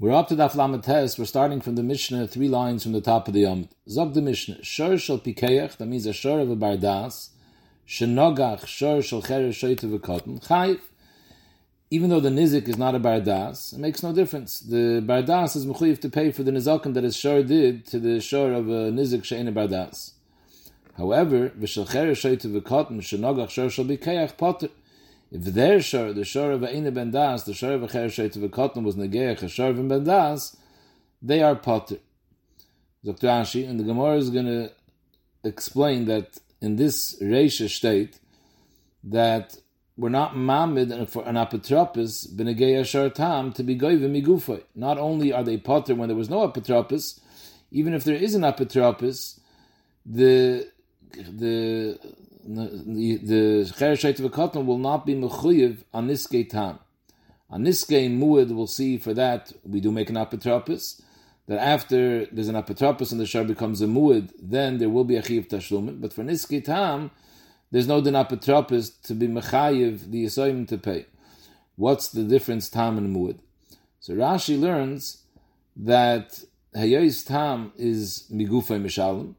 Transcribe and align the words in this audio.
We're 0.00 0.10
up 0.10 0.26
to 0.26 0.34
the 0.34 0.50
Lamed 0.56 0.84
We're 0.88 1.24
starting 1.24 1.60
from 1.60 1.76
the 1.76 1.82
Mishnah, 1.84 2.26
three 2.26 2.48
lines 2.48 2.82
from 2.82 2.90
the 2.90 3.00
top 3.00 3.28
of 3.28 3.34
the 3.34 3.42
Yom. 3.42 3.68
Zog 3.88 4.12
the 4.12 4.20
Mishnah. 4.20 4.64
Shor 4.64 4.98
shel 4.98 5.20
pikeach, 5.20 5.76
that 5.76 5.86
means 5.86 6.04
a 6.06 6.12
shor 6.12 6.40
of 6.40 6.50
a 6.50 6.56
bardas. 6.56 7.28
Shenogach 7.86 8.66
shor 8.66 9.02
shel 9.02 9.22
cheresh 9.22 9.50
shoyte 9.50 9.88
v'kotten. 9.88 10.44
Chayiv. 10.44 10.80
Even 11.92 12.10
though 12.10 12.18
the 12.18 12.28
nizik 12.28 12.66
is 12.66 12.76
not 12.76 12.96
a 12.96 12.98
bardas, 12.98 13.72
it 13.72 13.78
makes 13.78 14.02
no 14.02 14.12
difference. 14.12 14.58
The 14.58 15.00
bardas 15.00 15.54
is 15.54 15.64
mechuyev 15.64 16.00
to 16.00 16.08
pay 16.08 16.32
for 16.32 16.42
the 16.42 16.50
nizakim 16.50 16.92
that 16.94 17.04
his 17.04 17.16
shor 17.16 17.44
did 17.44 17.86
to 17.86 18.00
the 18.00 18.20
shor 18.20 18.52
of 18.52 18.68
a 18.68 18.90
nizik 18.90 19.22
she'en 19.22 19.46
a 19.46 19.52
bardas. 19.52 20.14
However, 20.96 21.50
v'shel 21.50 21.86
cheresh 21.86 22.36
shoyte 22.36 22.52
v'kotten, 22.52 22.98
shenogach 22.98 23.50
shor 23.50 23.70
shel 23.70 23.84
pikeach 23.84 24.36
potter. 24.36 24.70
If 25.34 25.42
their 25.42 25.80
shor, 25.80 26.12
the 26.12 26.24
shor 26.24 26.52
of 26.52 26.62
Aina 26.62 26.92
ben 26.92 27.10
Das, 27.10 27.42
the 27.42 27.54
shor 27.54 27.72
of 27.72 27.82
a 27.82 27.88
Cher 27.88 28.08
Sheit 28.08 28.36
of 28.36 28.50
Kotn 28.52 28.84
was 28.84 28.94
Negeach, 28.94 29.42
a 29.42 29.48
shor 29.48 29.70
of 29.70 29.88
ben 29.88 30.04
Das, 30.04 30.56
they 31.20 31.42
are 31.42 31.56
potter. 31.56 31.96
Dr. 33.04 33.26
Ashi, 33.26 33.68
and 33.68 33.80
the 33.80 33.82
Gemara 33.82 34.16
is 34.16 34.30
going 34.30 34.46
to 34.46 34.70
explain 35.42 36.04
that 36.04 36.38
in 36.60 36.76
this 36.76 37.20
Reisha 37.20 37.68
state, 37.68 38.20
that 39.02 39.56
we're 39.96 40.08
not 40.08 40.36
mamid 40.36 41.10
for 41.10 41.26
an 41.26 41.34
apotropis 41.34 42.86
shor 42.86 43.10
tam 43.10 43.52
to 43.54 43.64
be 43.64 43.76
goyve 43.76 44.02
migufay. 44.02 44.62
Not 44.76 44.98
only 44.98 45.32
are 45.32 45.42
they 45.42 45.56
potter 45.56 45.96
when 45.96 46.08
there 46.08 46.16
was 46.16 46.30
no 46.30 46.48
apotropis, 46.48 47.18
even 47.72 47.92
if 47.92 48.04
there 48.04 48.14
is 48.14 48.36
an 48.36 48.42
apotropis, 48.42 49.40
the 50.06 50.68
the 51.12 51.98
the 52.46 53.16
the 53.16 53.72
Cher 53.76 53.94
Sheit 53.94 54.20
of 54.20 54.66
will 54.66 54.78
not 54.78 55.06
be 55.06 55.14
mechuyev 55.14 55.78
on 55.92 56.08
Niskei 56.08 56.48
Tam. 56.48 56.78
On 57.50 57.64
Niskei 57.64 58.10
Muad, 58.10 58.54
we'll 58.54 58.66
see 58.66 58.98
for 58.98 59.14
that, 59.14 59.52
we 59.64 59.80
do 59.80 59.90
make 59.90 60.10
an 60.10 60.16
apotropis, 60.16 61.00
that 61.46 61.58
after 61.58 62.26
there's 62.26 62.48
an 62.48 62.54
apotropis 62.54 63.12
and 63.12 63.20
the 63.20 63.26
shar 63.26 63.44
becomes 63.44 63.82
a 63.82 63.86
muad, 63.86 64.32
then 64.40 64.78
there 64.78 64.88
will 64.88 65.04
be 65.04 65.16
a 65.16 65.22
chiv 65.22 65.48
tashlumin. 65.48 66.00
But 66.00 66.12
for 66.12 66.22
niskei 66.22 66.64
tam, 66.64 67.10
there's 67.70 67.86
no 67.86 68.00
din 68.00 68.14
apotropis 68.14 69.02
to 69.02 69.14
be 69.14 69.28
mechayiv 69.28 70.10
the 70.10 70.24
yisoyim 70.24 70.66
to 70.68 70.78
pay. 70.78 71.06
What's 71.76 72.08
the 72.08 72.22
difference 72.22 72.68
tam 72.68 72.96
and 72.96 73.14
muad? 73.14 73.38
So 74.00 74.14
Rashi 74.14 74.58
learns 74.58 75.22
that 75.76 76.44
hayois 76.74 77.26
tam 77.26 77.72
is 77.76 78.24
migufay 78.32 78.82
mishalim, 78.82 79.34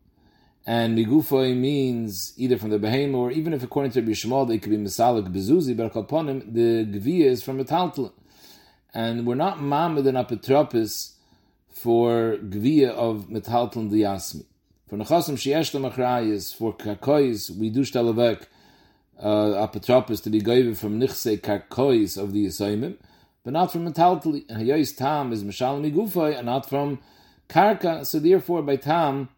and 0.67 0.97
migufoy 0.97 1.55
means 1.55 2.33
either 2.37 2.57
from 2.57 2.71
the 2.71 2.79
behemoth 2.79 3.15
or 3.15 3.31
even 3.31 3.53
if 3.53 3.63
according 3.63 3.91
to 3.91 4.01
Bishmal 4.01 4.47
they 4.47 4.57
could 4.57 4.71
be 4.71 4.77
misalik 4.77 5.31
bezuzi, 5.31 5.77
but 5.77 5.93
kalponim 5.93 6.51
the 6.51 6.85
gvia 6.85 7.25
is 7.25 7.43
from 7.43 7.63
metaltal. 7.63 8.11
And 8.93 9.27
we're 9.27 9.35
not 9.35 9.59
mamad 9.59 10.07
and 10.07 10.17
apotropis 10.17 11.13
for 11.69 12.37
gvia 12.37 12.89
of 12.89 13.27
metaltal 13.29 13.91
diasmi. 13.91 14.45
For 14.89 14.97
nechasim 14.97 15.35
sheyesh 15.35 15.77
lemachrayis, 15.77 16.55
for 16.55 16.73
kakois, 16.73 17.55
we 17.55 17.69
do 17.69 17.81
shtalavek 17.81 18.45
uh, 19.19 19.67
apotropis 19.67 20.23
to 20.23 20.31
be 20.31 20.39
given 20.39 20.73
from 20.73 20.99
nichse 20.99 21.39
kakois 21.41 22.17
of 22.17 22.33
the 22.33 22.47
yisaimim, 22.47 22.95
but 23.43 23.53
not 23.53 23.71
from 23.71 23.91
metaltal. 23.91 24.43
And 24.49 24.67
hayois 24.67 24.97
tam 24.97 25.31
is 25.31 25.43
mishal 25.43 25.79
migufoy, 25.79 26.37
and 26.37 26.47
not 26.47 26.67
from 26.67 26.99
karka. 27.49 28.03
So 28.03 28.17
therefore, 28.17 28.63
by 28.63 28.77
tam, 28.77 29.29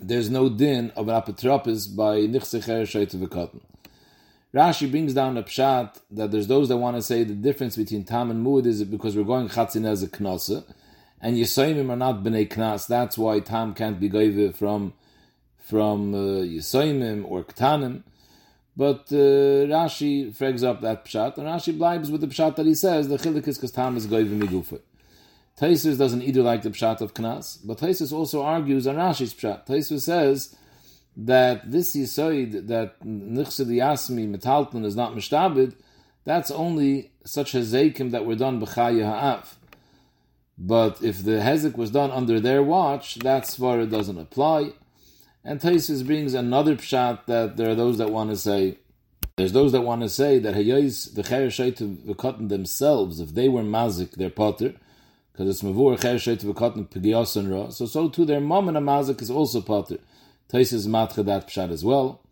there's 0.00 0.30
no 0.30 0.48
din 0.48 0.90
of 0.96 1.08
an 1.08 1.20
apotropis 1.20 1.94
by 1.94 2.18
nichsecher 2.18 2.82
shayt 2.82 3.60
Rashi 4.54 4.90
brings 4.90 5.12
down 5.12 5.36
a 5.36 5.42
pshat 5.42 6.00
that 6.10 6.30
there's 6.30 6.46
those 6.46 6.68
that 6.68 6.78
want 6.78 6.96
to 6.96 7.02
say 7.02 7.24
the 7.24 7.34
difference 7.34 7.76
between 7.76 8.04
tam 8.04 8.30
and 8.30 8.46
muad 8.46 8.64
is 8.64 8.82
because 8.84 9.14
we're 9.14 9.24
going 9.24 9.48
chatzin 9.50 9.86
as 9.86 10.02
a 10.02 10.08
knosa, 10.08 10.64
and 11.20 11.36
yisoimim 11.36 11.90
are 11.90 11.96
not 11.96 12.22
bnei 12.22 12.48
knas. 12.48 12.86
That's 12.86 13.18
why 13.18 13.40
tam 13.40 13.74
can't 13.74 14.00
be 14.00 14.08
gave 14.08 14.56
from 14.56 14.94
from 15.58 16.14
uh, 16.14 16.18
yisoimim 16.44 17.28
or 17.28 17.44
ktanim. 17.44 18.02
But 18.74 19.06
uh, 19.10 19.68
Rashi 19.68 20.34
frags 20.34 20.62
up 20.62 20.80
that 20.80 21.04
pshat, 21.04 21.36
and 21.36 21.46
Rashi 21.46 21.76
blibes 21.76 22.10
with 22.10 22.22
the 22.22 22.28
pshat 22.28 22.56
that 22.56 22.64
he 22.64 22.74
says 22.74 23.08
the 23.08 23.18
chilik 23.18 23.46
is 23.46 23.58
because 23.58 23.72
tam 23.72 23.96
is 23.96 24.06
goyve 24.06 24.38
migufah. 24.38 24.80
Taisus 25.58 25.96
doesn't 25.96 26.22
either 26.22 26.42
like 26.42 26.62
the 26.62 26.70
pshat 26.70 27.00
of 27.00 27.14
Knas, 27.14 27.58
but 27.64 27.78
Taisus 27.78 28.12
also 28.12 28.42
argues 28.42 28.86
on 28.86 28.96
Rashi's 28.96 29.32
pshat. 29.32 29.66
Taisus 29.66 30.02
says 30.02 30.54
that 31.16 31.70
this 31.70 31.96
yisoid 31.96 32.66
that 32.66 33.00
nichsid 33.00 33.68
yasmi 33.68 34.28
metalton 34.36 34.84
is 34.84 34.94
not 34.94 35.14
mishtabid, 35.14 35.74
that's 36.24 36.50
only 36.50 37.12
such 37.24 37.52
hezekim 37.52 38.10
that 38.10 38.26
were 38.26 38.34
done 38.34 38.60
b'chaya 38.60 39.04
ha'af. 39.06 39.58
But 40.58 41.02
if 41.02 41.24
the 41.24 41.32
hezek 41.32 41.76
was 41.76 41.90
done 41.90 42.10
under 42.10 42.38
their 42.38 42.62
watch, 42.62 43.16
that 43.16 43.44
svara 43.44 43.88
doesn't 43.88 44.18
apply. 44.18 44.72
And 45.44 45.60
Taisus 45.60 46.04
brings 46.04 46.34
another 46.34 46.76
pshat 46.76 47.26
that 47.26 47.56
there 47.56 47.70
are 47.70 47.74
those 47.74 47.98
that 47.98 48.10
want 48.10 48.30
to 48.30 48.36
say, 48.36 48.78
there's 49.36 49.52
those 49.52 49.72
that 49.72 49.82
want 49.82 50.02
to 50.02 50.08
say 50.08 50.38
that 50.38 50.54
hayos 50.54 51.14
the 51.14 51.22
chayer 51.22 52.06
the 52.06 52.14
cotton 52.14 52.48
themselves, 52.48 53.20
if 53.20 53.34
they 53.34 53.48
were 53.48 53.62
mazik, 53.62 54.12
their 54.12 54.30
potter, 54.30 54.74
because 55.36 55.50
it's 55.50 55.62
mavur 55.62 55.98
chershet 55.98 56.42
v'katan 56.42 56.88
pigiyos 56.88 57.36
and 57.36 57.50
ra. 57.50 57.68
So 57.68 57.84
so 57.84 58.08
too 58.08 58.24
their 58.24 58.40
mom 58.40 58.68
and 58.68 58.78
a 58.78 58.80
mazik 58.80 59.20
is 59.20 59.30
also 59.30 59.60
potter. 59.60 59.98
Taisis 60.50 60.86
matcha 60.86 61.22
that 61.26 61.46
pshat 61.48 61.70
as 61.70 61.84
well. 61.84 62.22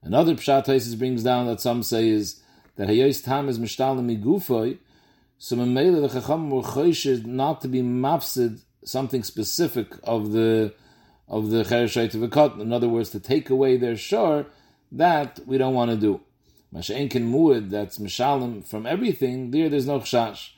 Another 0.00 0.34
pshat 0.34 0.66
Taisis 0.66 0.96
brings 0.96 1.24
down 1.24 1.46
that 1.46 1.60
some 1.60 1.82
say 1.82 2.08
is 2.08 2.40
that 2.76 2.88
hayos 2.88 3.24
tam 3.24 3.48
is 3.48 3.58
mishtalim 3.58 4.16
migufoy. 4.16 4.78
So 5.38 5.56
memela 5.56 6.08
the 6.08 6.20
chacham 6.20 6.50
were 6.50 6.62
choished 6.62 7.26
not 7.26 7.62
to 7.62 7.68
be 7.68 7.82
mafsid 7.82 8.60
something 8.84 9.24
specific 9.24 9.94
of 10.04 10.30
the 10.30 10.72
of 11.26 11.50
the 11.50 11.64
chershet 11.64 12.12
v'katan. 12.12 12.60
In 12.60 12.72
other 12.72 12.88
words, 12.88 13.10
to 13.10 13.18
take 13.18 13.50
away 13.50 13.76
their 13.76 13.96
shore, 13.96 14.46
that 14.92 15.40
we 15.46 15.58
don't 15.58 15.74
want 15.74 15.90
to 15.90 15.96
do. 15.96 16.20
Masha'enkin 16.72 17.28
muad, 17.28 17.70
that's 17.70 17.98
mishalim 17.98 18.64
from 18.64 18.86
everything, 18.86 19.50
there 19.50 19.68
there's 19.68 19.86
no 19.86 19.98
chash. 19.98 20.50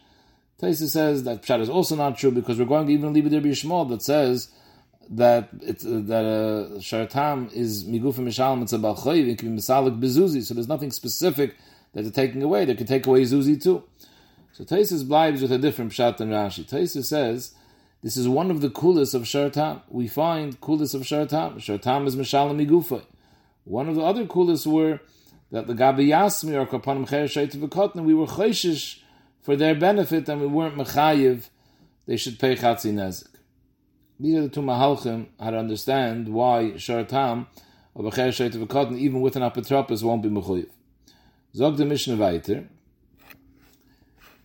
Taisa 0.60 0.88
says 0.88 1.24
that 1.24 1.42
Pshat 1.42 1.60
is 1.60 1.68
also 1.68 1.96
not 1.96 2.16
true 2.16 2.30
because 2.30 2.58
we're 2.58 2.64
going 2.64 2.86
to 2.86 2.92
even 2.92 3.12
leave 3.12 3.30
there 3.30 3.40
Shmuel 3.40 3.88
that 3.90 4.02
says 4.02 4.50
that 5.10 5.48
it's 5.60 5.84
uh, 5.84 6.00
that 6.04 6.24
uh, 6.24 6.78
Shartam 6.78 7.52
is 7.52 7.84
migufa 7.84 8.20
mishalim 8.20 8.62
it's 8.62 8.72
a 8.72 8.78
balchoy 8.78 9.28
it 9.28 9.38
can 9.38 9.54
be 9.54 9.60
misalik 9.60 10.00
bezuzi 10.00 10.42
so 10.42 10.54
there's 10.54 10.68
nothing 10.68 10.90
specific 10.90 11.56
that 11.92 12.02
they're 12.02 12.10
taking 12.10 12.42
away 12.42 12.64
they 12.64 12.74
can 12.74 12.86
take 12.86 13.06
away 13.06 13.22
zuzi 13.22 13.60
too. 13.60 13.82
So 14.52 14.64
Taisa 14.64 15.02
blibes 15.04 15.42
with 15.42 15.50
a 15.50 15.58
different 15.58 15.92
Pshat 15.92 16.18
than 16.18 16.30
Rashi. 16.30 16.64
Taisa 16.64 17.04
says 17.04 17.54
this 18.02 18.16
is 18.16 18.28
one 18.28 18.50
of 18.50 18.60
the 18.60 18.70
coolest 18.70 19.14
of 19.14 19.22
Shartam. 19.22 19.82
We 19.88 20.06
find 20.06 20.60
coolest 20.60 20.94
of 20.94 21.02
Shartam. 21.02 21.56
Shartam 21.56 22.06
is 22.06 22.14
mishalim 22.14 22.64
migufa. 22.64 23.04
One 23.64 23.88
of 23.88 23.96
the 23.96 24.02
other 24.02 24.26
coolest 24.26 24.66
were 24.66 25.00
that 25.50 25.66
the 25.66 25.74
Gabi 25.74 26.08
Yasmi 26.08 26.54
or 26.54 26.66
Kapanim 26.66 27.08
Cher 27.08 27.24
Shait 27.24 27.54
we 28.04 28.14
were 28.14 28.26
chayshish 28.26 29.00
for 29.44 29.56
their 29.56 29.74
benefit 29.74 30.26
and 30.30 30.40
we 30.40 30.46
weren't 30.46 30.74
mechayiv, 30.74 31.50
they 32.06 32.16
should 32.16 32.38
pay 32.38 32.56
chatzi 32.56 32.92
nezik. 32.92 33.28
These 34.18 34.36
are 34.36 34.42
the 34.42 34.48
two 34.48 34.62
mahalchim 34.62 35.26
how 35.38 35.50
to 35.50 35.58
understand 35.58 36.28
why 36.28 36.72
shartam 36.76 37.46
of 37.94 38.06
a 38.06 38.32
cher 38.32 38.46
of 38.46 38.62
a 38.62 38.66
cotton, 38.66 38.98
even 38.98 39.20
with 39.20 39.36
an 39.36 39.42
apotropos, 39.42 40.02
won't 40.02 40.22
be 40.22 40.30
mechayiv. 40.30 40.70
Zog 41.54 41.76
the 41.76 41.84
Mishnah 41.84 42.16
weiter. 42.16 42.70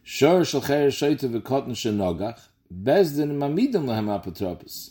Shor 0.03 0.43
shel 0.43 0.61
cher 0.61 0.87
shait 0.87 1.23
of 1.23 1.33
a 1.33 1.39
cotton 1.39 1.73
shenogach, 1.73 2.49
bezdin 2.69 3.37
mamidim 3.37 3.85
lahem 3.85 4.09
apotropos. 4.21 4.89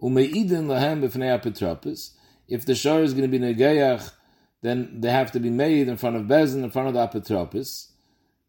Umeidin 0.00 0.68
lahem 0.68 1.02
b'fnei 1.02 1.36
apotropos. 1.36 2.10
If 2.46 2.64
the 2.64 2.76
shor 2.76 3.02
is 3.02 3.12
going 3.12 3.28
to 3.28 3.38
be 3.38 3.44
negayach, 3.44 4.12
then 4.60 5.00
they 5.00 5.10
have 5.10 5.32
to 5.32 5.40
be 5.40 5.50
made 5.50 5.88
in 5.88 5.96
front 5.96 6.14
of 6.14 6.26
Bezin, 6.26 6.62
in 6.62 6.70
front 6.70 6.86
of 6.86 6.94
the 6.94 7.20
apotropos 7.20 7.88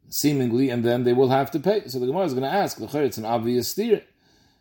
seemingly, 0.09 0.69
and 0.69 0.83
then 0.83 1.03
they 1.03 1.13
will 1.13 1.29
have 1.29 1.51
to 1.51 1.59
pay. 1.59 1.87
So 1.87 1.99
the 1.99 2.07
Gemara 2.07 2.25
is 2.25 2.33
going 2.33 2.43
to 2.43 2.49
ask, 2.49 2.79
it's 2.79 3.17
an 3.17 3.25
obvious 3.25 3.69
steer. 3.69 4.03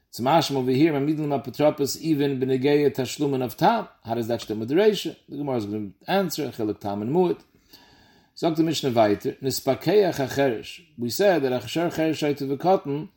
It's 0.08 0.20
mashma 0.20 0.56
over 0.56 0.70
here, 0.70 0.92
Mamidlim 0.92 1.42
Apotropos, 1.42 1.98
even 2.00 2.38
Benegeya 2.38 2.94
Tashluman 2.94 3.42
of 3.42 3.56
Tam. 3.56 3.88
How 4.04 4.14
does 4.14 4.28
that 4.28 4.42
stem 4.42 4.60
with 4.60 4.68
the? 4.68 4.74
The 4.74 5.36
Gemara 5.36 5.56
is 5.56 5.66
going 5.66 5.94
to 6.04 6.10
answer, 6.10 6.48
Chelik 6.48 6.80
Tam 6.80 7.00
and 7.00 7.14
Mu'it. 7.14 7.40
Sagt 8.34 8.56
the 8.56 8.62
Mishnah 8.62 8.90
weiter, 8.90 9.36
Nispakeya 9.42 10.14
Chacherish. 10.14 10.82
We 10.98 11.10
said 11.10 11.42
that 11.42 11.52
Achasher 11.52 11.94
Cherish 11.94 12.22
Aitu 12.22 12.56
V'Kotten, 12.56 13.08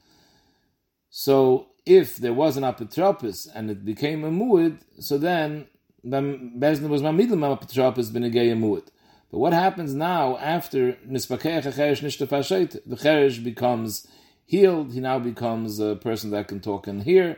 so 1.09 1.67
if 1.85 2.17
there 2.17 2.33
was 2.33 2.57
an 2.57 2.63
apotropos 2.63 3.47
and 3.55 3.71
it 3.71 3.85
became 3.85 4.23
a 4.25 4.29
mu'id, 4.29 4.79
so 4.99 5.17
then 5.17 5.67
the 6.03 6.17
Bezna 6.17 6.89
was 6.89 7.01
mamidlim 7.01 7.57
apotropos 7.57 8.11
b'negeya 8.11 8.57
mu'id. 8.57 8.87
But 9.31 9.39
what 9.39 9.53
happens 9.53 9.93
now 9.93 10.37
after 10.37 10.93
Nispakeach 11.07 11.63
HaCheresh 11.63 12.01
Nishtafashait? 12.01 12.79
The 12.85 12.95
Cheresh 12.95 13.43
becomes 13.43 14.07
healed, 14.45 14.93
he 14.93 14.99
now 14.99 15.19
becomes 15.19 15.79
a 15.79 15.95
person 15.95 16.31
that 16.31 16.47
can 16.47 16.59
talk 16.59 16.87
and 16.87 17.03
hear. 17.03 17.37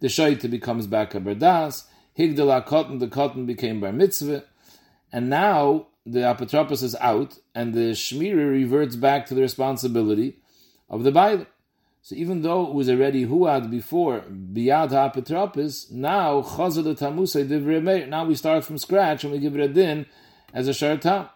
The 0.00 0.08
Shaita 0.08 0.50
becomes 0.50 0.86
back 0.86 1.14
a 1.14 1.20
Berdas. 1.20 1.84
Higdala 2.18 2.64
Cotton, 2.64 2.98
the 2.98 3.08
Cotton 3.08 3.46
became 3.46 3.80
Bar 3.80 3.92
Mitzvah. 3.92 4.44
And 5.12 5.28
now 5.28 5.88
the 6.06 6.20
Apotropos 6.20 6.82
is 6.82 6.94
out, 6.96 7.38
and 7.54 7.74
the 7.74 7.92
Shmiri 7.92 8.50
reverts 8.50 8.96
back 8.96 9.26
to 9.26 9.34
the 9.34 9.40
responsibility 9.40 10.36
of 10.88 11.02
the 11.02 11.10
Bailer. 11.10 11.46
So 12.02 12.14
even 12.16 12.42
though 12.42 12.66
it 12.66 12.74
was 12.74 12.90
already 12.90 13.24
huad 13.24 13.70
before 13.70 14.20
biyad 14.20 14.90
ha'apetropis, 14.90 15.90
now 15.90 16.42
chazal 16.42 16.94
tamusay 16.98 18.08
Now 18.08 18.26
we 18.26 18.34
start 18.34 18.62
from 18.64 18.76
scratch 18.76 19.24
and 19.24 19.32
we 19.32 19.38
give 19.38 19.56
it 19.56 19.62
a 19.62 19.68
din 19.72 20.04
as 20.54 20.68
a 20.68 20.70
shartam. 20.70 21.28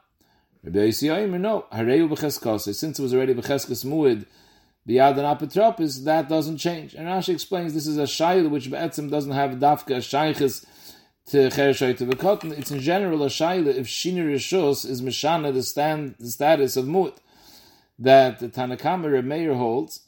Rabbi 0.62 0.78
Yisrael, 0.78 1.38
no, 1.38 1.66
hareu 1.72 2.08
b'cheskase. 2.08 2.74
Since 2.74 2.98
it 2.98 3.02
was 3.02 3.12
already 3.12 3.34
b'cheskas 3.34 3.84
muid 3.84 4.24
biyad 4.88 5.18
and 5.18 5.20
apetropis, 5.20 6.04
that 6.04 6.30
doesn't 6.30 6.56
change. 6.56 6.94
And 6.94 7.06
Rashi 7.06 7.34
explains 7.34 7.74
this 7.74 7.86
is 7.86 7.98
a 7.98 8.04
shayla 8.04 8.48
which 8.48 8.70
be'etzim 8.70 9.10
doesn't 9.10 9.32
have 9.32 9.50
dafka 9.52 9.98
shaychis 9.98 10.64
to 11.26 11.48
chereshay 11.50 11.94
to. 11.98 12.58
It's 12.58 12.70
in 12.70 12.80
general 12.80 13.22
a 13.22 13.26
shayla 13.26 13.74
if 13.74 13.86
shini 13.86 14.24
rishus 14.24 14.88
is 14.88 15.02
mishana 15.02 15.52
the 15.52 15.62
stand 15.62 16.14
the 16.18 16.30
status 16.30 16.78
of 16.78 16.86
muid 16.86 17.18
that 17.98 18.38
the 18.38 18.48
Tanakama 18.48 19.24
Meir 19.24 19.54
holds 19.54 20.02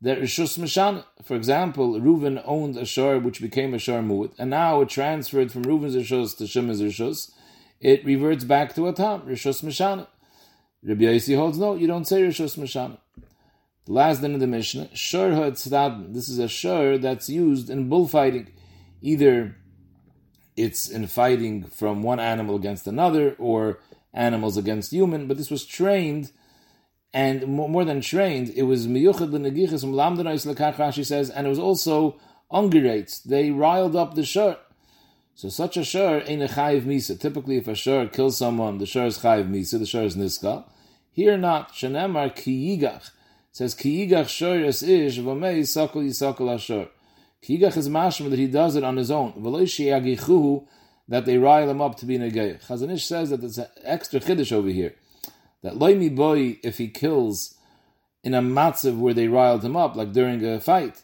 that 0.00 0.18
Rishus 0.18 0.58
Mishana. 0.58 1.04
For 1.22 1.36
example, 1.36 2.00
Reuven 2.00 2.42
owned 2.44 2.76
a 2.76 2.84
shor 2.84 3.18
which 3.18 3.40
became 3.40 3.74
a 3.74 3.78
shor 3.78 4.00
mu'ut, 4.00 4.32
and 4.38 4.50
now 4.50 4.80
it 4.80 4.88
transferred 4.88 5.52
from 5.52 5.64
Reuven's 5.64 5.94
Rishus 5.94 6.36
to 6.38 6.46
Shimon's 6.46 6.82
Rishus. 6.82 7.32
It 7.80 8.04
reverts 8.04 8.44
back 8.44 8.74
to 8.74 8.88
a 8.88 8.92
tam, 8.92 9.22
Rishus 9.22 9.62
Mishana. 9.62 10.06
Rabbi 10.82 11.04
Yossi 11.04 11.36
holds 11.36 11.58
no, 11.58 11.74
you 11.74 11.86
don't 11.86 12.06
say 12.06 12.22
Rishus 12.22 12.58
Mishana. 12.58 12.98
The 13.86 13.92
last 13.92 14.22
din 14.22 14.34
of 14.34 14.40
the 14.40 14.46
Mishnah, 14.46 14.96
Shor 14.96 15.30
HaTzadin. 15.30 16.14
This 16.14 16.28
is 16.28 16.38
a 16.38 16.48
shor 16.48 16.96
that's 16.96 17.28
used 17.28 17.68
in 17.68 17.90
bullfighting. 17.90 18.48
Either 19.02 19.56
it's 20.56 20.88
in 20.88 21.06
fighting 21.06 21.64
from 21.64 22.02
one 22.02 22.20
animal 22.20 22.56
against 22.56 22.86
another, 22.86 23.34
or 23.38 23.80
animals 24.14 24.56
against 24.56 24.92
human, 24.92 25.26
but 25.26 25.36
this 25.36 25.50
was 25.50 25.66
trained 25.66 26.30
and 27.14 27.46
more, 27.46 27.84
than 27.84 28.00
trained, 28.00 28.52
it 28.56 28.64
was 28.64 28.88
miyuchad 28.88 29.30
l'negichas 29.30 29.84
umlamdanais 29.84 30.52
lekach 30.52 30.74
Rashi 30.74 31.06
says, 31.06 31.30
and 31.30 31.46
it 31.46 31.50
was 31.50 31.60
also 31.60 32.18
ungerates. 32.50 33.22
They 33.22 33.52
riled 33.52 33.94
up 33.94 34.16
the 34.16 34.24
shur. 34.24 34.58
So 35.34 35.48
such 35.48 35.76
a 35.76 35.84
shur 35.84 36.22
ain't 36.26 36.42
a 36.42 36.46
chayiv 36.46 36.82
misa. 36.82 37.18
Typically, 37.18 37.56
if 37.56 37.68
a 37.68 37.74
shur 37.74 38.06
kills 38.08 38.36
someone, 38.36 38.78
the 38.78 38.86
shur 38.86 39.06
is 39.06 39.18
chayiv 39.18 39.50
misa, 39.50 39.78
the 39.78 39.86
shur 39.86 40.02
is 40.02 40.16
niska. 40.16 40.64
Here 41.10 41.36
not, 41.36 41.72
shenemar 41.72 42.34
kiyigach. 42.34 43.10
says 43.52 43.74
kiyigach 43.74 44.28
shur 44.28 44.64
es 44.64 44.82
ish, 44.82 45.18
v'mei 45.18 45.60
yisakol 45.60 46.04
yisakol 46.04 46.54
ashur. 46.54 46.88
Kiyigach 47.42 47.76
is 47.76 47.88
mashma 47.88 48.30
that 48.30 48.38
he 48.38 48.46
does 48.46 48.76
it 48.76 48.84
on 48.84 48.96
his 48.96 49.10
own. 49.10 49.32
V'lo 49.32 49.62
sheyagichuhu, 49.62 50.66
that 51.08 51.24
they 51.26 51.38
rile 51.38 51.68
him 51.68 51.80
up 51.80 51.96
to 51.96 52.06
be 52.06 52.18
negayach. 52.18 52.66
Chazon 52.66 52.92
Ish 52.92 53.06
says 53.06 53.30
that 53.30 53.40
there's 53.40 53.58
an 53.58 53.66
extra 53.82 54.20
chiddush 54.20 54.52
over 54.52 54.68
here 54.68 54.94
that 55.62 55.74
loimi 55.74 56.14
boy, 56.14 56.58
if 56.62 56.78
he 56.78 56.88
kills 56.88 57.54
in 58.22 58.34
a 58.34 58.42
matzav 58.42 58.98
where 58.98 59.14
they 59.14 59.28
riled 59.28 59.64
him 59.64 59.76
up, 59.76 59.96
like 59.96 60.12
during 60.12 60.44
a 60.44 60.60
fight, 60.60 61.02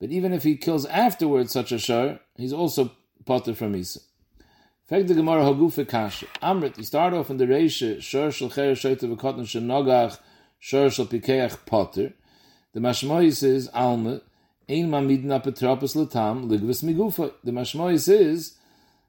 but 0.00 0.10
even 0.10 0.32
if 0.32 0.42
he 0.42 0.56
kills 0.56 0.86
afterwards 0.86 1.52
such 1.52 1.72
a 1.72 1.78
shor, 1.78 2.20
he's 2.36 2.52
also 2.52 2.92
potter 3.28 3.54
from 3.54 3.76
Isa. 3.76 4.00
Fek 4.90 5.06
the 5.06 5.12
Gemara 5.12 5.42
Hagufe 5.42 5.86
Kasha. 5.86 6.24
Amrit, 6.42 6.78
you 6.78 6.82
start 6.82 7.12
off 7.12 7.28
in 7.28 7.36
the 7.36 7.44
Reisha, 7.44 8.00
Shor 8.00 8.30
Shal 8.30 8.48
Cher 8.48 8.72
Shoyte 8.72 9.00
V'Kotten 9.00 9.46
Shal 9.46 9.60
Nogach, 9.60 10.18
Shor 10.58 10.88
Shal 10.88 11.04
Pikeach 11.04 11.66
Potter. 11.66 12.14
The 12.72 12.80
Mashmois 12.80 13.42
is 13.42 13.68
Alma, 13.74 14.22
Ein 14.66 14.88
Mamidna 14.88 15.44
Petropos 15.44 15.94
Latam, 15.94 16.48
Ligvis 16.48 16.82
Migufa. 16.82 17.34
The 17.44 17.52
Mashmois 17.52 18.08
is 18.08 18.56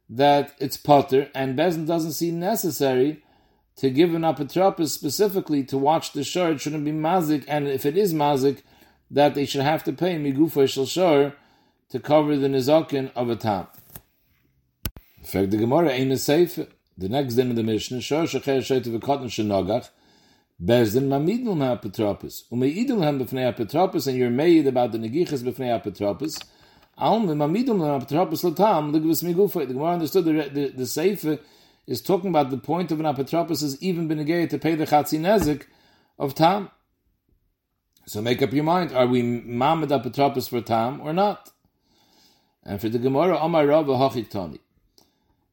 that 0.10 0.54
it's 0.60 0.76
Potter, 0.76 1.30
and 1.34 1.58
Bezin 1.58 1.88
doesn't 1.88 2.12
see 2.12 2.32
necessary 2.32 3.24
to 3.78 3.90
give 3.90 4.14
an 4.14 4.24
apotropos 4.24 4.90
specifically 4.90 5.64
to 5.64 5.78
watch 5.78 6.12
the 6.12 6.26
shor, 6.26 6.52
it 6.52 6.60
shouldn't 6.60 6.84
be 6.84 6.92
mazik, 6.92 7.46
and 7.48 7.70
if 7.70 7.86
it 7.86 7.96
is 7.96 8.14
mazik, 8.14 8.64
that 9.10 9.34
they 9.34 9.46
should 9.46 9.62
have 9.62 9.86
to 9.86 9.94
pay 9.94 10.18
migufa 10.18 10.68
shel 10.68 10.86
shor 10.86 11.36
to 11.90 12.00
cover 12.02 12.36
the 12.36 12.50
nizakin 12.50 13.10
of 13.16 13.30
a 13.30 13.38
tam. 13.38 13.68
Fact, 15.26 15.52
the 15.52 15.58
Gemara 15.58 15.90
ain't 15.90 16.12
a 16.12 16.18
safe. 16.18 16.60
The 16.98 17.08
next 17.08 17.36
din 17.36 17.50
of 17.50 17.56
the 17.56 17.64
Mishnah, 17.64 18.02
shor 18.02 18.24
shecher 18.24 18.60
shoyte 18.60 18.84
v'kotten 18.84 19.28
shenogach, 19.28 19.90
bezdin 20.62 21.08
mamidl 21.08 21.58
ha 21.60 21.78
apotropos. 21.78 22.44
Umeidl 22.52 23.02
hem 23.02 23.20
b'fnei 23.20 23.54
apotropos, 23.54 24.06
and 24.08 24.18
you're 24.18 24.30
made 24.30 24.68
about 24.68 24.92
the 24.92 24.98
negichas 24.98 25.42
b'fnei 25.42 25.82
apotropos. 25.82 26.44
Alm 26.98 27.28
mamidl 27.28 27.80
ha 27.80 28.00
apotropos 28.00 28.44
latam, 28.44 28.92
ligvis 28.94 29.24
migufa. 29.24 29.66
The 29.66 29.74
Gemara 29.74 29.94
understood 29.94 30.26
the, 30.26 30.50
the, 30.50 30.68
the 30.76 30.86
safe 30.86 31.26
is 31.88 32.02
talking 32.02 32.32
about 32.32 32.50
the 32.50 32.58
point 32.58 32.92
of 32.92 33.00
an 33.00 33.06
apotropos 33.06 33.64
is 33.64 33.82
even 33.82 34.10
been 34.10 34.18
to 34.50 34.58
pay 34.60 34.76
the 34.76 34.86
chatzi 34.86 35.20
nezik 35.20 35.68
of 36.18 36.36
tam. 36.36 36.70
So 38.08 38.22
make 38.22 38.42
up 38.42 38.52
your 38.52 38.66
mind: 38.66 38.92
Are 38.92 39.08
we 39.08 39.22
mamad 39.22 39.88
apotropos 39.88 40.50
for 40.50 40.60
tam 40.60 41.00
or 41.00 41.14
not? 41.14 41.50
And 42.64 42.82
for 42.82 42.90
the 42.90 43.00
Gemara, 43.00 43.40
Omar 43.40 43.66
Rabba 43.66 43.94
Hachiktani. 43.94 44.60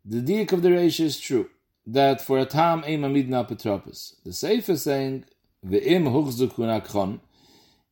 The 0.09 0.21
diak 0.21 0.53
of 0.53 0.63
the 0.63 0.69
Reish 0.69 1.01
is 1.01 1.19
true 1.19 1.51
that 1.85 2.23
for 2.23 2.39
a 2.39 2.45
tam 2.47 2.85
a 2.87 2.97
mamid 2.97 3.29
apotropos. 3.29 4.15
The 4.25 4.33
Sefer 4.33 4.73
is 4.73 4.83
saying 4.83 5.25
ve'im 5.67 6.05
huchzukun 6.05 7.19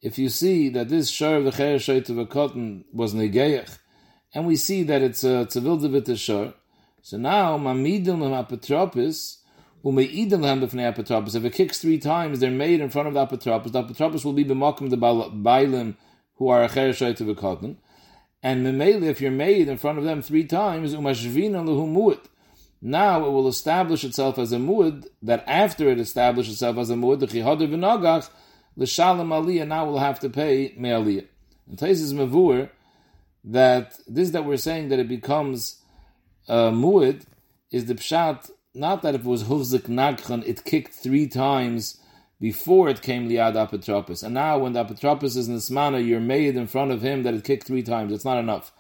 If 0.01 0.17
you 0.17 0.29
see 0.29 0.69
that 0.69 0.89
this 0.89 1.09
shor 1.09 1.39
of 1.39 1.45
the 1.45 1.51
cher 1.51 1.97
of 1.97 2.19
a 2.19 2.25
cotton 2.25 2.85
was 2.93 3.15
negayach, 3.15 3.79
and 4.33 4.47
we 4.47 4.55
see 4.55 4.85
that 4.85 5.03
it's 5.03 5.25
a 5.25 5.49
tzavildavit 5.51 6.17
shor, 6.17 6.55
so 7.03 7.17
now, 7.17 7.59
hem 7.59 7.85
apotropis, 7.85 9.39
umeidil 9.85 10.45
hem 10.45 10.61
b'fnei 10.61 10.95
apotropis. 10.95 11.35
If 11.35 11.45
it 11.45 11.55
kicks 11.55 11.81
three 11.81 11.99
times, 11.99 12.39
they're 12.39 12.53
made 12.53 12.81
in 12.81 12.91
front 12.91 13.09
of 13.09 13.15
the 13.15 13.27
apotropis. 13.27 13.73
The 13.73 14.25
will 14.25 14.35
be 14.35 14.45
b'makim 14.45 14.89
the 14.89 14.97
bailim 14.97 15.97
who 16.37 16.47
are 16.47 16.63
a 16.63 16.69
chereshoy 16.69 17.17
to 17.17 17.25
the 17.25 17.35
cotton. 17.35 17.79
And 18.45 18.65
memele, 18.65 19.05
if 19.05 19.23
you're 19.23 19.31
made 19.31 19.69
in 19.69 19.79
front 19.79 19.97
of 19.97 20.05
them 20.05 20.21
three 20.21 20.45
times, 20.45 20.95
umashvina 20.95 21.65
lehu 21.65 21.89
mu'it. 21.91 22.27
Now 22.83 23.25
it 23.25 23.31
will 23.31 23.49
establish 23.49 24.05
itself 24.05 24.39
as 24.39 24.53
a 24.53 24.59
mu'id, 24.59 25.07
that 25.23 25.43
after 25.49 25.89
it 25.89 25.99
establishes 25.99 26.53
itself 26.53 26.77
as 26.77 26.91
a 26.91 26.95
mu'id, 26.95 27.21
the 27.21 27.27
chihoder 27.27 27.67
v'nagach, 27.67 28.29
l'shalom 28.77 29.31
aliyah, 29.31 29.67
now 29.67 29.87
will 29.87 29.99
have 29.99 30.21
to 30.21 30.29
pay 30.29 30.75
me'aliyah. 30.77 31.27
And 31.69 31.79
Taisis 31.79 32.13
Mavur, 32.13 32.69
that 33.45 33.97
this 34.07 34.31
that 34.31 34.45
we're 34.45 34.59
saying 34.59 34.91
that 34.91 34.99
it 34.99 35.09
becomes 35.09 35.81
uh, 36.47 36.71
muid 36.71 37.25
is 37.71 37.87
the 37.87 37.95
pshat 37.95 38.51
not 38.75 39.03
that 39.03 39.15
if 39.15 39.21
it 39.23 39.27
was 39.27 39.45
huvzik 39.45 39.83
nagchan, 39.83 40.47
it 40.47 40.65
kicked 40.65 40.93
three 40.93 41.29
times 41.29 42.01
before 42.41 42.89
it 42.89 43.03
came 43.03 43.29
liad 43.29 43.55
apotropos, 43.55 44.23
and 44.23 44.35
now 44.35 44.59
when 44.59 44.73
the 44.73 44.85
apotropos 44.85 45.37
is 45.37 45.49
in 45.49 45.55
this 45.55 45.71
manner, 45.71 45.99
you're 45.99 46.21
made 46.21 46.57
in 46.57 46.67
front 46.67 46.91
of 46.91 47.03
him 47.03 47.23
that 47.23 47.35
it 47.35 47.45
kicked 47.45 47.67
three 47.67 47.83
times. 47.83 48.13
It's 48.13 48.25
not 48.25 48.39
enough. 48.39 48.73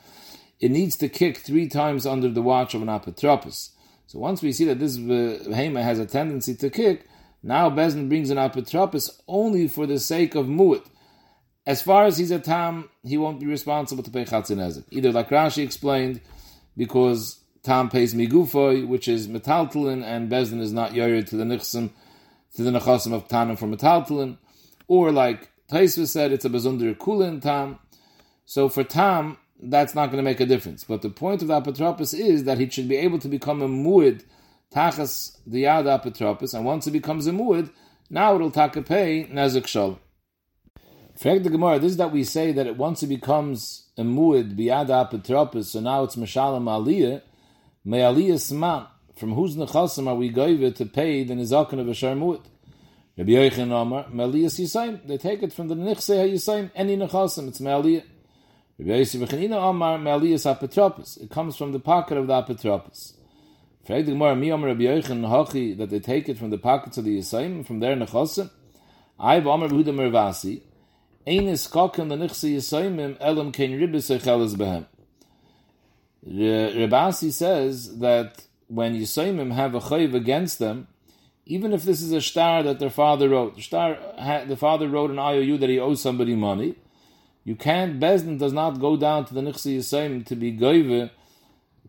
It 0.60 0.70
needs 0.70 0.96
to 0.96 1.08
kick 1.08 1.38
three 1.38 1.68
times 1.68 2.06
under 2.06 2.28
the 2.28 2.42
watch 2.42 2.74
of 2.74 2.82
an 2.82 2.88
apotropos. 2.88 3.70
So 4.06 4.18
once 4.18 4.42
we 4.42 4.52
see 4.52 4.64
that 4.66 4.78
this 4.78 4.98
behema 4.98 5.82
has 5.82 5.98
a 5.98 6.06
tendency 6.06 6.54
to 6.56 6.70
kick, 6.70 7.06
now 7.42 7.70
Bezin 7.70 8.08
brings 8.08 8.30
an 8.30 8.38
apotropos 8.38 9.10
only 9.28 9.68
for 9.68 9.86
the 9.86 9.98
sake 9.98 10.34
of 10.34 10.46
mu'it. 10.46 10.86
As 11.66 11.82
far 11.82 12.04
as 12.04 12.18
he's 12.18 12.30
a 12.30 12.38
tam, 12.38 12.90
he 13.02 13.16
won't 13.16 13.40
be 13.40 13.46
responsible 13.46 14.02
to 14.02 14.10
pay 14.10 14.24
chatzin 14.24 14.84
Either 14.90 15.12
like 15.12 15.30
Rashi 15.30 15.64
explained, 15.64 16.20
because 16.76 17.40
Tam 17.62 17.88
pays 17.88 18.14
migufoy, 18.14 18.86
which 18.86 19.08
is 19.08 19.26
metaltalin, 19.26 20.04
and 20.04 20.30
Bezdin 20.30 20.60
is 20.60 20.72
not 20.72 20.94
yored 20.94 21.26
to 21.28 21.36
the 21.36 21.44
nichsim, 21.44 21.90
to 22.56 22.62
the 22.62 22.70
nechasim 22.70 23.12
of 23.12 23.28
Tanim 23.28 23.58
for 23.58 23.66
metaltalin, 23.66 24.38
or 24.88 25.12
like 25.12 25.50
Taisva 25.70 26.06
said, 26.06 26.32
it's 26.32 26.44
a 26.44 26.50
bezunder 26.50 26.96
kulin 26.96 27.40
Tam. 27.40 27.78
So 28.46 28.68
for 28.68 28.84
Tam, 28.84 29.38
that's 29.60 29.94
not 29.94 30.06
going 30.06 30.18
to 30.18 30.22
make 30.22 30.40
a 30.40 30.46
difference. 30.46 30.84
But 30.84 31.02
the 31.02 31.10
point 31.10 31.42
of 31.42 31.48
the 31.48 31.60
apotropos 31.60 32.18
is 32.18 32.44
that 32.44 32.58
he 32.58 32.68
should 32.68 32.88
be 32.88 32.96
able 32.96 33.18
to 33.20 33.28
become 33.28 33.62
a 33.62 33.68
muid 33.68 34.24
tachas 34.74 35.38
the 35.46 35.64
yad 35.64 35.84
apotropos, 35.84 36.54
and 36.54 36.64
once 36.64 36.84
he 36.84 36.90
becomes 36.90 37.26
a 37.26 37.30
muid, 37.30 37.70
now 38.10 38.34
it'll 38.34 38.50
pay 38.50 39.28
nezek 39.30 39.64
shol. 39.64 39.98
Fact 41.16 41.44
the 41.44 41.50
Gemara, 41.50 41.78
this 41.78 41.92
is 41.92 41.96
that 41.98 42.12
we 42.12 42.24
say 42.24 42.52
that 42.52 42.66
it, 42.66 42.76
once 42.76 43.02
it 43.02 43.06
becomes 43.06 43.88
a 43.96 44.02
muid 44.02 44.56
biyad 44.56 44.88
apotropos, 44.88 45.64
so 45.66 45.80
now 45.80 46.02
it's 46.02 46.16
mashalam 46.16 46.64
aliyah. 46.64 47.22
Me'aliyas 47.86 48.50
man, 48.50 48.86
from 49.16 49.34
whose 49.34 49.56
nechasim 49.56 50.08
are 50.08 50.14
we 50.14 50.32
goive 50.32 50.74
to 50.76 50.86
pay 50.86 51.24
the 51.24 51.34
nizakin 51.34 51.80
of 51.80 51.88
a 51.88 51.92
sharmut? 51.92 52.42
Rabbi 53.16 53.30
Yochanan 53.30 53.70
Omar, 53.70 54.06
Me'aliyas 54.10 54.58
Yisayim, 54.58 55.06
they 55.06 55.16
take 55.18 55.44
it 55.44 55.52
from 55.52 55.68
the 55.68 55.76
Nichse 55.76 56.16
HaYisayim, 56.16 56.72
any 56.74 56.96
nechasim, 56.96 57.46
it's 57.46 57.60
Me'aliyah. 57.60 58.02
Rabbi 58.76 58.92
Yosef 58.96 59.20
Bechanina 59.20 59.54
Omar, 59.54 59.98
Me'aliyas 59.98 60.52
HaPetropis, 60.52 61.22
it 61.22 61.30
comes 61.30 61.54
from 61.54 61.70
the 61.70 61.78
pocket 61.78 62.18
of 62.18 62.26
the 62.26 62.32
HaPetropis. 62.32 63.12
Frag 63.86 64.06
the 64.06 64.12
Gemara, 64.12 64.34
Mi 64.34 64.50
Omar 64.50 64.70
Rabbi 64.70 64.82
Yochanan 64.82 65.28
Hachi, 65.28 65.78
that 65.78 65.90
they 65.90 66.00
take 66.00 66.28
it 66.28 66.38
from 66.38 66.50
the 66.50 66.58
pockets 66.58 66.98
of 66.98 67.04
the 67.04 67.16
Yisayim, 67.16 67.64
from 67.64 67.78
their 67.78 67.94
nechasim. 67.94 68.50
I've 69.16 69.46
Omar 69.46 69.68
Behuda 69.68 69.94
Mervasi, 69.94 70.62
Ein 71.24 71.46
is 71.46 71.68
koken 71.68 72.08
the 72.08 72.16
Nichse 72.16 72.56
Yisayim, 72.56 73.16
Elam 73.20 73.52
kein 73.52 73.78
ribis 73.78 74.10
echeles 74.18 74.56
behem. 74.56 74.86
Rabasi 76.26 77.32
says 77.32 77.98
that 78.00 78.42
when 78.68 78.94
Yisayimim 78.94 79.54
have 79.54 79.74
a 79.74 79.80
chayiv 79.80 80.14
against 80.14 80.58
them, 80.58 80.88
even 81.46 81.72
if 81.72 81.82
this 81.82 82.00
is 82.00 82.12
a 82.12 82.20
star 82.20 82.62
that 82.62 82.78
their 82.78 82.90
father 82.90 83.28
wrote, 83.28 83.56
the 83.56 83.62
star, 83.62 83.98
the 84.46 84.56
father 84.56 84.88
wrote 84.88 85.10
an 85.10 85.18
IOU 85.18 85.58
that 85.58 85.68
he 85.68 85.78
owes 85.78 86.00
somebody 86.00 86.34
money, 86.34 86.76
You 87.44 87.54
can't, 87.54 88.00
Bezdin 88.00 88.38
does 88.38 88.54
not 88.54 88.80
go 88.80 88.96
down 88.96 89.26
to 89.26 89.34
the 89.34 89.42
Nichsi 89.42 89.76
Yisayim 89.76 90.24
to 90.26 90.34
be 90.34 90.56
goive 90.56 91.10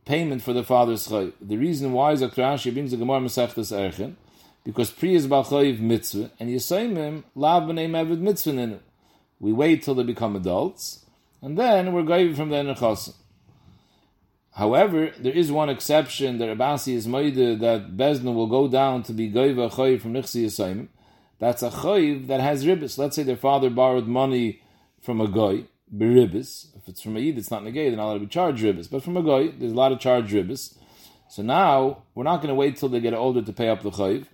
payment 0.03 0.41
for 0.43 0.51
the 0.51 0.63
father's 0.63 1.07
chayv. 1.07 1.31
The 1.41 1.55
reason 1.57 1.93
why 1.93 2.11
is 2.11 2.19
that 2.19 2.35
Rashi 2.35 2.73
brings 2.73 2.91
the 2.91 2.97
Gemara 2.97 3.21
Masechtas 3.21 3.71
Erchen, 3.71 4.17
because 4.65 4.91
Pri 4.91 5.15
is 5.15 5.27
Bal 5.27 5.43
mitzvah, 5.43 6.31
and 6.39 6.49
Yisayim 6.49 7.23
lav 7.35 7.63
b'nei 7.63 7.89
mevid 7.89 8.19
mitzvah 8.19 8.51
in 8.51 8.73
it. 8.73 8.81
We 9.39 9.53
wait 9.53 9.83
till 9.83 9.95
they 9.95 10.03
become 10.03 10.35
adults, 10.35 11.05
and 11.41 11.57
then 11.57 11.93
we're 11.93 12.03
goive 12.03 12.35
from 12.35 12.49
the 12.49 12.57
Nechasim. 12.57 13.13
However, 14.55 15.11
there 15.19 15.33
is 15.33 15.51
one 15.51 15.67
exception 15.69 16.37
that 16.37 16.57
Rabasi 16.57 16.93
is 16.93 17.07
moide 17.07 17.59
that 17.59 17.97
Bezdin 17.97 18.33
will 18.33 18.47
go 18.47 18.69
down 18.69 19.03
to 19.03 19.11
be 19.11 19.29
goive 19.29 19.63
a 19.63 19.69
chayv 19.69 20.01
from 20.01 20.13
Nichsi 20.13 20.45
Yisayim. 20.45 20.87
That's 21.39 21.61
a 21.61 21.69
chayv 21.69 22.27
that 22.27 22.39
has 22.39 22.63
ribbis. 22.63 22.97
Let's 22.97 23.17
say 23.17 23.23
their 23.23 23.35
father 23.35 23.69
borrowed 23.69 24.07
money 24.07 24.61
from 25.01 25.19
a 25.19 25.27
guy, 25.27 25.65
beribis. 25.93 26.73
If 26.77 26.87
it's 26.87 27.01
from 27.01 27.17
a 27.17 27.19
yid, 27.19 27.37
it's 27.37 27.51
not 27.51 27.63
negay, 27.63 27.89
they're 27.89 27.97
not 27.97 28.05
allowed 28.05 28.13
to 28.13 28.19
be 28.21 28.27
charged 28.27 28.63
ribis. 28.63 28.89
But 28.89 29.03
from 29.03 29.17
a 29.17 29.23
guy, 29.23 29.53
there's 29.59 29.73
a 29.73 29.75
lot 29.75 29.91
of 29.91 29.99
charged 29.99 30.31
ribis. 30.31 30.77
So 31.27 31.43
now 31.43 32.03
we're 32.15 32.23
not 32.23 32.37
going 32.37 32.47
to 32.47 32.55
wait 32.55 32.77
till 32.77 32.87
they 32.87 33.01
get 33.01 33.13
older 33.13 33.41
to 33.41 33.51
pay 33.51 33.67
up 33.67 33.81
the 33.81 33.91
chayv, 33.91 34.25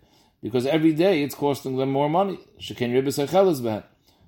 because 0.44 0.68
every 0.68 0.94
day 0.94 1.24
it's 1.24 1.34
costing 1.34 1.78
them 1.78 1.92
more 1.92 2.12
money. 2.12 2.40
Shekin 2.60 2.92
ribis 2.94 3.18
echelis 3.26 3.60
behen. 3.60 3.84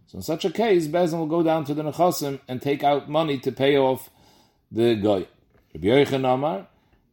So 0.08 0.18
in 0.18 0.24
such 0.24 0.44
a 0.44 0.50
case, 0.50 0.88
Bezin 0.88 1.20
will 1.20 1.28
go 1.28 1.44
down 1.44 1.66
to 1.66 1.76
the 1.76 1.84
nechasim 1.84 2.40
and 2.48 2.64
take 2.64 2.84
out 2.84 3.10
money 3.10 3.38
to 3.38 3.52
pay 3.52 3.78
off 3.78 4.10
the 4.72 4.96
guy. 4.96 5.28
Rabbi 5.74 5.88
Yochanan 5.88 6.34
Amar, 6.34 6.68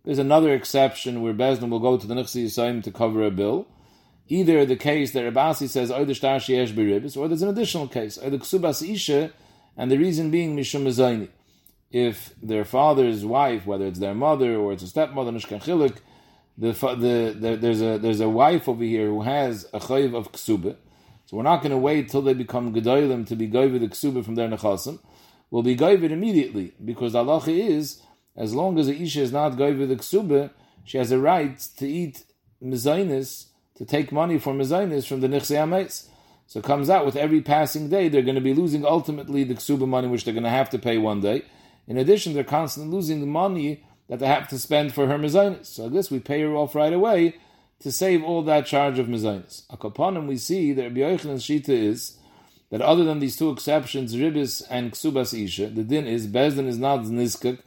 there's 0.05 0.19
another 0.19 0.53
exception 0.55 1.23
where 1.23 1.35
Bezin 1.35 1.71
will 1.71 1.81
go 1.81 1.97
to 1.97 2.07
the 2.07 2.15
Nechsi 2.15 2.45
Yisayim 2.45 2.83
to 2.85 2.91
cover 2.91 3.23
a 3.25 3.31
bill 3.31 3.67
either 4.31 4.65
the 4.65 4.77
case 4.77 5.11
that 5.11 5.25
Rabasi 5.25 5.69
says 5.69 5.91
or 5.91 7.29
there's 7.29 7.43
an 7.43 7.49
additional 7.49 7.89
case, 7.89 8.17
or 8.17 8.31
the 8.31 8.89
isha, 8.89 9.33
and 9.77 9.91
the 9.91 9.99
reason 9.99 10.31
being 10.31 10.57
mishum 10.57 10.85
mezayni. 10.85 11.29
If 11.91 12.33
their 12.41 12.65
father's 12.65 13.25
wife, 13.25 13.67
whether 13.67 13.87
it's 13.87 13.99
their 13.99 14.15
mother 14.15 14.55
or 14.55 14.73
it's 14.73 14.85
a 14.85 14.87
stepmother, 14.87 15.33
nishkan 15.33 15.61
chiluk, 15.61 15.97
the, 16.57 16.73
the, 16.73 17.37
the, 17.37 17.57
there's 17.57 17.83
a 17.83 17.99
there's 17.99 18.21
a 18.21 18.29
wife 18.29 18.69
over 18.69 18.85
here 18.85 19.07
who 19.07 19.23
has 19.23 19.67
a 19.73 19.81
chayiv 19.81 20.15
of 20.15 20.31
ksuba, 20.31 20.77
so 21.27 21.37
we're 21.37 21.43
not 21.43 21.63
going 21.63 21.73
to 21.73 21.79
wait 21.79 22.09
till 22.09 22.23
they 22.23 22.35
become 22.35 22.73
gedolim 22.73 23.27
to 23.27 23.35
be 23.35 23.49
goyvid 23.49 23.81
the 23.81 23.89
ksuba 23.89 24.25
from 24.25 24.37
their 24.37 24.49
nechasim. 24.49 25.01
We'll 25.51 25.65
be 25.65 25.75
goyvid 25.77 26.11
immediately 26.11 26.75
because 26.85 27.15
the 27.15 27.25
halacha 27.25 27.49
is 27.49 28.03
as 28.41 28.55
long 28.55 28.79
as 28.79 28.87
the 28.87 29.01
isha 29.01 29.21
is 29.21 29.33
not 29.33 29.59
going 29.59 29.79
with 29.79 29.91
the 29.91 29.97
ksuba, 29.97 30.51
she 30.85 30.97
has 30.99 31.13
a 31.13 31.19
right 31.19 31.59
to 31.77 31.87
eat 31.87 32.25
mezainis 32.63 33.47
to 33.81 33.87
take 33.87 34.13
money 34.13 34.39
for 34.39 34.53
Mizainis 34.53 35.07
from 35.07 35.23
the 35.23 35.27
Nichse 35.27 35.57
Ametz. 35.57 36.07
So 36.47 36.59
it 36.59 36.67
comes 36.67 36.91
out 36.91 37.07
with 37.07 37.17
every 37.17 37.41
passing 37.41 37.89
day, 37.89 38.09
they're 38.09 38.21
going 38.21 38.35
to 38.35 38.41
be 38.43 38.53
losing 38.53 38.85
ultimately 38.85 39.43
the 39.43 39.55
Ksuba 39.55 39.89
money, 39.89 40.07
which 40.07 40.25
they're 40.25 40.35
going 40.35 40.45
to 40.45 40.51
have 40.51 40.69
to 40.71 40.79
pay 40.79 40.99
one 40.99 41.23
day. 41.23 41.45
In 41.89 41.97
addition, 41.97 42.35
they're 42.35 42.45
constantly 42.45 42.95
losing 42.95 43.21
the 43.21 43.27
money 43.27 43.83
that 44.09 44.19
they 44.19 44.27
have 44.27 44.49
to 44.49 44.59
spend 44.59 44.93
for 44.93 45.07
her 45.07 45.19
Mizainis. 45.19 45.65
So 45.65 45.87
I 45.87 45.89
guess 45.89 46.11
we 46.11 46.19
pay 46.21 46.43
her 46.43 46.55
off 46.55 46.75
right 46.75 46.93
away 46.93 47.37
to 47.79 47.91
save 47.91 48.23
all 48.23 48.43
that 48.43 48.67
charge 48.67 48.99
of 48.99 49.07
Mizainis. 49.07 49.67
Akapanim, 49.69 50.27
we 50.27 50.37
see 50.37 50.75
that 50.75 50.83
Rabbi 50.83 51.01
Yochanan's 51.01 51.47
Shita 51.47 51.71
is 51.71 52.19
that 52.71 52.83
other 52.83 53.05
than 53.05 53.21
these 53.21 53.37
two 53.37 53.51
exceptions, 53.51 54.15
Ribis 54.15 54.63
and 54.69 54.93
Ksubas 54.93 55.33
Isha, 55.33 55.69
the 55.69 55.85
din 55.85 56.07
is 56.07 56.27
Bezdin 56.27 56.67
is 56.67 56.79
not 56.79 57.01
Nizkak, 57.01 57.61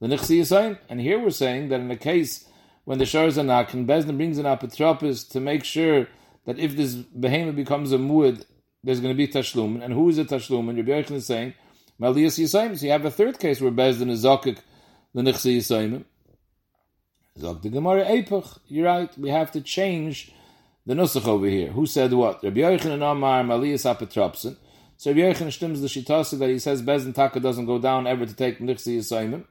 And 0.00 1.00
here 1.00 1.18
we're 1.18 1.30
saying 1.30 1.68
that 1.68 1.80
in 1.80 1.90
a 1.90 1.96
case 1.96 2.46
when 2.84 2.98
the 2.98 3.06
shores 3.06 3.36
are 3.36 3.44
knocking, 3.44 3.86
Bezdin 3.86 4.16
brings 4.16 4.38
an 4.38 4.44
apotropis 4.44 5.28
to 5.30 5.40
make 5.40 5.64
sure 5.64 6.06
that 6.46 6.58
if 6.58 6.76
this 6.76 6.94
behemoth 6.94 7.56
becomes 7.56 7.92
a 7.92 7.98
muad, 7.98 8.44
there's 8.84 9.00
going 9.00 9.14
to 9.14 9.16
be 9.16 9.28
tashlum. 9.28 9.82
And 9.82 9.92
who 9.92 10.08
is 10.08 10.18
a 10.18 10.24
tashlum? 10.24 10.68
And 10.68 10.78
Rabbi 10.78 11.02
Yechon 11.02 11.16
is 11.16 11.26
saying, 11.26 11.54
Malias 12.00 12.38
Yisayim. 12.38 12.78
So 12.78 12.86
you 12.86 12.92
have 12.92 13.04
a 13.04 13.10
third 13.10 13.38
case 13.38 13.60
where 13.60 13.72
Bezdin 13.72 14.08
is 14.08 14.24
zakik 14.24 14.58
the 15.14 15.22
Nichsi 15.22 15.58
Yisayim. 15.58 16.04
Zok 17.38 17.62
the 17.62 17.68
Gemara 17.68 18.04
Epoch. 18.04 18.60
You're 18.68 18.86
right. 18.86 19.18
We 19.18 19.30
have 19.30 19.50
to 19.52 19.60
change 19.60 20.32
the 20.86 20.94
nusach 20.94 21.26
over 21.26 21.46
here. 21.46 21.72
Who 21.72 21.86
said 21.86 22.12
what? 22.12 22.42
Rabbi 22.42 22.60
Yechon 22.60 22.92
and 22.92 23.02
Amar 23.02 23.42
Malias 23.42 23.84
apotropsin. 23.84 24.56
So 24.96 25.10
Rabbi 25.10 25.20
Yechon 25.20 25.48
stims 25.48 25.80
the 25.80 25.88
shitasi 25.88 26.38
that 26.38 26.48
he 26.48 26.58
says 26.58 26.82
Bezdin 26.82 27.14
Taka 27.14 27.40
doesn't 27.40 27.66
go 27.66 27.78
down 27.78 28.06
ever 28.06 28.24
to 28.24 28.34
take 28.34 28.60
Nichsi 28.60 28.98
Yisayim. 28.98 29.44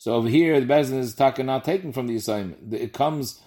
So 0.00 0.14
over 0.14 0.30
here, 0.30 0.58
the 0.58 0.64
bezin 0.64 0.98
is 0.98 1.14
taka 1.14 1.42
not 1.42 1.62
taken 1.62 1.92
from 1.92 2.06
the 2.06 2.16
assignment. 2.16 2.72
It 2.72 2.94
comes, 2.94 3.38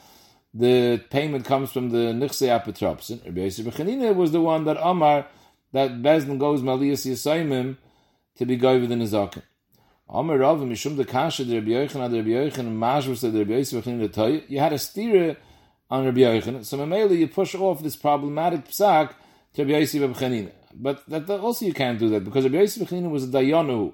the 0.54 1.00
payment 1.10 1.46
comes 1.46 1.72
from 1.72 1.90
the 1.90 2.14
nichse 2.14 2.48
apotropsin. 2.48 3.26
Rabbi 3.26 3.42
Yosef 3.42 3.66
Bechanina 3.66 4.14
was 4.14 4.32
the 4.32 4.40
one 4.40 4.64
that 4.66 4.78
Amar 4.80 5.26
that 5.72 6.04
bezin 6.04 6.38
goes 6.38 6.62
maliyas 6.62 7.10
yisaimim 7.10 7.78
to 8.38 8.46
be 8.46 8.56
with 8.56 8.88
the 8.88 8.94
nizakin. 8.94 9.42
Amar 10.08 10.38
Rav 10.38 10.60
mishum 10.60 10.96
the 10.96 11.06
kasha 11.06 11.44
the 11.44 11.56
Rabbi 11.56 11.72
Yochanan 11.72 12.12
the 12.12 12.18
Rabbi 12.18 12.30
Yochanan 12.30 12.78
majvus 12.78 13.22
the 13.22 13.32
Rabbi 13.36 13.54
Yosef 13.54 13.84
Bechanina 13.84 14.14
toy. 14.14 14.44
You 14.48 14.60
had 14.60 14.74
a 14.74 14.78
steer 14.78 15.38
on 15.90 16.06
Rabbi 16.06 16.20
Yochanan, 16.20 16.64
so 16.64 16.86
mainly 16.86 17.18
you 17.18 17.30
push 17.30 17.56
off 17.56 17.82
this 17.82 17.96
problematic 17.96 18.66
psak 18.66 19.16
to 19.56 19.64
Rabbi 19.64 19.80
Yosef 19.80 20.02
Bechanina. 20.04 20.52
But 20.76 21.04
that 21.08 21.28
also 21.32 21.66
you 21.66 21.74
can't 21.74 21.98
do 21.98 22.10
that 22.10 22.24
because 22.24 22.44
Rabbi 22.44 22.60
Yosef 22.60 22.88
Bechanina 22.88 23.10
was 23.10 23.24
a 23.24 23.28
dayanu 23.28 23.94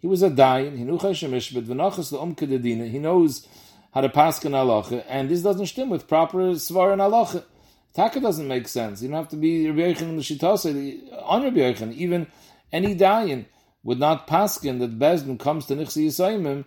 he 0.00 0.06
was 0.06 0.22
a 0.22 0.30
dayan. 0.30 0.76
He 0.76 0.84
knew 0.84 0.98
cheshemishbet 0.98 1.64
v'nachas 1.64 2.12
le'umkededina. 2.12 2.90
He 2.90 2.98
knows 2.98 3.46
how 3.92 4.00
to 4.00 4.08
pass 4.08 4.44
an 4.44 4.52
halacha, 4.52 5.04
and 5.08 5.28
this 5.28 5.42
doesn't 5.42 5.66
stem 5.66 5.90
with 5.90 6.08
proper 6.08 6.38
svar 6.54 6.92
and 6.92 7.02
halacha. 7.02 7.44
Taka 7.92 8.20
doesn't 8.20 8.46
make 8.46 8.68
sense. 8.68 9.02
You 9.02 9.08
don't 9.08 9.18
have 9.18 9.28
to 9.30 9.36
be 9.36 9.68
Rabbi 9.68 9.92
Yechon 9.92 10.16
l'shitase 10.16 11.22
on 11.24 11.42
Rabbi 11.42 11.58
Yechon. 11.58 11.92
Even 11.92 12.28
any 12.72 12.94
dayan 12.94 13.46
would 13.82 13.98
not 13.98 14.28
paskin 14.28 14.78
that 14.78 14.98
Bezdin 14.98 15.38
comes 15.38 15.66
to 15.66 15.74
Nixi 15.74 16.06
Yisayimim 16.06 16.64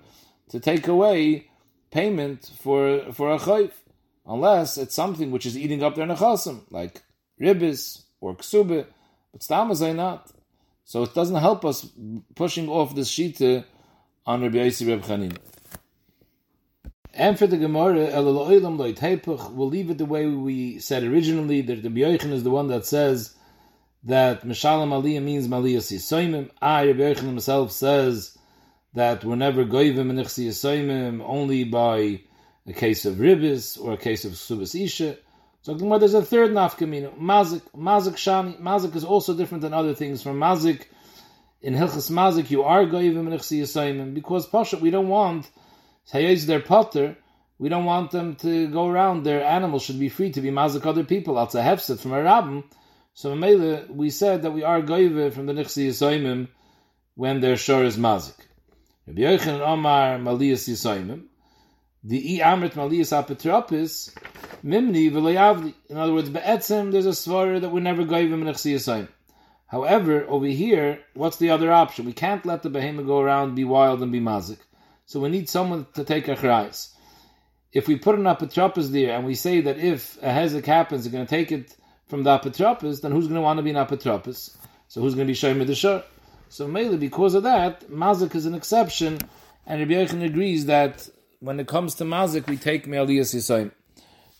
to 0.49 0.59
take 0.59 0.87
away 0.87 1.47
payment 1.91 2.51
for 2.59 3.13
for 3.13 3.31
a 3.31 3.39
chayv, 3.39 3.71
unless 4.25 4.77
it's 4.77 4.93
something 4.93 5.31
which 5.31 5.45
is 5.45 5.57
eating 5.57 5.81
up 5.81 5.95
their 5.95 6.05
nechasim, 6.07 6.61
like 6.71 7.01
ribis 7.39 8.03
or 8.19 8.35
ksubah. 8.35 8.85
But 9.31 9.41
stamazay 9.41 9.95
not. 9.95 10.29
So 10.85 11.03
it 11.03 11.13
doesn't 11.13 11.37
help 11.37 11.65
us 11.65 11.89
pushing 12.35 12.69
off 12.69 12.95
this 12.95 13.09
shita 13.09 13.65
on 14.25 14.41
Rabbi 14.41 14.57
Yossi 14.57 14.87
Reb 14.87 15.01
Chanina. 15.03 15.37
And 17.13 17.37
for 17.37 17.45
the 17.45 17.57
Gemara, 17.57 18.09
we'll 18.21 19.67
leave 19.67 19.89
it 19.91 19.97
the 19.99 20.05
way 20.05 20.27
we 20.27 20.79
said 20.79 21.03
originally, 21.03 21.61
that 21.61 21.83
Rabbi 21.83 21.99
Yochanan 21.99 22.31
is 22.31 22.43
the 22.43 22.49
one 22.49 22.69
that 22.69 22.85
says 22.87 23.35
that 24.05 24.43
Mishalam 24.43 24.89
Aliyah 24.89 25.21
means 25.21 25.47
Maliyas 25.47 25.91
Yisoimim. 25.91 26.49
I, 26.59 26.87
Rabbi 26.87 26.99
Yochanan 27.01 27.27
himself, 27.27 27.71
says 27.71 28.35
that 28.93 29.23
we're 29.23 29.35
never 29.35 29.63
goivim 29.63 30.09
and 30.09 31.21
only 31.21 31.63
by 31.63 32.21
a 32.65 32.73
case 32.73 33.05
of 33.05 33.15
ribis 33.15 33.79
or 33.79 33.93
a 33.93 33.97
case 33.97 34.25
of 34.25 34.31
subas 34.33 34.73
isha. 34.79 35.17
So 35.63 35.73
there's 35.75 36.13
a 36.13 36.21
third 36.21 36.51
nafkamina, 36.51 37.17
mazik, 37.17 37.61
mazik 37.73 38.15
shani. 38.15 38.59
Mazik 38.59 38.97
is 38.97 39.05
also 39.05 39.33
different 39.33 39.61
than 39.61 39.73
other 39.73 39.93
things. 39.93 40.21
From 40.21 40.37
mazik, 40.37 40.83
in 41.61 41.73
hilchas 41.73 42.11
mazik, 42.11 42.51
you 42.51 42.63
are 42.63 42.85
goyivim 42.85 43.31
and 44.01 44.13
because 44.13 44.45
pasha, 44.45 44.75
we 44.75 44.91
don't 44.91 45.07
want 45.07 45.49
hayez 46.11 46.45
their 46.47 46.59
potter. 46.59 47.15
We 47.59 47.69
don't 47.69 47.85
want 47.85 48.11
them 48.11 48.35
to 48.35 48.67
go 48.67 48.89
around. 48.89 49.23
Their 49.23 49.41
animals 49.41 49.83
should 49.83 50.01
be 50.01 50.09
free 50.09 50.31
to 50.31 50.41
be 50.41 50.49
mazik 50.49 50.85
other 50.85 51.05
people. 51.05 51.35
That's 51.35 51.55
a 51.55 51.61
hefset 51.61 52.01
from 52.01 52.11
a 52.11 52.21
rabbin. 52.21 52.65
So 53.13 53.33
Mele, 53.33 53.85
we 53.89 54.09
said 54.09 54.41
that 54.41 54.51
we 54.51 54.63
are 54.63 54.81
goyve 54.81 55.31
from 55.31 55.45
the 55.45 55.53
nichsi 55.53 55.87
yisoimim 55.87 56.49
when 57.15 57.39
their 57.39 57.55
shore 57.55 57.85
is 57.85 57.95
mazik. 57.95 58.35
Rabbi 59.07 59.21
Yochanan 59.21 59.61
Omar 59.61 60.17
maliyas 60.19 60.67
yisoimim. 60.67 61.27
The 62.05 62.41
i 62.41 62.45
amrit 62.45 62.73
maliyas 62.73 63.13
apetropis 63.13 64.13
Mimni 64.63 65.09
v'loyavli. 65.09 65.73
In 65.89 65.97
other 65.97 66.13
words, 66.13 66.29
be'etzim, 66.29 66.91
there's 66.91 67.05
a 67.05 67.09
svara 67.09 67.61
that 67.61 67.69
we 67.69 67.79
never 67.79 68.03
gave 68.03 68.31
him 68.31 68.45
an 68.45 68.53
echsiyasayim. 68.53 69.07
However, 69.67 70.25
over 70.27 70.45
here, 70.45 70.99
what's 71.13 71.37
the 71.37 71.49
other 71.49 71.71
option? 71.71 72.05
We 72.05 72.13
can't 72.13 72.45
let 72.45 72.61
the 72.61 72.69
behemoth 72.69 73.05
go 73.05 73.19
around, 73.19 73.55
be 73.55 73.63
wild, 73.63 74.01
and 74.03 74.11
be 74.11 74.19
mazik. 74.19 74.59
So 75.05 75.19
we 75.19 75.29
need 75.29 75.49
someone 75.49 75.87
to 75.95 76.03
take 76.03 76.27
a 76.27 76.35
chrais. 76.35 76.93
If 77.71 77.87
we 77.87 77.97
put 77.97 78.15
an 78.15 78.25
apotropos 78.25 78.91
there, 78.91 79.15
and 79.15 79.25
we 79.25 79.35
say 79.35 79.61
that 79.61 79.79
if 79.79 80.17
a 80.21 80.27
hezek 80.27 80.65
happens, 80.65 81.03
they're 81.03 81.11
going 81.11 81.25
to 81.25 81.29
take 81.29 81.51
it 81.51 81.75
from 82.07 82.23
the 82.23 82.37
apotropos, 82.37 83.01
then 83.01 83.11
who's 83.11 83.27
going 83.27 83.35
to 83.35 83.41
want 83.41 83.57
to 83.57 83.63
be 83.63 83.71
an 83.71 83.77
apotropos? 83.77 84.55
So 84.89 85.01
who's 85.01 85.15
going 85.15 85.27
to 85.27 85.33
be 85.33 85.37
shayim 85.37 85.65
the 85.65 85.73
shur? 85.73 86.03
So 86.49 86.67
mainly 86.67 86.97
because 86.97 87.33
of 87.33 87.43
that, 87.43 87.89
mazik 87.89 88.35
is 88.35 88.45
an 88.45 88.55
exception, 88.55 89.19
and 89.65 89.79
Rabbi 89.79 89.93
Yechon 89.93 90.23
agrees 90.23 90.67
that 90.67 91.09
when 91.43 91.59
it 91.59 91.67
comes 91.67 91.95
to 91.95 92.05
mazik, 92.05 92.47
we 92.47 92.55
take 92.55 92.87
me'aliyas 92.87 93.35
yisayim. 93.35 93.71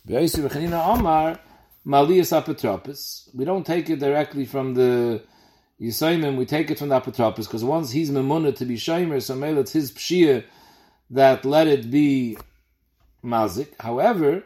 Amar 0.07 1.39
Maliyas 1.85 2.31
Apotropis. 2.31 3.29
We 3.35 3.43
don't 3.43 3.65
take 3.65 3.89
it 3.89 3.99
directly 3.99 4.45
from 4.45 4.73
the 4.73 5.21
Yisayimim, 5.81 6.37
we 6.37 6.45
take 6.45 6.71
it 6.71 6.79
from 6.79 6.87
the 6.87 7.01
Apotropis, 7.01 7.39
because 7.39 7.63
once 7.63 7.91
he's 7.91 8.09
Memuna 8.09 8.55
to 8.55 8.63
be 8.65 8.75
Shaimer, 8.75 9.21
so 9.21 9.35
maybe 9.35 9.59
it's 9.59 9.73
his 9.73 9.91
Pshia 9.91 10.45
that 11.09 11.43
let 11.43 11.67
it 11.67 11.91
be 11.91 12.37
Mazik. 13.23 13.73
However, 13.81 14.43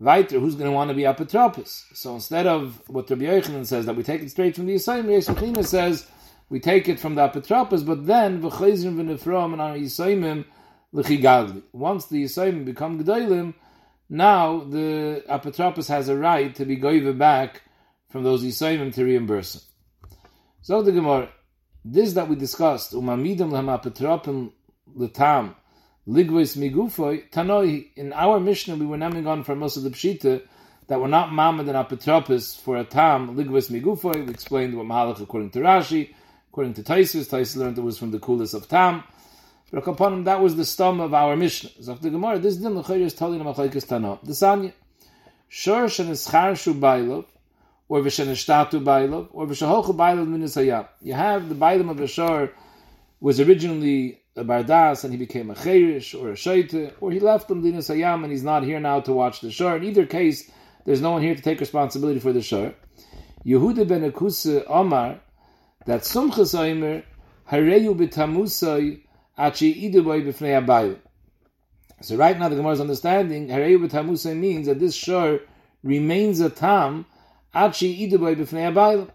Weiter, 0.00 0.40
who's 0.40 0.56
going 0.56 0.68
to 0.68 0.74
want 0.74 0.88
to 0.88 0.94
be 0.94 1.02
Apotropis? 1.02 1.84
So 1.94 2.14
instead 2.16 2.48
of 2.48 2.82
what 2.88 3.08
Rabbi 3.08 3.22
Yochanan 3.22 3.66
says, 3.66 3.86
that 3.86 3.94
we 3.94 4.02
take 4.02 4.22
it 4.22 4.30
straight 4.30 4.56
from 4.56 4.66
the 4.66 4.74
Yisayim, 4.74 5.04
Yisayim 5.04 5.64
says, 5.64 6.08
we 6.48 6.58
take 6.58 6.88
it 6.88 6.98
from 6.98 7.14
the 7.14 7.28
apotropos, 7.28 7.86
but 7.86 8.06
then 8.08 8.42
v'chayzim 8.42 8.96
v'nefrom 8.96 9.52
and 9.52 9.62
our 9.62 9.76
yisaimim 9.76 10.44
l'chigadli. 10.92 11.62
Once 11.72 12.06
the 12.06 12.24
yisaimim 12.24 12.64
become 12.64 13.02
gedolim, 13.02 13.54
now 14.08 14.64
the 14.64 15.22
apotropos 15.28 15.88
has 15.88 16.08
a 16.08 16.16
right 16.16 16.54
to 16.54 16.64
be 16.64 16.76
goiva 16.76 17.16
back 17.16 17.62
from 18.08 18.24
those 18.24 18.44
yisaimim 18.44 18.92
to 18.94 19.04
reimburse 19.04 19.54
him. 19.54 19.62
So 20.62 20.82
the 20.82 20.92
Gemara, 20.92 21.30
this 21.84 22.12
that 22.14 22.28
we 22.28 22.36
discussed, 22.36 22.92
umamidim 22.92 23.50
l'hem 23.50 23.66
apotropim 23.66 24.52
l'tam 24.94 25.54
ligvois 26.08 26.56
migufoi, 26.56 27.30
tanoi, 27.30 27.88
in 27.96 28.12
our 28.12 28.40
Mishnah 28.40 28.76
we 28.76 28.86
were 28.86 28.96
naming 28.96 29.26
on 29.26 29.44
from 29.44 29.60
most 29.60 29.76
of 29.76 29.84
the 29.84 29.90
Pshita, 29.90 30.42
that 30.88 31.00
were 31.00 31.08
not 31.08 31.30
mamad 31.30 31.60
and 31.60 31.70
apotropos 31.70 32.60
for 32.60 32.76
a 32.76 32.84
tam 32.84 33.36
ligvois 33.36 33.70
migufoi. 33.70 34.26
We 34.26 34.30
explained 34.32 34.76
what 34.76 34.86
mahalach 34.86 35.20
according 35.20 35.50
to 35.50 35.60
Rashi, 35.60 36.12
according 36.48 36.74
to 36.74 36.82
Taisus. 36.82 37.28
Taisus 37.28 37.56
learned 37.56 37.78
it 37.78 37.82
was 37.82 37.96
from 37.96 38.10
the 38.10 38.18
coolest 38.18 38.54
of 38.54 38.66
tam. 38.68 39.04
Him, 39.72 40.24
that 40.24 40.40
was 40.40 40.56
the 40.56 40.64
stum 40.64 41.00
of 41.00 41.14
our 41.14 41.36
Mishnah. 41.36 41.70
Zok 41.80 42.00
the 42.00 42.10
Gemara, 42.10 42.38
this 42.38 42.56
din 42.56 42.76
l'chayr 42.76 43.02
is 43.02 43.14
telling 43.14 43.40
him 43.40 43.46
machlekes 43.46 43.86
tana. 43.86 44.18
The 44.22 44.32
Sanya, 44.32 44.72
shor 45.48 45.84
shenischarshu 45.84 46.78
bailov, 46.78 47.26
or 47.88 48.00
v'shenishtatu 48.00 48.82
bailov, 48.82 49.28
or 49.32 49.46
v'shehochu 49.46 49.94
bailov 49.94 50.26
minis 50.26 50.56
hayam. 50.56 50.88
You 51.00 51.14
have 51.14 51.48
the 51.48 51.54
bailam 51.54 51.88
of 51.88 51.98
the 51.98 52.08
shor 52.08 52.52
was 53.20 53.38
originally 53.38 54.20
a 54.36 54.44
bardas 54.44 55.04
and 55.04 55.12
he 55.12 55.18
became 55.18 55.50
a 55.50 55.54
cherish 55.54 56.14
or 56.14 56.30
a 56.30 56.34
shaita, 56.34 56.94
or 57.00 57.12
he 57.12 57.20
left 57.20 57.50
him 57.50 57.62
dinas 57.62 57.94
hayam 57.94 58.24
and 58.24 58.32
he's 58.32 58.42
not 58.42 58.64
here 58.64 58.80
now 58.80 59.00
to 59.00 59.12
watch 59.12 59.40
the 59.40 59.52
shor. 59.52 59.76
In 59.76 59.84
either 59.84 60.06
case, 60.06 60.50
there's 60.84 61.00
no 61.00 61.12
one 61.12 61.22
here 61.22 61.34
to 61.34 61.42
take 61.42 61.60
responsibility 61.60 62.18
for 62.18 62.32
the 62.32 62.42
shor. 62.42 62.74
Yehuda 63.44 63.86
ben 63.86 64.10
Nekusa 64.10 64.64
Omar, 64.66 65.20
that 65.86 66.02
sumchas 66.02 66.54
oimer, 66.58 67.04
hareyu 67.50 67.94
b'tamusai, 67.94 69.02
So 72.02 72.16
right 72.16 72.38
now 72.38 72.48
the 72.48 72.56
Gemara 72.56 72.72
is 72.72 72.80
understanding, 72.80 73.48
hareyu 73.48 73.88
b'tamusai 73.88 74.36
means 74.36 74.66
that 74.66 74.78
this 74.78 74.94
shor 74.94 75.40
remains 75.82 76.40
a 76.40 76.50
tam, 76.50 77.06
achi 77.54 78.06
boy 78.16 78.34
b'fnei 78.34 78.70
abayim, 78.70 79.08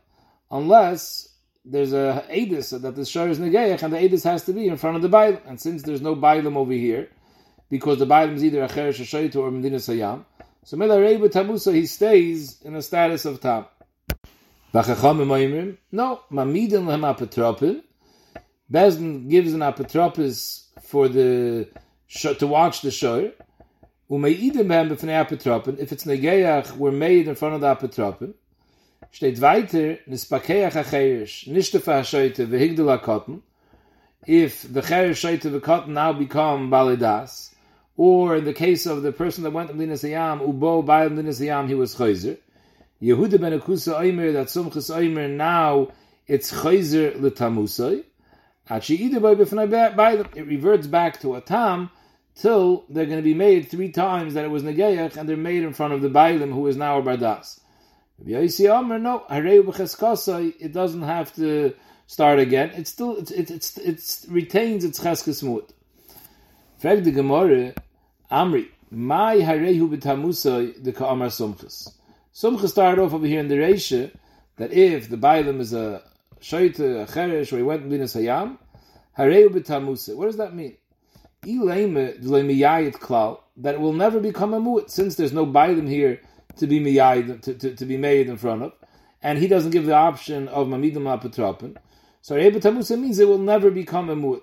unless 0.50 1.30
there's 1.64 1.94
a 1.94 2.26
edis 2.32 2.82
that 2.82 2.96
the 2.96 3.06
shor 3.06 3.28
is 3.30 3.38
negayach, 3.38 3.84
and 3.84 3.94
the 3.94 3.98
edis 3.98 4.24
has 4.24 4.44
to 4.46 4.54
be 4.54 4.68
in 4.68 4.78
front 4.78 4.96
of 4.96 5.04
the 5.04 5.10
Bailam. 5.10 5.42
And 5.48 5.62
since 5.62 5.84
there's 5.84 6.02
no 6.02 6.16
Bailam 6.16 6.56
over 6.56 6.74
here, 6.74 7.08
because 7.70 8.00
the 8.00 8.08
Bailam 8.08 8.34
is 8.34 8.44
either 8.44 8.64
a 8.64 8.68
cheresh 8.68 9.00
shaytu 9.02 9.36
or 9.36 9.52
medina 9.52 9.78
sayam, 9.78 10.26
so 10.64 10.76
mela 10.76 10.98
tamusa 10.98 11.72
he 11.72 11.86
stays 11.86 12.62
in 12.64 12.76
a 12.76 12.82
status 12.82 13.26
of 13.26 13.42
tam. 13.42 13.66
No, 14.74 14.82
mamidin 16.32 16.86
lehem 16.86 17.04
apotropin. 17.16 17.84
Bezdin 18.72 19.30
gives 19.30 19.54
an 19.54 19.60
apotropis 19.60 20.64
for 20.84 21.08
the 21.08 21.68
to 22.10 22.48
watch 22.48 22.82
the 22.82 22.90
apotropin. 22.90 23.34
If 25.80 25.92
it's 25.92 26.06
negayach, 26.06 26.78
we're 26.78 26.92
made 26.92 27.28
in 27.28 27.36
front 27.36 27.56
of 27.56 27.62
the 27.62 27.76
apotropin 27.76 28.34
steht 29.16 29.40
weiter 29.40 29.98
nispakeach 30.10 30.74
acherish 30.74 31.48
nishtafa 31.48 32.02
hashoite 32.02 33.02
cotton 33.02 33.42
if 34.28 34.64
the 34.74 34.82
cherish 34.82 35.22
shoite 35.22 35.62
cotton 35.62 35.94
now 35.94 36.12
become 36.12 36.70
balidas 36.70 37.56
or 37.96 38.36
in 38.36 38.44
the 38.44 38.54
case 38.54 38.86
of 38.86 39.04
the 39.04 39.12
person 39.12 39.44
that 39.44 39.52
went 39.52 39.70
to 39.70 39.76
Linas 39.76 40.04
Ayam, 40.04 40.46
Ubo 40.46 40.86
by 40.86 41.08
Linas 41.08 41.40
Ayam, 41.40 41.70
he 41.70 41.76
was 41.76 41.96
Chayzer. 41.96 42.38
Yehuda 43.02 43.40
ben 43.40 43.58
Nekusa 43.58 43.98
Oimer, 43.98 44.34
that 44.34 44.48
Sumchas 44.48 44.94
Oimer, 44.94 45.30
now 45.30 45.88
it's 46.28 46.52
Chayzer 46.52 47.18
l'tamusay. 47.22 48.04
It 48.70 50.48
reverts 50.48 50.88
back 50.88 51.22
to 51.22 51.36
a 51.36 51.42
tam 51.42 51.90
till 52.36 52.86
they're 52.90 53.06
going 53.06 53.20
to 53.20 53.24
be 53.24 53.34
made 53.34 53.70
three 53.70 53.92
times 53.92 54.34
that 54.34 54.44
it 54.44 54.50
was 54.50 54.64
Negeyach, 54.64 55.18
and 55.18 55.28
they're 55.28 55.38
made 55.38 55.64
in 55.64 55.74
front 55.74 55.94
of 55.94 56.02
the 56.02 56.10
Bailim, 56.10 56.54
who 56.54 56.68
is 56.68 56.76
now 56.76 57.00
a 57.00 57.02
Bardas. 57.02 57.60
No, 58.18 59.26
it 60.60 60.74
doesn't 60.74 61.02
have 61.02 61.36
to 61.36 61.74
start 62.08 62.40
again. 62.40 62.70
It 62.72 62.88
still 62.88 63.18
it 63.18 63.32
it 63.32 63.52
it's, 63.52 63.78
it 63.78 64.26
retains 64.30 64.84
its 64.84 65.00
cheskes 65.00 65.44
mut. 65.44 65.72
The 66.82 67.12
Gemara, 67.12 67.74
Amri, 68.32 68.68
my 68.92 69.38
harehu 69.38 69.90
b'tamusa 69.96 70.84
the 70.84 70.94
ka'amar 70.94 71.28
sumchus. 71.28 71.92
Sumchus 72.34 72.70
started 72.70 73.02
off 73.02 73.14
over 73.14 73.26
here 73.26 73.40
in 73.40 73.48
the 73.48 73.56
Reisha 73.56 74.12
that 74.58 74.72
if 74.72 75.10
the 75.10 75.18
Bailam 75.18 75.60
is 75.60 75.74
a 75.74 76.04
shoyte, 76.42 76.80
a 76.80 77.06
cheresh, 77.12 77.52
or 77.52 77.58
he 77.58 77.64
went 77.64 77.92
in 77.92 78.02
Hayam, 78.02 78.58
What 79.16 79.30
does 79.30 80.38
that 80.38 80.52
mean? 80.54 80.78
That 83.58 83.74
it 83.76 83.80
will 83.80 83.94
never 83.94 84.20
become 84.20 84.54
a 84.54 84.60
mu'at, 84.60 84.90
since 84.90 85.16
there's 85.16 85.32
no 85.32 85.46
Bailam 85.46 85.88
here 85.88 86.22
to 86.58 86.68
be 86.68 86.80
miyayid, 86.80 87.42
to, 87.44 87.54
to, 87.54 87.76
to, 87.76 87.86
be 87.86 87.98
made 87.98 88.28
in 88.28 88.38
front 88.38 88.64
of, 88.64 88.74
and 89.22 89.40
he 89.40 89.48
doesn't 89.48 89.72
give 89.72 89.86
the 89.86 89.94
option 89.94 90.48
of 90.50 90.68
mamidim 90.68 91.04
apotropin. 91.04 91.78
So 92.22 92.36
Rebbe 92.36 92.60
Tamusa 92.60 93.00
means 93.00 93.20
it 93.20 93.28
will 93.28 93.38
never 93.38 93.70
become 93.72 94.10
a 94.10 94.16
mu'at. 94.16 94.42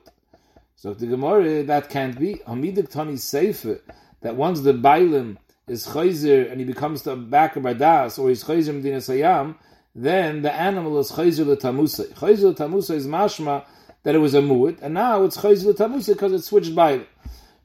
So 0.76 0.94
the 0.94 1.06
Gemara, 1.06 1.62
that 1.64 1.90
can't 1.90 2.18
be. 2.18 2.37
Hamidik 2.46 2.90
Tani 2.90 3.14
Seifer, 3.14 3.80
that 4.20 4.37
once 4.37 4.61
the 4.61 4.72
Bailim 4.72 5.37
is 5.68 5.87
chayzer 5.87 6.50
and 6.50 6.61
he 6.61 6.64
becomes 6.64 7.02
the 7.02 7.16
back 7.16 7.56
of 7.56 7.64
Bardas, 7.64 8.18
or 8.18 8.28
he's 8.28 8.44
chayzer 8.44 8.74
Medina 8.74 8.98
Sayam, 8.98 9.56
then 9.94 10.42
the 10.42 10.52
animal 10.52 10.98
is 10.98 11.12
chayzer 11.12 11.44
Tamusa. 11.56 12.12
Chayzer 12.14 12.56
Tamusa 12.56 12.94
is 12.94 13.06
mashma 13.06 13.64
that 14.03 14.15
it 14.15 14.19
was 14.19 14.35
a 14.35 14.41
mu'at, 14.41 14.83
and 14.83 14.95
now 14.95 15.25
it's 15.25 15.37
chayzer 15.37 15.75
Tamusa 15.75 16.15
because 16.15 16.33
it 16.33 16.43
switched 16.43 16.75
Bailim. 16.75 17.07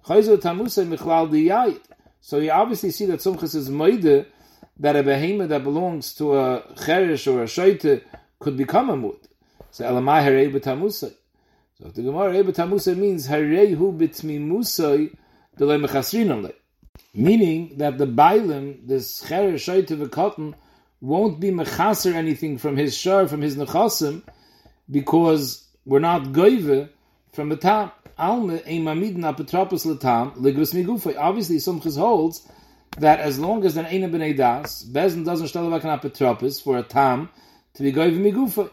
Chayzer 0.06 0.38
Tamusa 0.38 0.88
michlal 0.88 1.30
diyayit. 1.30 1.82
So 2.22 2.40
you 2.40 2.52
obviously 2.52 2.92
see 2.92 3.06
that 3.08 3.20
Sumchas 3.20 3.56
is 3.56 3.70
maide 3.70 4.26
that 4.80 4.96
a 4.96 5.04
behemoth 5.04 5.50
that 5.50 5.64
belongs 5.64 6.14
to 6.16 6.38
a 6.38 6.64
cherish 6.86 7.28
or 7.28 7.42
a 7.42 7.46
shaita 7.46 8.02
could 8.40 8.58
become 8.58 8.90
a 8.90 8.96
mut. 8.98 9.28
So 9.72 9.86
elamai 9.86 10.24
harei 10.24 10.54
b'tamusay. 10.54 11.14
So 11.80 11.90
the 11.90 12.04
Gemara 12.04 12.34
harei 12.34 12.44
b'tamusay 12.44 12.96
means 12.96 13.28
hareihu 13.28 13.98
b'tmimusay 13.98 15.16
delay 15.58 15.78
mechasrinam 15.78 16.54
Meaning 17.14 17.78
that 17.78 17.98
the 17.98 18.06
bailim, 18.06 18.88
this 18.88 19.22
cherish 19.28 19.68
shaita 19.68 19.98
v'kotten, 19.98 20.54
won't 21.02 21.40
be 21.40 21.52
mechaser 21.52 22.14
anything 22.14 22.58
from 22.58 22.76
his 22.76 22.96
shar, 22.96 23.28
from 23.28 23.42
his 23.42 23.56
nechasim, 23.56 24.24
because 24.90 25.67
we're 25.88 26.00
not 26.00 26.24
goive 26.26 26.90
from 27.32 27.50
the 27.50 27.56
tam. 27.56 27.92
Alma 28.20 28.60
ein 28.66 28.84
mamidin 28.84 29.20
apotropos 29.20 29.86
l'tam 29.86 30.32
ligvus 30.32 30.74
migufay. 30.74 31.16
Obviously, 31.18 31.58
Sumchus 31.58 31.98
holds 31.98 32.48
that 32.98 33.20
as 33.20 33.40
long 33.40 33.64
as 33.64 33.78
an 33.78 33.86
Eina 33.86 34.10
B'nei 34.10 34.36
Das, 34.36 34.84
Bezin 34.84 35.24
doesn't 35.24 35.48
stell 35.48 35.70
back 35.70 35.84
an 35.84 35.98
apotropis 35.98 36.62
for 36.62 36.78
a 36.78 36.84
tam 36.84 37.30
to 37.76 37.84
be 37.84 37.92
goyim 37.92 38.20
migufa. 38.20 38.70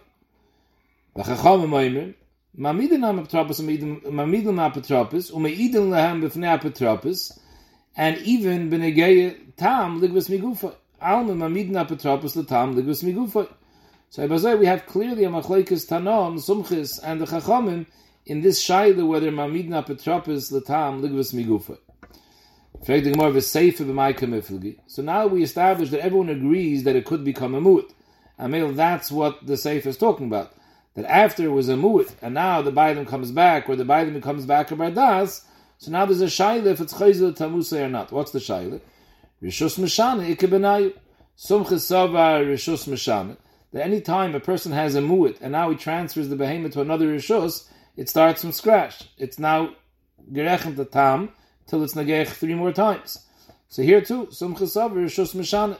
V'chacham 1.14 1.64
emoimer, 1.66 2.14
mamidin 2.58 3.06
am 3.06 3.24
apotropis, 3.24 3.60
mamidin 3.60 4.48
am 4.48 4.72
apotropis, 4.72 5.30
umeidin 5.30 5.90
lehem 5.90 6.22
b'fnei 6.22 6.58
apotropis, 6.58 7.38
and 7.96 8.16
even 8.18 8.70
b'negei 8.70 9.56
tam 9.56 10.00
ligvus 10.00 10.30
migufa. 10.30 10.74
Alma 11.00 11.34
mamidin 11.34 11.74
apotropis 11.74 12.34
l'tam 12.34 12.74
ligvus 12.74 13.04
migufa. 13.04 13.46
So 14.14 14.28
Ibazai, 14.28 14.56
we 14.56 14.66
have 14.66 14.86
clearly 14.86 15.24
a 15.24 15.28
machlekes 15.28 15.88
tanon, 15.88 16.34
sumchis, 16.36 17.00
and 17.02 17.20
the 17.20 17.24
chachamim 17.24 17.86
in 18.24 18.42
this 18.42 18.64
shaila 18.64 19.04
whether 19.04 19.32
mamidna 19.32 19.84
petropis 19.84 20.52
l'tam 20.52 21.02
ligvus 21.02 21.34
migufa. 21.34 21.78
So 24.86 25.02
now 25.02 25.26
we 25.26 25.42
establish 25.42 25.90
that 25.90 25.98
everyone 25.98 26.28
agrees 26.28 26.84
that 26.84 26.94
it 26.94 27.04
could 27.04 27.24
become 27.24 27.56
a 27.56 27.60
mu'at. 27.60 27.90
And 28.38 28.78
that's 28.78 29.10
what 29.10 29.44
the 29.44 29.56
Sefer 29.56 29.88
is 29.88 29.96
talking 29.96 30.28
about. 30.28 30.54
That 30.94 31.06
after 31.06 31.42
it 31.42 31.48
was 31.48 31.68
a 31.68 31.74
mu'at, 31.74 32.14
and 32.22 32.34
now 32.34 32.62
the 32.62 32.70
Baidim 32.70 33.08
comes 33.08 33.32
back, 33.32 33.68
or 33.68 33.74
the 33.74 33.82
Baidim 33.82 34.22
comes 34.22 34.46
back 34.46 34.70
a 34.70 34.76
bardas, 34.76 35.42
so 35.78 35.90
now 35.90 36.06
there's 36.06 36.20
a 36.20 36.26
shaila 36.26 36.66
if 36.66 36.80
it's 36.80 36.94
chayzel 36.94 37.36
tamusa 37.36 37.86
or 37.86 37.88
not. 37.88 38.12
What's 38.12 38.30
the 38.30 38.38
shaila? 38.38 38.80
Rishus 39.42 39.76
meshana 39.76 40.36
ikebenayu. 40.36 40.94
Sumchus 41.36 41.82
savar 41.90 42.46
rishus. 42.46 43.36
That 43.74 43.82
any 43.82 44.00
time 44.00 44.36
a 44.36 44.40
person 44.40 44.70
has 44.70 44.94
a 44.94 45.00
mu'at, 45.00 45.38
and 45.40 45.50
now 45.50 45.68
he 45.68 45.74
transfers 45.74 46.28
the 46.28 46.36
behemoth 46.36 46.74
to 46.74 46.80
another 46.80 47.08
rishus, 47.08 47.68
it 47.96 48.08
starts 48.08 48.42
from 48.42 48.52
scratch. 48.52 49.08
It's 49.18 49.36
now 49.36 49.74
gerechem 50.32 50.76
the 50.76 50.84
tam, 50.84 51.30
till 51.66 51.82
it's 51.82 51.94
nagech 51.94 52.28
three 52.28 52.54
more 52.54 52.70
times. 52.70 53.26
So 53.68 53.82
here 53.82 54.00
too, 54.00 54.28
sum 54.30 54.54
chesav 54.54 54.92
rishus 54.92 55.34
mishana. 55.34 55.76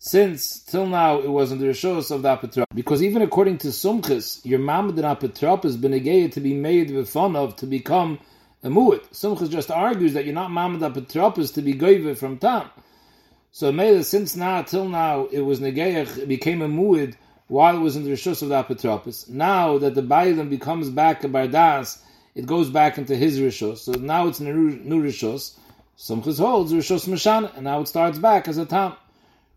Since 0.00 0.64
till 0.64 0.88
now 0.88 1.20
it 1.20 1.28
wasn't 1.28 1.60
the 1.60 1.68
rishus 1.68 2.10
of 2.10 2.22
the 2.22 2.36
apetrop, 2.36 2.64
because 2.74 3.00
even 3.00 3.22
according 3.22 3.58
to 3.58 3.68
sumchis, 3.68 4.44
your 4.44 4.58
mamad 4.58 4.98
and 4.98 5.04
apetrop 5.04 5.62
has 5.62 5.76
been 5.76 5.92
negated 5.92 6.32
to 6.32 6.40
be 6.40 6.52
made 6.52 6.90
of 6.90 7.56
to 7.56 7.66
become 7.66 8.18
a 8.64 8.68
mu'at. 8.68 9.08
Sumchis 9.12 9.50
just 9.50 9.70
argues 9.70 10.14
that 10.14 10.24
you're 10.24 10.34
not 10.34 10.50
mamad 10.50 10.80
apetropis 10.80 11.54
to 11.54 11.62
be 11.62 11.74
goive 11.74 12.18
from 12.18 12.38
tam. 12.38 12.68
So 13.52 13.70
Mela, 13.70 14.02
since 14.02 14.34
now 14.34 14.62
till 14.62 14.88
now 14.88 15.26
it 15.26 15.42
was 15.42 15.60
negeich, 15.60 16.18
it 16.18 16.26
became 16.26 16.60
a 16.60 16.68
mu'id 16.68 17.14
while 17.48 17.76
it 17.76 17.80
was 17.80 17.96
in 17.96 18.04
the 18.04 18.10
rishus 18.10 18.42
of 18.42 18.48
the 18.48 18.62
apotropis. 18.62 19.28
Now 19.28 19.78
that 19.78 19.94
the 19.94 20.02
Bailam 20.02 20.50
becomes 20.50 20.90
back 20.90 21.22
a 21.24 21.28
bardas, 21.28 21.98
it 22.34 22.46
goes 22.46 22.70
back 22.70 22.98
into 22.98 23.14
his 23.16 23.38
rishus. 23.38 23.78
So 23.78 23.92
now 23.92 24.26
it's 24.28 24.40
new, 24.40 24.52
new 24.52 25.02
rishus. 25.02 25.56
Sumchus 25.96 26.38
holds 26.38 26.72
rishus 26.72 27.08
mishana, 27.08 27.54
and 27.54 27.64
now 27.64 27.80
it 27.80 27.88
starts 27.88 28.18
back 28.18 28.48
as 28.48 28.58
a 28.58 28.66
tam. 28.66 28.94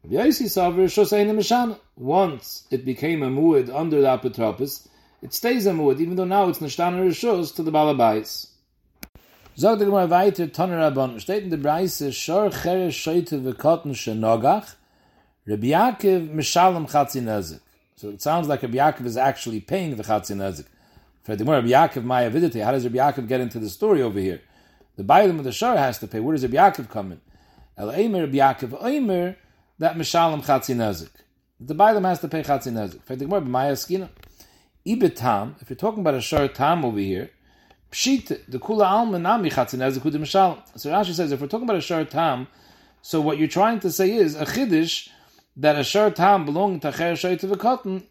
Once 0.02 0.28
it 2.71 2.86
became 2.86 3.23
a 3.23 3.28
muad 3.28 3.69
under 3.75 3.99
the 3.99 4.08
apotropis, 4.08 4.88
it 5.21 5.34
stays 5.34 5.65
a 5.65 5.71
muad, 5.71 5.99
even 5.99 6.15
though 6.15 6.23
now 6.23 6.47
it's 6.47 6.60
nishtana 6.60 7.06
rishos 7.06 7.54
to 7.54 7.63
the 7.63 7.71
balabais. 7.71 8.47
Sagt 9.58 9.80
der 9.80 9.86
Gemara 9.88 10.08
weiter, 10.08 10.47
Toner 10.47 10.80
Rabban, 10.80 11.19
steht 11.19 11.43
in 11.43 11.49
der 11.49 11.58
Breise, 11.58 12.13
Shor 12.13 12.49
Cheres 12.49 12.93
Shoyte 12.93 13.41
Vekotn 13.41 13.93
Shenogach, 13.93 14.75
Rabbi 15.45 15.67
Yaakov 15.67 16.30
Mishalem 16.34 16.89
Chatzi 16.89 17.19
Nezik. 17.21 17.60
So 17.99 18.07
it 18.07 18.21
sounds 18.21 18.47
like 18.47 18.62
Rabbi 18.62 18.77
Yaakov 18.77 19.05
is 19.05 19.17
actually 19.17 19.59
paying 19.59 19.97
the 19.97 20.03
Chatzi 20.03 20.33
Nezik. 20.33 20.67
For 21.21 21.35
the 21.35 21.43
Gemara, 21.43 21.57
Rabbi 21.57 21.71
Yaakov 21.71 22.05
Maya 22.05 22.31
Vidite, 22.31 22.63
how 22.63 22.71
does 22.71 22.85
Rabbi 22.85 22.95
Yaakov 22.95 23.27
get 23.27 23.41
into 23.41 23.59
the 23.59 23.67
story 23.67 24.01
over 24.01 24.17
here? 24.17 24.39
The 24.95 25.03
Bailam 25.03 25.38
of 25.38 25.43
the 25.43 25.51
Shor 25.51 25.75
has 25.75 25.99
to 25.99 26.07
pay. 26.07 26.21
Where 26.21 26.33
does 26.33 26.43
Rabbi 26.43 26.55
Yaakov 26.55 26.89
come 26.89 27.12
in? 27.12 27.21
El 27.77 27.89
Eimer 27.89 28.21
Rabbi 28.21 28.38
Yaakov 28.38 28.81
Eimer, 28.81 29.35
that 29.79 29.97
Mishalem 29.97 30.41
Chatzi 30.45 30.77
Nezik. 30.77 31.09
The 31.59 31.75
Bailam 31.75 32.05
has 32.05 32.21
to 32.21 32.29
pay 32.29 32.41
Chatzi 32.41 32.71
Nezik. 32.71 33.03
The 33.03 33.17
Gemara, 33.17 33.41
Maya 33.41 33.73
Skina. 33.73 34.07
Ibitam, 34.88 35.62
if 35.62 35.69
you're 35.69 35.75
talking 35.75 35.99
about 35.99 36.13
a 36.13 36.21
Shor 36.21 36.47
Tam 36.47 36.85
over 36.85 36.99
here, 36.99 37.31
Pshit, 37.91 38.45
the 38.47 38.59
kula 38.59 38.85
alma 38.85 39.19
nami 39.19 39.49
chatzinezek 39.49 40.01
hu 40.01 40.12
mishal. 40.12 40.62
So 40.79 40.89
Rashi 40.91 41.13
says, 41.13 41.31
if 41.31 41.41
we're 41.41 41.47
talking 41.47 41.67
about 41.67 41.77
a 41.77 41.81
shar 41.81 42.05
tam, 42.05 42.47
so 43.01 43.19
what 43.19 43.39
you're 43.39 43.47
trying 43.47 43.79
to 43.79 43.91
say 43.91 44.13
is 44.13 44.35
a 44.35 44.45
chiddush 44.45 45.09
that 45.60 45.78
a 45.78 45.84
shar 45.84 46.10
tam 46.10 46.45
belonging 46.45 46.80
to 46.80 46.91
cher 46.91 47.13
shayt 47.13 47.43
of 47.43 47.52
a 47.52 47.58
cotton 47.58 48.04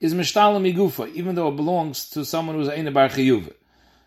is 0.00 0.14
mishtalim 0.14 0.62
migufa, 0.70 1.12
even 1.14 1.34
though 1.34 1.48
it 1.48 1.56
belongs 1.56 2.08
to 2.10 2.24
someone 2.24 2.56
who's 2.56 2.68
a 2.68 2.90
bar. 2.90 3.10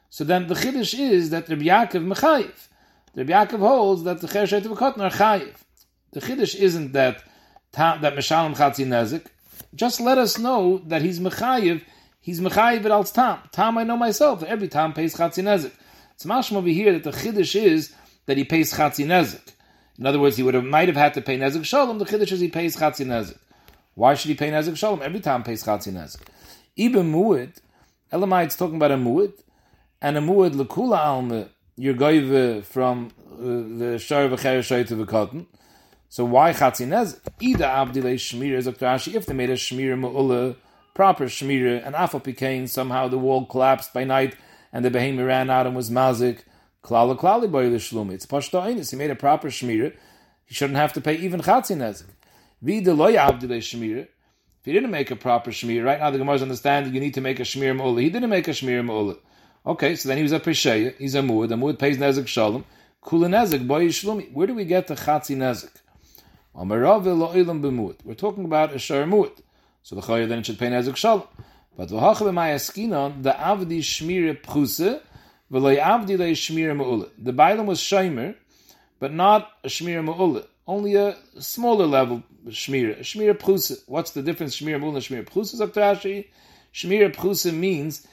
So 0.09 0.23
then 0.23 0.47
the 0.47 0.53
chiddush 0.53 0.97
is 0.97 1.31
that 1.31 1.49
Rabbi 1.49 1.63
Yaakov 1.63 2.05
mechayiv. 2.05 2.67
Rabbi 3.15 3.33
Yaakov 3.33 3.59
holds 3.59 4.03
that 4.03 4.21
the 4.21 4.27
cher 4.27 4.45
shayt 4.45 4.65
of 4.65 4.71
a 4.71 4.75
cotton 4.75 5.01
are 5.01 5.09
chayiv. 5.09 5.55
The 6.11 6.21
chiddush 6.21 6.55
isn't 6.55 6.91
that 6.93 7.23
that 7.71 8.01
mishalim 8.01 8.55
chatzinezek. 8.55 9.25
Just 9.73 9.99
let 9.99 10.19
us 10.19 10.37
know 10.37 10.77
that 10.85 11.01
he's 11.01 11.19
mechayiv 11.19 11.81
he's 12.21 12.39
mechayiv 12.39 12.87
als 12.91 13.11
tam. 13.11 13.39
Tam 13.51 13.79
I 13.79 13.83
know 13.83 13.97
myself. 13.97 14.43
Every 14.43 14.67
tam 14.67 14.93
pays 14.93 15.15
chatzinezik. 15.15 15.71
It's 16.13 16.25
mashma 16.25 16.57
over 16.57 16.69
here 16.69 16.93
that 16.93 17.03
the 17.03 17.11
chiddush 17.11 17.59
is 17.59 17.91
that 18.27 18.37
he 18.37 18.43
pays 18.43 18.71
chatzinezik. 18.71 19.52
In 19.97 20.05
other 20.05 20.19
words, 20.19 20.37
he 20.37 20.43
would 20.43 20.53
have 20.53 20.63
might 20.63 20.87
have 20.87 20.97
had 20.97 21.13
to 21.15 21.21
pay 21.21 21.37
nezik 21.37 21.65
shalom. 21.65 21.99
The 21.99 22.05
chiddush 22.05 22.31
is 22.31 22.39
he 22.39 22.49
pays 22.49 22.75
chatzinezik. 22.75 23.37
Why 23.95 24.15
should 24.15 24.29
he 24.29 24.35
pay 24.35 24.51
nezik 24.51 24.77
shalom? 24.77 25.01
Every 25.01 25.19
time 25.19 25.43
pays 25.43 25.63
chatzinezik. 25.63 26.21
Even 26.75 27.11
muad, 27.11 27.59
Elamai 28.11 28.45
it's 28.45 28.55
talking 28.55 28.75
about 28.75 28.91
a 28.91 28.97
muad, 28.97 29.33
and 30.01 30.17
a 30.17 30.21
muad 30.21 30.53
lekula 30.53 30.97
alma 30.97 31.49
you're 31.75 31.93
goive 31.93 32.63
from 32.63 33.11
uh, 33.33 33.37
the 33.79 33.99
shar 33.99 34.27
v'cher 34.29 34.87
the 34.87 35.05
cotton. 35.05 35.47
So 36.09 36.25
why 36.25 36.53
chatzinezik? 36.53 37.19
Ida 37.41 37.65
abdilei 37.65 38.15
shmir 38.15 38.53
is 38.53 38.67
if 38.67 39.25
they 39.25 39.33
made 39.33 39.49
a 39.49 39.53
shmir 39.53 39.99
mu'ula 39.99 40.55
proper 40.93 41.25
shmira, 41.25 41.85
and 41.85 41.95
afal 41.95 42.23
pikain, 42.23 42.69
somehow 42.69 43.07
the 43.07 43.17
wall 43.17 43.45
collapsed 43.45 43.93
by 43.93 44.03
night, 44.03 44.35
and 44.71 44.85
the 44.85 44.91
behemoth 44.91 45.25
ran 45.25 45.49
out 45.49 45.65
and 45.65 45.75
was 45.75 45.89
mazik, 45.89 46.43
klala 46.83 47.17
klali 47.17 47.49
boy 47.51 47.69
shlumi. 47.69 48.13
It's 48.13 48.25
pashto 48.25 48.61
einis. 48.61 48.91
He 48.91 48.97
made 48.97 49.11
a 49.11 49.15
proper 49.15 49.47
shmira. 49.49 49.93
He 50.45 50.53
shouldn't 50.53 50.77
have 50.77 50.93
to 50.93 51.01
pay 51.01 51.15
even 51.15 51.41
chatzin 51.41 51.77
nezik. 51.77 52.05
Vida 52.61 52.93
loy 52.93 53.13
abdile 53.13 53.57
shmira. 53.59 54.07
If 54.59 54.65
he 54.65 54.71
didn't 54.71 54.91
make 54.91 55.11
a 55.11 55.15
proper 55.17 55.51
shmir, 55.51 55.83
right 55.83 55.99
now 55.99 56.09
the 56.09 56.17
Gemara 56.17 56.39
understanding 56.39 56.93
you 56.93 57.01
need 57.01 57.13
to 57.15 57.21
make 57.21 57.39
a 57.41 57.43
shmir 57.43 57.75
ma'ula. 57.77 58.01
He 58.01 58.09
didn't 58.09 58.29
make 58.29 58.47
a 58.47 58.51
shmir 58.51 58.81
ma'ula. 58.85 59.17
Okay, 59.65 59.95
so 59.95 60.07
then 60.07 60.17
he 60.17 60.23
was 60.23 60.31
a 60.31 60.39
pesheya. 60.39 60.95
He's 60.97 61.15
a 61.15 61.19
muad. 61.19 61.49
The 61.49 61.55
muad 61.55 61.79
pays 61.79 61.97
nezik 61.97 62.27
shalom. 62.27 62.63
Kula 63.03 63.27
nezik 63.27 63.67
boy 63.67 63.87
shlumi. 63.87 64.31
Where 64.31 64.47
do 64.47 64.53
we 64.53 64.63
get 64.65 64.87
the 64.87 64.95
chatzi 64.95 65.35
nezik? 65.35 65.69
We're 68.05 68.13
talking 68.13 68.45
about 68.45 68.73
a 68.73 68.79
shar 68.79 69.03
muad. 69.03 69.41
So 69.83 69.95
the 69.95 70.01
chayyah 70.01 70.27
then 70.29 70.43
should 70.43 70.59
pay 70.59 70.69
nezek 70.69 70.95
shalom. 70.95 71.27
But 71.75 71.89
v'hacha 71.89 72.21
b'mayaskinon, 72.21 73.23
the 73.23 73.31
avdi 73.31 73.79
shmire 73.79 74.41
pchuse, 74.41 75.01
The 75.53 75.59
bailam 77.31 77.65
was 77.65 77.79
shaymer, 77.79 78.35
but 78.99 79.13
not 79.13 79.51
a 79.63 79.67
shmire 79.67 80.03
ma'ula. 80.03 80.47
Only 80.65 80.95
a 80.95 81.15
smaller 81.37 81.85
level 81.85 82.23
shmire. 82.47 82.99
Shmire 83.01 83.35
pchuse. 83.35 83.83
What's 83.85 84.11
the 84.11 84.23
difference 84.23 84.59
shmire 84.59 84.81
ma'ula 84.81 84.95
and 84.95 85.03
shmire 85.03 85.29
pchuse, 85.29 85.55
Dr. 85.59 85.81
Ashi? 85.81 86.25
Shmire 86.73 87.13
pchuse 87.13 87.53
means 87.53 88.07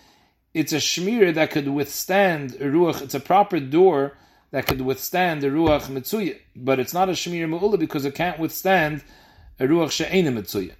it's 0.52 0.74
a 0.74 0.76
shmire 0.76 1.32
that 1.34 1.50
could 1.50 1.66
withstand 1.66 2.56
a 2.56 2.64
ruach. 2.64 3.00
It's 3.00 3.14
a 3.14 3.20
proper 3.20 3.58
door 3.58 4.18
that 4.50 4.66
could 4.66 4.82
withstand 4.82 5.40
the 5.40 5.46
ruach 5.46 5.86
mitzuya. 5.86 6.38
But 6.54 6.78
it's 6.78 6.92
not 6.92 7.08
a 7.08 7.12
shmire 7.12 7.48
ma'ula 7.48 7.78
because 7.78 8.04
it 8.04 8.14
can't 8.14 8.38
withstand 8.38 9.02
a 9.58 9.64
ruach 9.64 9.92
she'ena 9.92 10.30
mitzuya. 10.30 10.74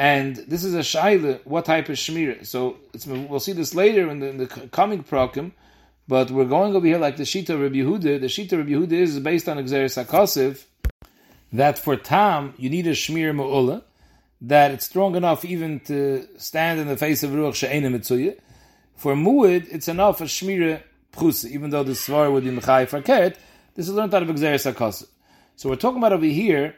And 0.00 0.36
this 0.36 0.64
is 0.64 0.72
a 0.72 0.78
shaila, 0.78 1.44
what 1.44 1.66
type 1.66 1.90
of 1.90 1.96
shmira. 1.96 2.46
So 2.46 2.78
we'll 3.06 3.38
see 3.38 3.52
this 3.52 3.74
later 3.74 4.08
in 4.08 4.20
the, 4.20 4.28
in 4.30 4.38
the 4.38 4.46
coming 4.46 5.04
prokim, 5.04 5.52
but 6.08 6.30
we're 6.30 6.46
going 6.46 6.74
over 6.74 6.86
here 6.86 6.96
like 6.96 7.18
the 7.18 7.24
Shita 7.24 7.50
of 7.50 7.60
Rabbi 7.60 7.74
Yehuda. 7.74 8.18
The 8.18 8.26
Shita 8.26 8.52
of 8.52 8.60
Rabbi 8.60 8.70
Yehuda 8.70 8.92
is 8.92 9.20
based 9.20 9.46
on 9.46 9.58
Gzeiras 9.58 10.02
HaKosiv, 10.02 10.64
that 11.52 11.78
for 11.78 11.96
Tam, 11.96 12.54
you 12.56 12.70
need 12.70 12.86
a 12.86 12.92
shmir 12.92 13.34
mu'ula, 13.36 13.82
that 14.40 14.70
it's 14.70 14.86
strong 14.86 15.16
enough 15.16 15.44
even 15.44 15.80
to 15.80 16.26
stand 16.38 16.80
in 16.80 16.88
the 16.88 16.96
face 16.96 17.22
of 17.22 17.32
Ruach 17.32 17.56
She'ena 17.56 17.90
Mitzuya. 17.90 18.38
For 18.96 19.14
Mu'id, 19.14 19.68
it's 19.70 19.86
enough 19.86 20.22
a 20.22 20.24
shmira 20.24 20.82
pchusa, 21.12 21.50
even 21.50 21.68
though 21.68 21.82
the 21.82 21.92
Svar 21.92 22.32
would 22.32 22.44
be 22.44 22.50
Mechai 22.50 22.88
Farket, 22.88 23.36
this 23.74 23.86
is 23.86 23.92
learned 23.92 24.14
out 24.14 24.22
of 24.22 24.30
Gzeiras 24.30 24.72
HaKosiv. 24.72 25.08
So 25.56 25.68
we're 25.68 25.76
talking 25.76 25.98
about 25.98 26.14
over 26.14 26.24
here 26.24 26.74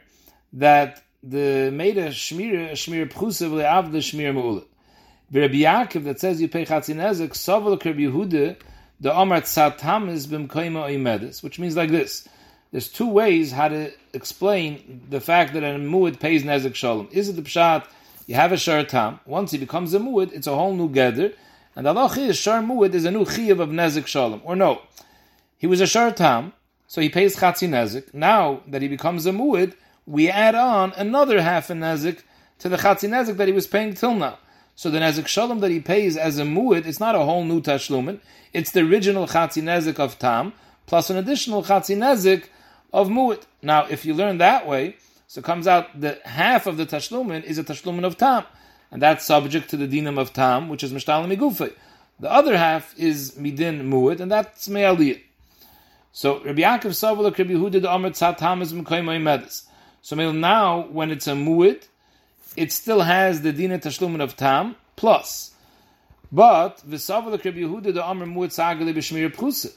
that 0.51 1.01
the 1.23 1.71
made 1.71 1.97
a 1.97 2.09
shmir 2.09 2.71
shmir 2.71 3.09
pchusa 3.09 3.49
v'le'av 3.49 3.91
the 3.91 3.99
shmir 3.99 4.33
me'ula. 4.33 4.63
Rabbi 5.31 5.55
Yaakov 5.55 6.03
that 6.03 6.19
says 6.19 6.41
you 6.41 6.47
pay 6.47 6.65
chatzin 6.65 6.97
ezek 6.97 7.29
sovel 7.29 7.83
Rabbi 7.83 8.01
Yehuda 8.01 8.57
the 8.99 9.13
Omar 9.13 9.41
Tzatam 9.41 10.09
is 10.09 10.27
b'mkoima 10.27 10.89
oimedis, 10.89 11.41
which 11.41 11.59
means 11.59 11.75
like 11.75 11.89
this. 11.89 12.27
There's 12.71 12.87
two 12.87 13.07
ways 13.07 13.51
how 13.51 13.69
to 13.69 13.91
explain 14.13 15.01
the 15.09 15.19
fact 15.19 15.53
that 15.53 15.63
a 15.63 15.77
muad 15.77 16.19
pays 16.19 16.43
nezek 16.43 16.75
shalom. 16.75 17.07
Is 17.11 17.29
it 17.29 17.35
the 17.35 17.41
pshat 17.41 17.85
you 18.27 18.35
have 18.35 18.51
a 18.51 18.57
shar 18.57 18.83
tam 18.83 19.19
once 19.25 19.51
he 19.51 19.57
becomes 19.57 19.93
a 19.93 19.99
muad 19.99 20.31
it's 20.33 20.47
a 20.47 20.55
whole 20.55 20.73
new 20.73 20.89
gather 20.89 21.33
and 21.75 21.85
the 21.85 21.93
halach 21.93 22.17
is 22.17 22.37
shar 22.37 22.61
muad 22.61 22.93
is 22.93 23.05
a 23.05 23.11
new 23.11 23.25
chiyuv 23.25 23.59
of 23.59 23.69
nezek 23.69 24.07
shalom 24.07 24.41
or 24.43 24.55
no 24.55 24.81
he 25.57 25.67
was 25.67 25.81
a 25.81 25.87
shar 25.87 26.11
tam 26.11 26.53
so 26.87 27.01
he 27.01 27.09
pays 27.09 27.35
chatzin 27.35 27.69
nezek 27.69 28.13
now 28.13 28.61
that 28.67 28.81
he 28.81 28.87
becomes 28.87 29.25
a 29.25 29.31
muad 29.31 29.73
we 30.05 30.29
add 30.29 30.55
on 30.55 30.93
another 30.93 31.41
half 31.41 31.69
a 31.69 31.73
nezik 31.73 32.21
to 32.59 32.69
the 32.69 32.77
chatzi 32.77 33.09
nezik 33.09 33.37
that 33.37 33.47
he 33.47 33.53
was 33.53 33.67
paying 33.67 33.93
till 33.93 34.15
now. 34.15 34.37
So 34.75 34.89
the 34.89 34.99
nezik 34.99 35.27
shalom 35.27 35.59
that 35.59 35.71
he 35.71 35.79
pays 35.79 36.17
as 36.17 36.39
a 36.39 36.43
muad, 36.43 36.85
it's 36.85 36.99
not 36.99 37.15
a 37.15 37.19
whole 37.19 37.43
new 37.43 37.61
tashlumin. 37.61 38.19
It's 38.53 38.71
the 38.71 38.81
original 38.81 39.27
chatzi 39.27 39.61
nezik 39.61 39.99
of 39.99 40.19
tam 40.19 40.53
plus 40.85 41.09
an 41.09 41.17
additional 41.17 41.63
chatzi 41.63 41.97
nezik 41.97 42.45
of 42.91 43.09
muad. 43.09 43.43
Now, 43.61 43.85
if 43.89 44.05
you 44.05 44.13
learn 44.13 44.39
that 44.39 44.67
way, 44.67 44.97
so 45.27 45.39
it 45.39 45.45
comes 45.45 45.67
out 45.67 45.99
that 46.01 46.25
half 46.25 46.67
of 46.67 46.77
the 46.77 46.85
tashlumin 46.85 47.43
is 47.43 47.57
a 47.57 47.63
tashlumin 47.63 48.03
of 48.03 48.17
tam, 48.17 48.45
and 48.91 49.01
that's 49.01 49.25
subject 49.25 49.69
to 49.69 49.77
the 49.77 49.87
dinam 49.87 50.19
of 50.19 50.33
tam, 50.33 50.69
which 50.69 50.83
is 50.83 50.91
mishtalim 50.91 51.35
migufi. 51.35 51.73
The 52.19 52.31
other 52.31 52.57
half 52.57 52.97
is 52.97 53.31
midin 53.31 53.89
muad, 53.89 54.19
and 54.19 54.31
that's 54.31 54.69
me'aliyah. 54.69 55.21
So 56.11 56.43
Rabbi 56.43 56.61
Yaakov 56.61 56.91
Savala 56.93 57.35
Rabbi 57.35 57.53
Yehuda 57.53 57.81
the 57.81 57.89
Amr 57.89 58.11
Tzat 58.11 58.37
Tam 58.37 58.61
is 58.61 58.71
Mekayim 58.71 59.23
Medis. 59.23 59.63
So 60.03 60.17
now, 60.17 60.81
when 60.91 61.11
it's 61.11 61.27
a 61.27 61.31
mu'id, 61.31 61.87
it 62.57 62.73
still 62.73 62.99
has 62.99 63.41
the 63.41 63.53
dina 63.53 63.79
tashlumin 63.79 64.21
of 64.21 64.35
tam 64.35 64.75
plus. 64.97 65.53
But 66.29 66.79
v'savala 66.85 67.43
Rabbi 67.43 67.59
Yehuda 67.59 67.93
the 67.93 68.03
Amr 68.03 68.25
mu'id 68.25 68.49
sagali 68.49 68.93
b'shmir 68.93 69.33
pchusa. 69.33 69.73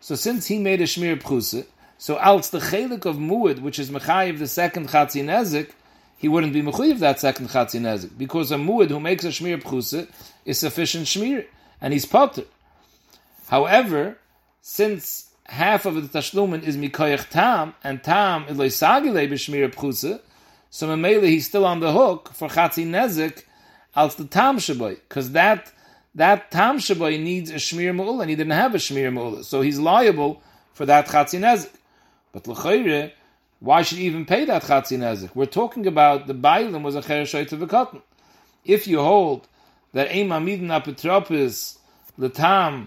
So 0.00 0.16
since 0.16 0.48
he 0.48 0.58
made 0.58 0.80
a 0.80 0.84
shmir 0.84 1.22
pchusa, 1.22 1.66
so 1.98 2.16
else 2.16 2.50
the 2.50 2.58
chelik 2.58 3.04
of 3.04 3.16
mu'id, 3.16 3.60
which 3.60 3.78
is 3.78 3.90
mechayiv 3.90 4.40
the 4.40 4.48
second 4.48 4.88
chatzin 4.88 5.26
nezik, 5.26 5.70
he 6.18 6.26
wouldn't 6.26 6.52
be 6.52 6.62
mechayiv 6.62 6.98
that 6.98 7.20
second 7.20 7.50
chatzin 7.50 7.82
nezik 7.82 8.18
because 8.18 8.50
a 8.50 8.56
mu'id 8.56 8.88
who 8.88 8.98
makes 8.98 9.22
a 9.22 9.28
shmir 9.28 9.62
pchusa 9.62 10.10
is 10.44 10.58
sufficient 10.58 11.06
shmir 11.06 11.46
and 11.80 11.92
he's 11.92 12.06
potter. 12.06 12.42
However, 13.46 14.18
since 14.62 15.29
half 15.50 15.84
of 15.84 15.94
the 15.96 16.18
tashlumin 16.18 16.62
is 16.62 16.76
mikoyach 16.76 17.28
tam, 17.28 17.74
and 17.82 18.02
tam 18.04 18.44
is 18.44 18.56
loisagile 18.56 19.28
b'shmir 19.28 19.74
pchusa, 19.74 20.20
so 20.70 20.86
memele 20.86 21.24
he's 21.24 21.46
still 21.46 21.66
on 21.66 21.80
the 21.80 21.92
hook 21.92 22.32
for 22.32 22.48
chatzi 22.48 22.86
nezik 22.86 23.42
als 23.96 24.14
the 24.14 24.24
tam 24.24 24.58
shaboy, 24.58 24.94
because 25.08 25.32
that 25.32 25.72
that 26.14 26.50
tam 26.52 26.78
shaboy 26.78 27.20
needs 27.20 27.50
a 27.50 27.54
shmir 27.54 27.92
mu'ula, 27.94 28.20
and 28.22 28.30
he 28.30 28.36
didn't 28.36 28.52
have 28.52 28.76
a 28.76 28.78
shmir 28.78 29.12
mu'ula, 29.12 29.44
so 29.44 29.60
he's 29.60 29.80
liable 29.80 30.40
for 30.72 30.86
that 30.86 31.08
chatzi 31.08 31.40
nezik. 31.40 31.72
But 32.32 32.46
l'chayre, 32.46 33.10
why 33.58 33.82
should 33.82 33.98
he 33.98 34.06
even 34.06 34.26
pay 34.26 34.44
that 34.44 34.62
chatzin 34.62 35.00
nezik? 35.00 35.34
We're 35.34 35.46
talking 35.46 35.84
about 35.86 36.28
the 36.28 36.34
bailim 36.34 36.82
was 36.82 36.94
a 36.94 37.02
chereshoit 37.02 37.50
of 37.50 37.60
a 37.60 37.66
cotton. 37.66 38.02
If 38.64 38.86
you 38.86 39.00
hold 39.00 39.48
that 39.94 40.08
ein 40.14 40.28
mamidin 40.28 40.68
the 42.16 42.28
letam 42.28 42.86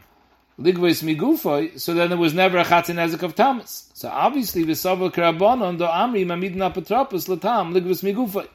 so 0.57 1.93
then 1.93 2.09
there 2.09 2.17
was 2.17 2.33
never 2.33 2.57
a 2.59 2.63
chatzin 2.63 2.95
nezek 2.95 3.23
of 3.23 3.35
Thomas. 3.35 3.89
So 3.93 4.09
obviously, 4.09 4.63
v'savol 4.63 5.11
karabonon 5.11 5.77
do 5.77 5.85
amri 5.85 6.25
mamidin 6.25 6.57
apotropis 6.57 7.27
letam 7.27 7.73
ligvois 7.73 8.03
migufoy. 8.03 8.47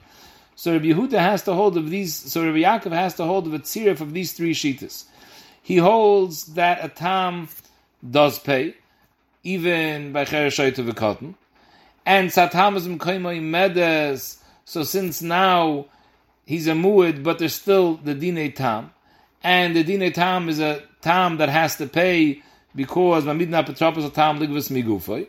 So 0.55 0.73
Rabbi 0.73 0.87
Yehuda 0.87 1.19
has 1.19 1.43
to 1.45 1.55
hold 1.55 1.77
of 1.77 1.91
these. 1.91 2.15
So 2.15 2.45
Rabbi 2.45 2.59
Yaakov 2.59 2.93
has 2.93 3.15
to 3.17 3.25
hold 3.25 3.47
of 3.47 3.55
a 3.55 3.59
tzirif 3.59 4.01
of 4.01 4.13
these 4.13 4.33
three 4.33 4.55
shitas. 4.55 5.05
He 5.63 5.77
holds 5.77 6.55
that 6.55 6.85
a 6.85 6.89
tam 6.89 7.49
does 8.09 8.39
pay, 8.39 8.75
even 9.43 10.13
by 10.13 10.25
chereshoit 10.25 10.79
of 10.79 10.89
a 10.89 10.95
cotton 10.95 11.35
and 12.09 12.31
Satamazim 12.31 12.97
Kaimai 12.97 13.43
Medes. 13.43 14.43
So 14.65 14.83
since 14.83 15.21
now 15.21 15.87
he's 16.47 16.67
a 16.67 16.73
muad, 16.73 17.23
but 17.23 17.39
there's 17.39 17.55
still 17.55 17.97
the 17.97 18.15
Dine 18.15 18.51
Tam. 18.53 18.91
And 19.43 19.77
the 19.77 19.85
Dine 19.85 20.11
Tam 20.11 20.49
is 20.49 20.59
a 20.59 20.83
Tam 21.01 21.37
that 21.39 21.49
has 21.49 21.77
to 21.77 21.87
pay 21.87 22.43
because 22.75 23.25
Mamidna 23.25 23.67
Petropos 23.67 24.13
Tam 24.13 24.39
Ligvas 24.39 24.71
Migufay. 24.71 25.27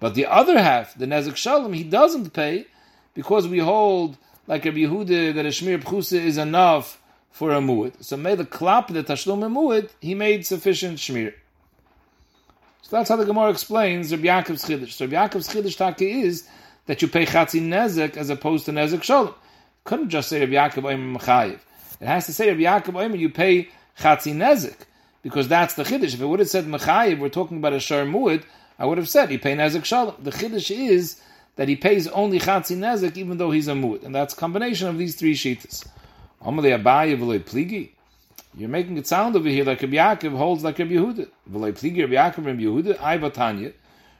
But 0.00 0.14
the 0.14 0.26
other 0.26 0.60
half, 0.60 0.94
the 0.94 1.06
Nezek 1.06 1.36
Shalom, 1.36 1.72
he 1.72 1.84
doesn't 1.84 2.32
pay 2.32 2.66
because 3.14 3.48
we 3.48 3.58
hold, 3.58 4.18
like 4.46 4.64
Rabbi 4.64 4.78
Yehuda, 4.78 5.34
that 5.34 5.46
a 5.46 5.48
Shmir 5.48 5.82
Pchusa 5.82 6.18
is 6.20 6.36
enough 6.36 7.00
for 7.30 7.52
a 7.52 7.60
muad. 7.60 8.04
So 8.04 8.16
made 8.16 8.38
the 8.38 8.44
klap, 8.44 8.88
the 8.88 9.02
Tashlum 9.02 9.40
muad, 9.50 9.90
he 10.00 10.14
made 10.14 10.46
sufficient 10.46 10.98
Shmir. 10.98 11.34
So 12.82 12.96
that's 12.96 13.08
how 13.08 13.16
the 13.16 13.24
Gemara 13.24 13.50
explains 13.50 14.10
Rabbi 14.10 14.24
Yaakov's 14.24 14.64
Chiddush. 14.64 14.92
So 14.92 15.06
Rabbi 15.06 15.16
Yaakov's 15.16 15.48
Chiddush 15.48 15.76
Taka 15.76 16.04
is 16.04 16.46
that 16.86 17.00
you 17.00 17.08
pay 17.08 17.24
Chatzi 17.24 17.62
Nezek 17.62 18.16
as 18.16 18.28
opposed 18.30 18.66
to 18.66 18.72
Nezek 18.72 19.02
Shalom. 19.02 19.34
Couldn't 19.84 20.10
just 20.10 20.28
say 20.28 20.40
Rabbi 20.40 20.52
Yaakov 20.52 20.82
Oimer. 20.82 21.58
It 22.00 22.06
has 22.06 22.26
to 22.26 22.32
say 22.32 22.48
Rabbi 22.48 22.62
Yaakov 22.62 22.94
Oimer, 22.94 23.18
you 23.18 23.30
pay 23.30 23.68
Chatzi 23.98 24.34
Nezek, 24.34 24.76
because 25.24 25.48
that's 25.48 25.74
the 25.74 25.82
Chiddush. 25.82 26.14
If 26.14 26.20
it 26.20 26.26
would 26.26 26.38
have 26.38 26.48
said 26.48 26.66
Mechayiv, 26.66 27.18
we're 27.18 27.30
talking 27.30 27.56
about 27.56 27.72
a 27.72 27.80
Shar 27.80 28.04
Muad, 28.04 28.44
I 28.78 28.86
would 28.86 28.98
have 28.98 29.08
said 29.08 29.30
he 29.30 29.38
pay 29.38 29.56
Nezek 29.56 29.84
Shalom. 29.84 30.14
The 30.22 30.30
Chiddush 30.30 30.70
is 30.70 31.20
that 31.56 31.66
he 31.66 31.74
pays 31.74 32.06
only 32.08 32.38
Chatzi 32.38 32.76
Nezek 32.76 33.16
even 33.16 33.38
though 33.38 33.50
he's 33.50 33.66
a 33.66 33.72
Muad. 33.72 34.04
And 34.04 34.14
that's 34.14 34.34
combination 34.34 34.86
of 34.86 34.98
these 34.98 35.16
three 35.16 35.34
Pligi. 35.34 35.88
You're 38.56 38.68
making 38.68 38.98
it 38.98 39.08
sound 39.08 39.34
over 39.34 39.48
here 39.48 39.64
like 39.64 39.82
Rabbi 39.82 39.96
Yaakov 39.96 40.36
holds 40.36 40.62
like 40.62 40.78
Rabbi 40.78 40.92
Yehuda. 40.92 41.26
V'loi 41.50 41.72
pligi 41.72 42.02
Rabbi 42.02 42.14
Yaakov 42.14 42.46
Rabbi 42.46 42.62
Yehuda, 42.62 43.00
I 43.00 43.18
batanya, 43.18 43.72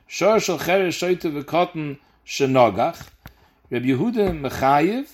shor 0.08 0.40
shal 0.40 0.58
cheres 0.58 0.96
shoyte 0.96 1.30
v'kotten 1.30 1.98
shenogach, 2.26 3.00
Rabbi 3.70 3.86
Yehuda 3.86 4.40
mechayiv, 4.40 5.06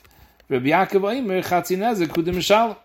Rabbi 0.49 0.69
Yaakov 0.69 1.03
oimer 1.03 1.45
chatzinezek 1.45 2.07
kudim 2.07 2.37
mishalom. 2.37 2.79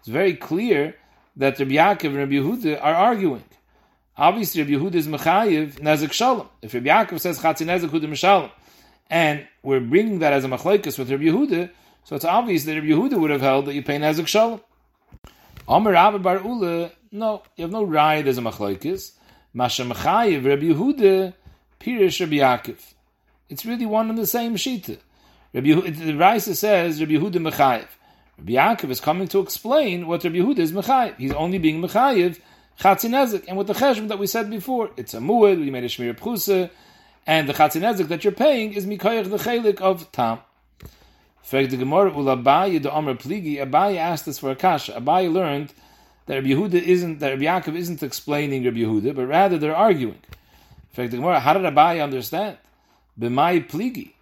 It's 0.00 0.08
very 0.08 0.34
clear 0.34 0.96
that 1.38 1.58
Rabbi 1.58 1.72
Yaakov 1.72 2.04
and 2.04 2.16
Rabbi 2.16 2.32
Yehuda 2.32 2.82
are 2.82 2.94
arguing. 2.94 3.44
Obviously, 4.16 4.62
Rabbi 4.62 4.74
Yehuda 4.74 4.94
is 4.96 5.06
mechayiv 5.06 5.74
nezek 5.74 6.12
shalom. 6.12 6.48
If 6.60 6.74
Rabbi 6.74 6.88
Yaakov 6.88 7.20
says 7.20 7.38
chatzinezek 7.38 7.88
kudim 7.88 8.10
mishalom, 8.10 8.50
and 9.08 9.46
we're 9.62 9.80
bringing 9.80 10.18
that 10.18 10.32
as 10.32 10.44
a 10.44 10.48
machlekes 10.48 10.98
with 10.98 11.10
Rabbi 11.10 11.24
Yehuda, 11.24 11.70
so 12.04 12.16
it's 12.16 12.24
obvious 12.24 12.64
that 12.64 12.74
Rabbi 12.74 12.88
Yehuda 12.88 13.18
would 13.18 13.30
have 13.30 13.40
held 13.40 13.66
that 13.66 13.74
you 13.74 13.82
pay 13.82 13.98
nezek 13.98 14.26
shalom. 14.26 14.60
Omer 15.68 15.92
Rabba 15.92 16.18
Bar 16.18 16.38
Ulla, 16.44 16.90
no, 17.12 17.42
you 17.56 17.62
have 17.62 17.70
no 17.70 17.84
right 17.84 18.26
as 18.26 18.36
a 18.36 18.40
machlokes. 18.40 19.12
Masha 19.54 19.84
Mechayiv 19.84 20.44
Rabbi 20.44 20.64
Yehuda, 20.64 21.34
Pirish 21.78 22.20
Rabbi 22.20 22.36
Yaakov. 22.36 22.94
It's 23.48 23.64
really 23.64 23.86
one 23.86 24.10
and 24.10 24.18
the 24.18 24.26
same 24.26 24.56
shita. 24.56 24.98
Rabbi 25.54 25.90
the 25.90 26.14
Raisa 26.14 26.56
says 26.56 27.00
Rabbi 27.00 27.12
Yehuda 27.12 27.36
Mechayiv. 27.36 27.86
Yaakov 28.44 28.90
is 28.90 29.00
coming 29.00 29.28
to 29.28 29.40
explain 29.40 30.06
what 30.06 30.24
Rabbi 30.24 30.36
Yehuda 30.36 30.58
is 30.58 30.72
Mechayiv. 30.72 31.16
He's 31.16 31.32
only 31.32 31.58
being 31.58 31.82
Mechayiv 31.82 32.38
Chatzinezik. 32.80 33.44
And 33.48 33.58
with 33.58 33.66
the 33.66 33.72
cheshbon 33.74 34.08
that 34.08 34.18
we 34.18 34.26
said 34.26 34.50
before, 34.50 34.90
it's 34.96 35.14
a 35.14 35.18
muad, 35.18 35.58
we 35.58 35.70
made 35.70 35.84
a 35.84 35.88
shmir 35.88 36.16
pchusa, 36.16 36.70
and 37.26 37.48
the 37.48 37.52
Chatzinezik 37.52 38.08
that 38.08 38.24
you're 38.24 38.32
paying 38.32 38.72
is 38.72 38.86
Mikoyach 38.86 39.28
the 39.28 39.36
Chelik 39.38 39.80
of 39.80 40.10
Tam. 40.12 40.38
Frag 41.42 41.70
the 41.70 41.76
Gemara 41.76 42.10
Ulabaye 42.10 42.80
the 42.82 42.92
Amr 42.92 43.14
Pligi. 43.14 43.56
Abaye 43.56 43.96
asked 43.96 44.26
this 44.26 44.38
for 44.38 44.50
a 44.50 44.56
kasha. 44.56 44.92
Abaye 44.92 45.32
learned 45.32 45.72
that 46.26 46.36
Rabbi 46.36 46.48
Yehuda 46.48 46.74
isn't 46.74 47.18
that 47.18 47.30
Rabbi 47.30 47.44
Yaakov 47.44 47.74
isn't 47.74 48.02
explaining 48.02 48.64
Rabbi 48.64 48.78
Yehuda, 48.78 49.14
but 49.14 49.26
rather 49.26 49.58
they're 49.58 49.74
arguing. 49.74 50.20
Frag 50.92 51.10
the 51.10 51.16
Gemara, 51.16 51.40
how 51.40 51.54
did 51.54 51.62
Abaye 51.62 52.02
understand? 52.02 52.58
B'may 53.18 53.66
Pligi. 53.68 54.12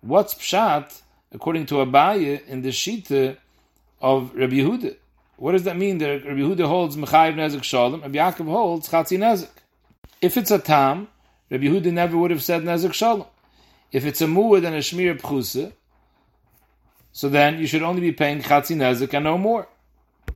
What's 0.00 0.34
pshat 0.34 1.02
according 1.32 1.66
to 1.66 1.74
Abaye 1.74 2.46
in 2.46 2.62
the 2.62 2.70
shita 2.70 3.36
of 4.00 4.34
Rabbi 4.34 4.54
Yehuda? 4.54 4.96
What 5.36 5.52
does 5.52 5.64
that 5.64 5.76
mean? 5.76 5.98
That 5.98 6.24
Rabbi 6.24 6.40
Yehuda 6.40 6.66
holds 6.66 6.96
Mechayiv 6.96 7.34
Nezek 7.34 7.62
Shalom, 7.62 8.02
Rabbi 8.02 8.18
Yaakov 8.18 8.46
holds 8.46 8.88
Chatzi 8.88 9.18
Nezek. 9.18 9.48
If 10.20 10.36
it's 10.36 10.50
a 10.50 10.58
tam, 10.58 11.08
Rabbi 11.50 11.64
Yehuda 11.64 11.92
never 11.92 12.16
would 12.16 12.30
have 12.30 12.42
said 12.42 12.62
Nezek 12.62 12.92
Shalom. 12.92 13.26
If 13.92 14.04
it's 14.04 14.20
a 14.20 14.26
muad 14.26 14.66
and 14.66 14.76
a 14.76 14.78
shmir 14.78 15.20
pchusa, 15.20 15.72
so 17.12 17.28
then 17.28 17.58
you 17.58 17.66
should 17.66 17.82
only 17.82 18.00
be 18.00 18.12
paying 18.12 18.40
Chatzi 18.42 18.76
Nezik 18.76 19.14
and 19.14 19.24
no 19.24 19.36
more. 19.36 19.66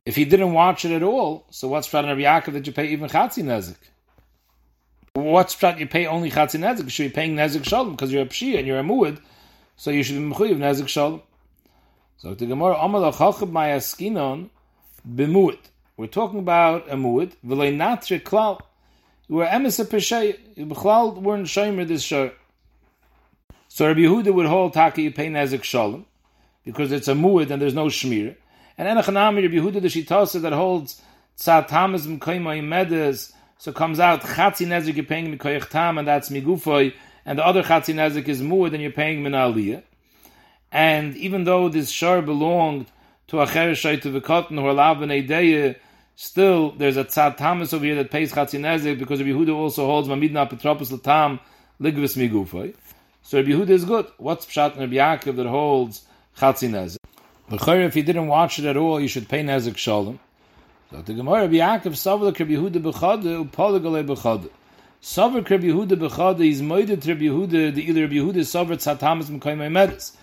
If 0.05 0.15
he 0.15 0.25
didn't 0.25 0.53
watch 0.53 0.85
it 0.85 0.91
at 0.91 1.03
all, 1.03 1.45
so 1.49 1.67
what's 1.67 1.87
Prat 1.87 2.05
Rabbi 2.05 2.21
Yaakov 2.21 2.53
that 2.53 2.67
you 2.67 2.73
pay 2.73 2.87
even 2.87 3.09
Chatzi 3.09 3.43
Nezik? 3.43 3.77
What's 5.13 5.55
Prat 5.55 5.79
you 5.79 5.87
pay 5.87 6.05
only 6.05 6.29
Chatzi 6.29 6.59
Nezik? 6.59 6.83
You 6.83 6.89
should 6.89 7.11
be 7.11 7.15
paying 7.15 7.35
Nezik 7.35 7.63
Shalom 7.63 7.91
because 7.91 8.11
you're 8.11 8.23
a 8.23 8.27
Pshia 8.27 8.57
and 8.57 8.67
you're 8.67 8.79
a 8.79 8.83
Muad, 8.83 9.19
so 9.77 9.91
you 9.91 10.03
should 10.03 10.15
be 10.15 10.21
Mechuyev 10.21 10.57
Nezik 10.57 10.87
Shalom. 10.87 11.21
So 12.25 12.33
the 12.33 12.47
Gemara, 12.47 12.75
Amal 12.79 13.13
Chachab 13.13 13.51
Mayaskinon 13.51 14.49
b'muad. 15.07 15.59
We're 15.95 16.07
talking 16.07 16.39
about 16.39 16.89
a 16.89 16.95
muad, 16.95 17.33
v'lei 17.45 17.71
natre 17.71 18.19
klal. 18.19 18.61
You 19.27 19.35
were 19.35 19.45
emes 19.45 19.79
a 19.79 19.85
peshay, 19.85 20.39
you 20.55 20.65
b'chlal 20.65 21.21
weren't 21.21 21.45
shomer 21.45 21.87
this 21.87 22.01
shor. 22.01 22.31
So 23.67 23.85
Rabbi 23.85 23.99
Yehuda 23.99 24.33
would 24.33 24.47
hold 24.47 24.73
taki 24.73 25.03
you 25.03 25.11
pay 25.11 25.27
nezik 25.27 25.61
shalom, 25.61 26.07
because 26.63 26.91
it's 26.91 27.07
a 27.07 27.13
muad 27.13 27.51
and 27.51 27.61
there's 27.61 27.75
no 27.75 27.85
shmir. 27.85 28.35
And 28.75 28.87
Enochanami, 28.87 29.43
Rabbi 29.43 29.57
Yehuda 29.57 29.79
the 29.83 29.87
Shitasa 29.87 30.41
that 30.41 30.51
holds 30.51 30.99
tzad 31.37 31.67
tamas 31.67 32.07
medes, 32.07 33.33
so 33.59 33.71
comes 33.71 33.99
out 33.99 34.21
chatzi 34.21 34.65
nezik 34.65 34.95
you're 34.95 35.05
paying 35.05 35.37
mikoyach 35.37 35.69
tam 35.69 35.99
and 35.99 36.07
that's 36.07 36.29
migufoy, 36.29 36.91
and 37.23 37.37
the 37.37 37.45
other 37.45 37.61
chatzi 37.61 37.93
nezik 37.93 38.27
is 38.27 38.41
muad 38.41 38.73
and 38.73 38.81
you're 38.81 38.89
paying 38.89 39.21
min 39.21 39.33
aliyah. 39.33 39.83
And 40.75 41.15
even 41.15 41.45
though 41.45 41.69
this 41.69 41.89
shor 41.89 42.21
belonged 42.21 42.87
to 43.27 43.39
a 43.39 43.45
chereshay 43.45 44.01
to 44.01 44.09
the 44.09 44.19
cotton 44.19 44.57
who 44.57 44.69
allowed 44.69 44.97
deya, 44.97 45.77
still 46.17 46.71
there's 46.71 46.97
a 46.97 47.05
tzad 47.05 47.37
tamas 47.37 47.73
over 47.73 47.85
here 47.85 47.95
that 47.95 48.11
pays 48.11 48.33
chatzi 48.33 48.59
nezik 48.59 48.99
because 48.99 49.21
Rabbi 49.21 49.31
Yehuda 49.31 49.55
also 49.55 49.85
holds 49.85 50.09
mamidna 50.09 50.49
petropos 50.49 50.91
latam 50.91 51.39
ligvis 51.79 52.17
migufoy. 52.17 52.75
So 53.21 53.37
Rabbi 53.37 53.51
Yehuda 53.51 53.69
is 53.69 53.85
good. 53.85 54.07
What's 54.17 54.45
pshat 54.45 54.75
in 54.75 54.81
Rabbi 54.81 54.95
Yaakov 54.95 55.37
that 55.37 55.45
holds 55.45 56.03
chatzi 56.37 56.69
nezik? 56.69 56.97
But 57.47 57.65
if 57.65 57.95
you 57.95 58.03
didn't 58.03 58.27
watch 58.27 58.59
it 58.59 58.65
at 58.65 58.75
all, 58.75 58.99
you 58.99 59.07
should 59.07 59.29
pay 59.29 59.45
nezik 59.45 59.77
shalom. 59.77 60.19
So 60.91 61.01
the 61.01 61.13
Gemara 61.13 61.43
Rabbi 61.43 61.55
Yaakov 61.55 61.93
savla 61.93 62.37
Rabbi 62.37 62.51
Yehuda 62.51 62.83
b'chada 62.83 63.49
upoligale 63.49 64.05
b'chada. 64.05 64.49
Savr 65.01 65.49
Rabbi 65.49 65.67
Yehuda 65.67 65.95
b'chada 65.95 66.45
is 66.45 66.61
moeded 66.61 67.07
Rabbi 67.07 67.27
Yehuda 67.27 67.73
the 67.73 67.81
either 67.81 68.01
Rabbi 68.01 68.15
Yehuda 68.15 68.41
savr 68.43 68.73
tzad 68.73 68.99
tamas 68.99 69.29
m'koymei 69.29 69.71
medis. 69.71 70.17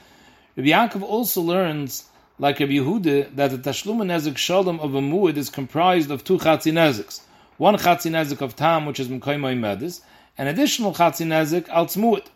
Rabbi 0.54 0.68
Yaakov 0.68 1.00
also 1.00 1.40
learns, 1.40 2.04
like 2.38 2.60
Rabbi 2.60 2.72
Yehuda, 2.72 3.34
that 3.36 3.52
the 3.52 3.56
Tashlum 3.56 4.02
Nezik 4.02 4.36
Shalom 4.36 4.80
of 4.80 4.94
a 4.94 5.00
Muad 5.00 5.38
is 5.38 5.48
comprised 5.48 6.10
of 6.10 6.24
two 6.24 6.36
Chatzi 6.36 6.70
Neziks. 6.70 7.22
One 7.56 7.76
Chatzi 7.76 8.10
Nezik 8.10 8.42
of 8.42 8.54
Tam, 8.54 8.84
which 8.84 9.00
is 9.00 9.08
Mkoimoi 9.08 9.58
Medis, 9.58 10.02
and 10.36 10.50
additional 10.50 10.92
Chatzi 10.92 11.24
Nezik 11.26 11.70
al 11.70 11.86
Tzmuad. 11.86 12.26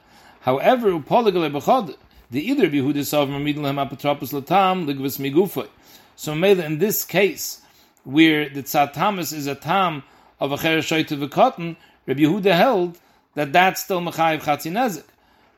However, 0.40 0.92
Upoligale 0.92 1.52
Bechod, 1.52 1.94
the 2.30 2.42
either 2.42 2.62
Rabbi 2.62 2.76
Yehuda 2.76 3.04
saw 3.04 3.26
Midlhem 3.26 3.86
Apotropos 3.86 4.32
Latam, 4.32 4.86
Ligvis 4.86 5.18
Migufoi. 5.18 5.68
So 6.16 6.32
in 6.32 6.78
this 6.78 7.04
case, 7.04 7.60
where 8.04 8.48
the 8.48 8.62
Tzad 8.62 8.94
Tamas 8.94 9.34
is 9.34 9.46
a 9.46 9.54
Tam 9.54 10.04
of 10.40 10.52
a 10.52 10.56
Chereshoyte 10.56 11.08
V'Kotten, 11.08 11.76
Rabbi 12.06 12.20
Yehuda 12.20 12.56
held 12.56 12.98
that 13.34 13.52
that's 13.52 13.84
still 13.84 14.00
Mechayiv 14.00 14.40
Chatzi 14.40 14.72
Nezik. 14.72 15.04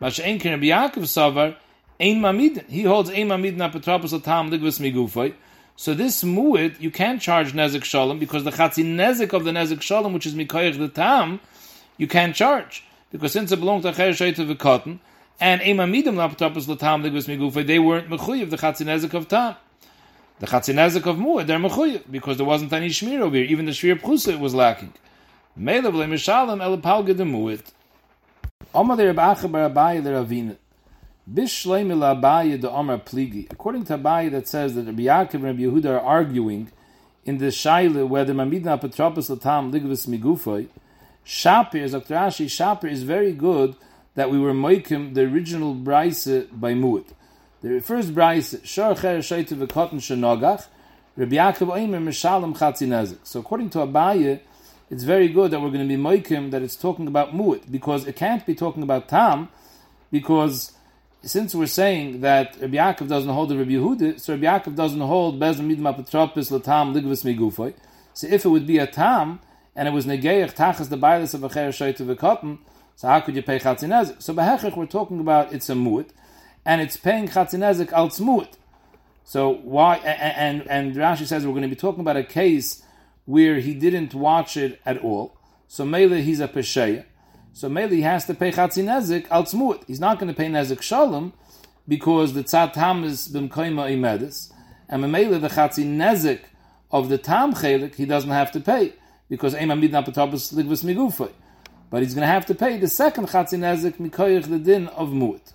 Masha'en 0.01 0.44
Rabbi 0.44 0.66
Yaakov 0.66 1.05
Savar, 1.05 1.55
Ein 2.01 2.21
Mamid. 2.21 2.65
He 2.69 2.85
holds 2.85 3.11
Ein 3.11 3.27
Mamid 3.27 3.57
na 3.57 3.69
Petropos 3.69 4.23
Tam 4.23 4.51
Ligvis 4.53 4.79
Migufay. 4.79 5.35
So 5.75 5.95
this 5.95 6.23
mu'id, 6.23 6.81
you 6.81 6.93
can't 6.93 7.21
charge 7.21 7.53
Nezik 7.53 7.83
Shalom 7.83 8.21
because 8.21 8.45
the 8.45 8.51
Chatzi 8.51 8.85
Nezik 8.85 9.33
of 9.33 9.45
the 9.45 9.51
Nezik 9.51 9.83
Shalom, 9.83 10.13
which 10.13 10.25
is 10.25 10.35
Mikoyach 10.35 10.79
the 10.79 10.89
Tam, 10.89 11.41
you 11.97 12.07
can't 12.07 12.37
charge. 12.37 12.85
Because 13.11 13.33
since 13.33 13.51
it 13.51 13.59
belonged 13.59 13.83
to 13.83 13.91
Acher 13.91 14.47
the 14.47 14.55
cotton, 14.55 15.01
and 15.41 15.61
Ein 15.61 15.77
Mamidim 15.77 16.15
na 16.15 16.29
Petropos 16.29 16.79
Tam 16.79 17.03
Ligvis 17.03 17.27
Migufay, 17.27 17.67
they 17.67 17.81
weren't 17.81 18.09
Mechuyev, 18.09 18.51
the 18.51 18.57
Chatzi 18.57 18.87
Nezik 18.87 19.15
of 19.15 19.27
Tam. 19.27 19.57
The 20.39 20.47
Chatzi 20.47 20.75
Nezik 20.75 21.05
of 21.05 21.17
mu'id, 21.17 21.49
they're 21.49 21.59
Mechuyev, 21.59 22.05
because 22.09 22.37
there 22.37 22.47
wasn't 22.47 22.73
any 22.73 22.91
Shmir 22.91 23.21
over 23.21 23.35
here. 23.35 23.45
Even 23.47 23.67
the 23.67 23.73
Shmir 23.73 24.01
Pchusa 24.01 24.39
was 24.39 24.55
lacking. 24.55 24.93
Melev 25.59 25.95
le 25.95 26.07
Mishalem 26.07 26.63
el 26.63 26.79
Palga 26.79 27.17
de 27.17 27.25
mu'id. 27.25 27.63
Omar 28.73 28.97
the 28.97 29.07
Rabbi 29.07 29.35
Acha 29.35 29.51
bar 29.51 29.69
Abaye 29.69 30.03
the 30.05 30.11
Ravina. 30.11 30.57
According 31.31 31.88
to 31.88 31.95
Abaye 33.99 34.31
that 34.31 34.49
says 34.49 34.75
that 34.75 34.87
Rabbi 34.87 35.03
Yaakov 35.03 35.35
and 35.35 35.45
Rabbi 35.45 35.61
Yehuda 35.61 35.85
are 35.85 36.01
arguing 36.01 36.73
in 37.27 37.37
the 37.37 37.49
Shaila 37.49 38.09
whether 38.09 38.33
Mamidna 38.33 38.81
Petropos 38.81 39.29
Latam 39.29 39.71
Ligvis 39.71 40.07
Migufoy, 40.09 40.69
Shapir, 41.27 41.91
Dr. 41.91 42.14
Ashi, 42.14 42.47
Shapir 42.47 42.91
is 42.91 43.03
very 43.03 43.33
good 43.33 43.77
that 44.14 44.31
we 44.31 44.38
were 44.38 44.55
moikim 44.55 45.12
the 45.12 45.21
original 45.25 45.75
Braise 45.75 46.47
by 46.51 46.73
Muad. 46.73 47.05
The 47.61 47.81
first 47.81 48.14
Braise, 48.14 48.59
Shor 48.64 48.97
Cher 48.97 49.19
Shaitu 49.19 49.67
V'Kotten 49.67 50.01
Shenogach, 50.01 50.67
Rabbi 51.14 51.37
Yaakov 51.37 51.69
Oimer 51.77 52.03
Mishalem 52.03 52.57
Chatzinezik. 52.57 53.19
So 53.25 53.41
according 53.41 53.69
to 53.71 53.81
Abaye, 53.81 54.41
it's 54.88 55.03
very 55.03 55.29
good 55.29 55.51
that 55.51 55.61
we're 55.61 55.69
going 55.69 55.87
to 55.87 55.95
be 55.95 56.03
moikim 56.03 56.53
that 56.53 56.62
it's 56.62 56.77
talking 56.77 57.07
about 57.07 57.35
Muad, 57.35 57.71
because 57.71 58.07
it 58.07 58.17
can't 58.17 58.47
be 58.47 58.55
talking 58.55 58.83
about 58.83 59.11
Tam, 59.11 59.51
because 60.11 60.73
since 61.22 61.54
we're 61.54 61.66
saying 61.66 62.20
that 62.20 62.57
Rabbi 62.61 62.76
Yaakov 62.76 63.09
doesn't 63.09 63.31
hold 63.31 63.48
the 63.48 63.59
Rabbi 63.59 63.72
Yehuda, 63.72 64.20
so 64.20 64.35
Rabbi 64.35 64.46
Yaakov 64.46 64.76
doesn't 64.76 65.00
hold 65.00 65.40
Bez 65.40 65.61
Midma 65.61 65.96
Petropis 65.96 66.50
Latam 66.50 66.94
Ligvis 66.94 67.24
Migufoy. 67.24 67.74
So 68.14 68.26
if 68.28 68.44
it 68.44 68.48
would 68.48 68.66
be 68.66 68.78
a 68.78 68.87
Tam, 68.87 69.40
and 69.74 69.88
it 69.88 69.92
was 69.92 70.07
Negeich 70.07 70.54
Tachas 70.54 70.88
the 70.88 70.96
Bailis 70.96 71.35
of 71.35 71.40
Acher 71.40 71.68
Shaitu 71.68 72.14
V'Kotten, 72.14 72.59
so 72.96 73.09
how 73.09 73.20
could 73.20 73.37
you 73.37 73.42
pay 73.42 73.59
Chatzinezik? 73.59 74.22
So 74.22 74.35
Behechech 74.35 74.76
we're 74.76 74.87
talking 74.87 75.20
about 75.20 75.52
it's 75.52 75.68
a 75.70 75.74
Muad, 75.74 76.11
and 76.64 76.81
it's 76.81 76.96
paying 76.96 77.28
Chatzinezik 77.28 77.92
als 77.92 78.18
Muad. 78.20 78.54
So 79.24 79.50
why, 79.50 79.96
and, 79.98 80.62
and, 80.62 80.68
and 80.68 80.96
Rashi 80.96 81.26
says 81.26 81.46
we're 81.46 81.52
going 81.52 81.62
to 81.62 81.68
be 81.68 81.76
talking 81.76 82.00
about 82.00 82.16
a 82.16 82.24
case 82.24 82.83
where 83.24 83.61
he 83.61 83.74
didn't 83.74 84.14
watch 84.14 84.57
it 84.57 84.81
at 84.87 84.98
all. 84.98 85.37
So 85.66 85.85
Mele 85.85 86.14
he's 86.14 86.40
a 86.40 86.48
Pesheya. 86.48 87.04
So 87.59 87.68
Mele 87.68 87.90
he 87.90 88.03
has 88.03 88.25
to 88.27 88.35
pay 88.35 88.53
Chatzi 88.53 88.85
Nezik 88.85 89.27
al 89.33 89.42
Tzmuit. 89.42 89.83
He's 89.88 89.99
not 89.99 90.21
going 90.21 90.33
to 90.33 90.37
pay 90.37 90.47
Nezik 90.47 90.81
Shalom 90.81 91.33
because 91.88 92.33
the 92.33 92.44
Tzat 92.44 92.73
Tam 92.73 93.03
is 93.03 93.27
Bimkoima 93.27 93.90
Imedis. 93.90 94.53
And 94.88 95.03
Mele 95.11 95.40
the 95.40 95.49
Chatzi 95.49 95.85
Nezik 95.85 96.42
of 96.92 97.09
the 97.09 97.18
Tam 97.18 97.53
Chelik 97.53 97.97
he 97.97 98.07
doesn't 98.07 98.31
have 98.31 98.53
to 98.53 98.61
pay 98.61 98.92
because 99.29 99.57
Ema 99.57 99.75
Midna 99.75 100.07
Patopus 100.07 100.55
Ligvus 100.55 100.85
Migufay. 100.85 101.33
But 101.90 102.05
he's 102.05 102.14
going 102.14 102.23
to 102.23 102.29
have 102.29 102.47
to 102.47 102.55
pay 102.55 102.79
the 102.79 102.87
second 102.87 103.27
Chatzi 103.27 103.59
Nezik 103.59 103.94
Mikoyach 103.94 104.49
the 104.49 104.61
Din 104.61 104.87
of 104.87 105.09
Muit. 105.09 105.53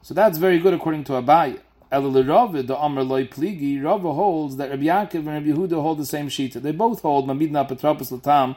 So 0.00 0.14
that's 0.14 0.38
very 0.38 0.58
good 0.58 0.72
according 0.72 1.04
to 1.04 1.12
Abaye. 1.12 1.60
Elul 1.92 2.66
the 2.66 2.74
Amr 2.74 3.02
Loi 3.02 3.26
Pligi, 3.26 3.84
Rava 3.84 4.14
holds 4.14 4.56
that 4.56 4.70
Rabbi 4.70 4.84
Yaakov 4.84 5.14
and 5.14 5.26
Rabbi 5.26 5.48
Yehuda 5.48 5.72
hold 5.72 5.98
the 5.98 6.06
same 6.06 6.30
shita. 6.30 6.54
They 6.62 6.72
both 6.72 7.02
hold 7.02 7.28
Mamidna 7.28 7.68
Petropos 7.68 8.18
Latam 8.18 8.56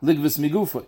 Ligvis 0.00 0.38
Migufay. 0.38 0.86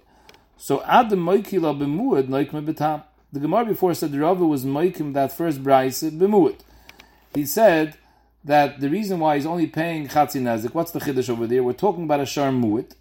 So 0.62 0.80
Adam 0.84 1.18
Moikila 1.18 1.76
Bemuad 1.76 2.28
Noikme 2.28 2.64
Betam. 2.64 3.02
The 3.32 3.40
Gemara 3.40 3.64
before 3.64 3.94
said 3.94 4.12
the 4.12 4.20
Rava 4.20 4.46
was 4.46 4.64
Moikim 4.64 5.12
that 5.12 5.32
first 5.32 5.60
Bryce 5.60 6.04
Bemuad. 6.04 6.60
He 7.34 7.44
said 7.46 7.96
that 8.44 8.78
the 8.78 8.88
reason 8.88 9.18
why 9.18 9.34
he's 9.34 9.44
only 9.44 9.66
paying 9.66 10.06
Chatzi 10.06 10.40
Nezik, 10.40 10.72
what's 10.72 10.92
the 10.92 11.00
Chiddush 11.00 11.28
over 11.28 11.48
there? 11.48 11.64
We're 11.64 11.72
talking 11.72 12.04
about 12.04 12.20
a 12.20 12.26
Shar 12.26 12.52
Muad. 12.52 12.92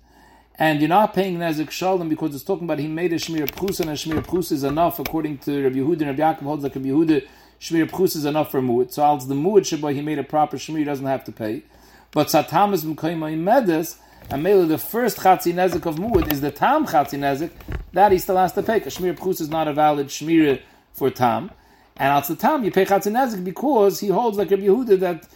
And 0.56 0.80
you're 0.80 0.89
not 0.89 1.13
paying 1.13 1.38
Nezik 1.38 1.69
Shalom 1.69 2.10
because 2.10 2.34
it's 2.34 2.43
talking 2.43 2.63
about 2.63 2.80
he 2.80 2.88
made 2.88 3.13
a 3.13 3.17
Shmir 3.17 3.47
Pchus 3.52 3.80
and 3.80 3.91
a 3.91 3.93
Shmir 3.93 4.26
Pchus 4.26 4.52
is 4.52 4.63
enough 4.63 4.97
according 4.97 5.38
to 5.38 5.63
Rabbi 5.63 5.76
Yehuda 5.76 6.02
and 6.02 6.19
Rabbi 6.19 6.39
Yaakov 6.39 6.41
holds 6.41 6.63
like 6.63 6.74
Rabbi 6.74 6.88
Yehuda 6.88 7.28
Shmir 7.60 7.88
Pchus 7.88 8.15
is 8.15 8.26
enough 8.26 8.50
for 8.50 8.62
Mu'ud. 8.63 8.91
So 8.91 9.04
als 9.04 9.28
the 9.28 9.36
Mu'ud 9.36 9.60
Shabbat 9.60 9.93
he 9.93 10.02
made 10.02 10.17
a 10.17 10.24
proper 10.24 10.58
Shmir, 10.58 10.80
he 10.80 10.84
doesn't 10.84 11.06
have 11.06 11.24
to 11.26 11.32
pay. 11.32 11.62
But 12.10 12.30
Satam 12.30 12.74
is 12.74 12.84
Mkoima 12.84 13.38
Medes, 13.38 14.00
and 14.30 14.44
Mela 14.44 14.66
the 14.66 14.78
first 14.78 15.18
Chatzi 15.18 15.54
Nezik 15.54 15.86
of 15.86 15.96
Mu'ud 15.96 16.32
is 16.32 16.42
the 16.42 16.52
Tam 16.52 16.86
Chatzi 16.86 17.18
Nezik, 17.20 17.52
that 17.94 18.12
he 18.12 18.18
still 18.18 18.38
has 18.38 18.54
to 18.54 18.64
pay. 18.64 18.80
Because 18.80 18.98
Shmir 18.98 19.18
Pchus 19.18 19.42
is 19.42 19.50
not 19.50 19.68
a 19.68 19.74
valid 19.74 20.08
Shmir 20.08 20.62
for 20.94 21.10
Tam. 21.10 21.52
And 21.98 22.14
als 22.14 22.28
the 22.28 22.36
Tam, 22.36 22.64
you 22.64 22.72
pay 22.72 22.86
Chatzi 22.86 23.12
Nezik 23.12 23.44
because 23.44 24.00
he 24.00 24.08
holds 24.08 24.38
like 24.38 24.52
Rabbi 24.52 24.64
Yehuda 24.64 25.00
that 25.00 25.28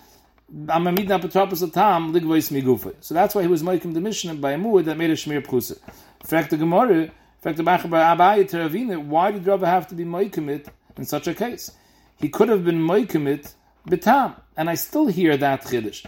Amamidna 0.53 1.21
Petropos 1.21 1.61
of 1.61 1.73
Tam, 1.73 2.13
Ligvois 2.13 2.51
Migufa. 2.51 2.95
So 3.01 3.13
that's 3.13 3.35
why 3.35 3.41
he 3.41 3.47
was 3.47 3.63
making 3.63 3.93
the 3.93 4.01
mission 4.01 4.39
by 4.39 4.51
a 4.51 4.57
Mu'ud 4.57 4.85
that 4.85 4.97
made 4.97 5.09
a 5.09 5.15
Shmir 5.15 5.45
Pchus. 5.45 5.77
fact, 6.23 6.51
the 6.51 6.57
Gemara, 6.57 7.11
fact, 7.41 7.57
the 7.57 7.63
Bachabar 7.63 8.15
Abaye 8.15 8.49
Teravina, 8.49 9.03
why 9.03 9.31
did 9.31 9.45
Rava 9.47 9.65
have 9.65 9.87
to 9.87 9.95
be 9.95 10.03
Moikim 10.05 10.67
in 10.97 11.05
such 11.05 11.27
a 11.27 11.33
case? 11.33 11.71
he 12.17 12.29
could 12.29 12.49
have 12.49 12.63
been 12.63 12.79
moikumit 12.79 13.53
betam. 13.87 14.35
And 14.57 14.69
I 14.69 14.75
still 14.75 15.07
hear 15.07 15.35
that 15.37 15.63
chiddush, 15.63 16.05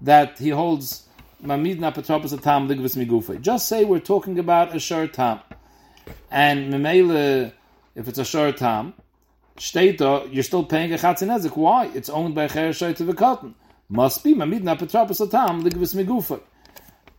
that 0.00 0.38
he 0.38 0.50
holds 0.50 1.06
Just 3.40 3.68
say 3.68 3.84
we're 3.84 3.98
talking 3.98 4.38
about 4.38 4.74
a 4.74 4.78
short 4.78 5.12
tam. 5.12 5.40
And 6.30 6.72
memele, 6.72 7.52
if 7.94 8.08
it's 8.08 8.18
a 8.18 8.24
short 8.24 8.56
shteito, 8.56 10.32
you're 10.32 10.42
still 10.42 10.64
paying 10.64 10.92
a 10.92 10.96
chatzinezik. 10.96 11.56
Why? 11.56 11.86
It's 11.94 12.08
owned 12.08 12.34
by 12.34 12.44
a 12.44 12.72
cher 12.72 12.92
to 12.94 13.04
the 13.04 13.14
cotton. 13.14 13.54
Must 13.88 14.22
be 14.22 14.34
mamidna 14.34 14.78
petropos 14.78 15.30
tam 15.30 15.64
ligvis. 15.64 16.40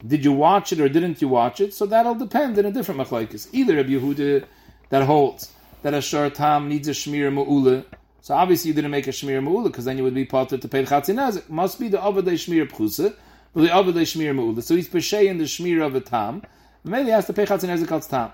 Did 0.06 0.26
you 0.26 0.32
watch 0.34 0.72
it 0.72 0.80
or 0.80 0.90
didn't 0.90 1.22
you 1.22 1.28
watch 1.28 1.60
it? 1.60 1.74
So 1.74 1.86
that'll 1.86 2.16
depend 2.16 2.58
in 2.58 2.66
a 2.66 2.72
different 2.72 3.02
machlekes. 3.02 3.48
Either 3.52 3.80
a 3.80 3.84
Yehuda 3.84 4.46
that 4.90 5.04
holds 5.04 5.52
that 5.82 5.94
a 5.94 6.02
short 6.02 6.36
tam 6.36 6.70
needs 6.70 6.88
a 6.88 6.92
shmir 6.92 7.34
mu'ula 7.34 7.86
so 8.22 8.36
obviously 8.36 8.70
you 8.70 8.76
didn't 8.76 8.92
make 8.92 9.08
a 9.08 9.12
shmir 9.12 9.44
mu'ula 9.44 9.66
because 9.66 9.86
then 9.86 9.98
you 9.98 10.04
would 10.04 10.14
be 10.14 10.26
potter 10.26 10.58
to 10.58 10.68
pay 10.68 10.84
the 10.84 10.90
chatzin 10.90 11.50
Must 11.50 11.80
be 11.80 11.88
the 11.88 11.98
avadei 11.98 12.34
shmir 12.34 12.70
pchusa, 12.70 13.16
the. 13.54 14.62
So 14.62 14.76
he's 14.76 14.90
peshay 14.90 15.26
in 15.26 15.38
the 15.38 15.46
shmir 15.46 15.86
of 15.86 15.96
a 15.96 16.02
tam. 16.02 16.44
Maybe 16.84 17.10
has 17.10 17.28
to 17.28 17.34
pay 17.34 17.46
chatzin 17.46 17.70
nezik 17.70 18.10
tam. 18.10 18.32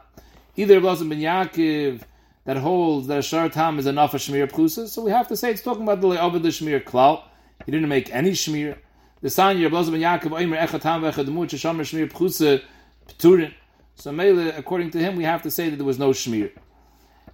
Either 0.55 0.79
Blossom 0.79 1.09
ben 1.09 1.19
Yaakov 1.19 2.01
that 2.45 2.57
holds 2.57 3.07
that 3.07 3.19
a 3.19 3.21
shar 3.21 3.49
tam 3.49 3.77
is 3.77 3.85
enough 3.85 4.13
a 4.13 4.17
shmir 4.17 4.49
pchusa. 4.49 4.87
So 4.87 5.03
we 5.03 5.11
have 5.11 5.27
to 5.27 5.35
say 5.37 5.51
it's 5.51 5.61
talking 5.61 5.83
about 5.83 6.01
the 6.01 6.09
avadei 6.09 6.47
shmir 6.47 6.83
klal. 6.83 7.23
He 7.65 7.71
didn't 7.71 7.89
make 7.89 8.13
any 8.13 8.31
shmir. 8.31 8.77
The 9.21 9.29
sign 9.29 9.57
Sanya 9.57 9.69
Blossom 9.69 9.93
ben 9.93 10.01
Yaakov 10.01 10.31
oimer 10.31 10.57
echad 10.57 10.81
tam 10.81 11.01
v'echad 11.01 11.25
mu'ut 11.25 11.49
sheshamar 11.49 11.81
shmir 11.81 12.11
pchusa 12.11 12.61
pturin. 13.07 13.53
So 13.95 14.11
Mele, 14.11 14.49
according 14.55 14.91
to 14.91 14.99
him, 14.99 15.15
we 15.15 15.23
have 15.23 15.41
to 15.41 15.51
say 15.51 15.69
that 15.69 15.75
there 15.75 15.85
was 15.85 15.99
no 15.99 16.11
shmir. 16.11 16.51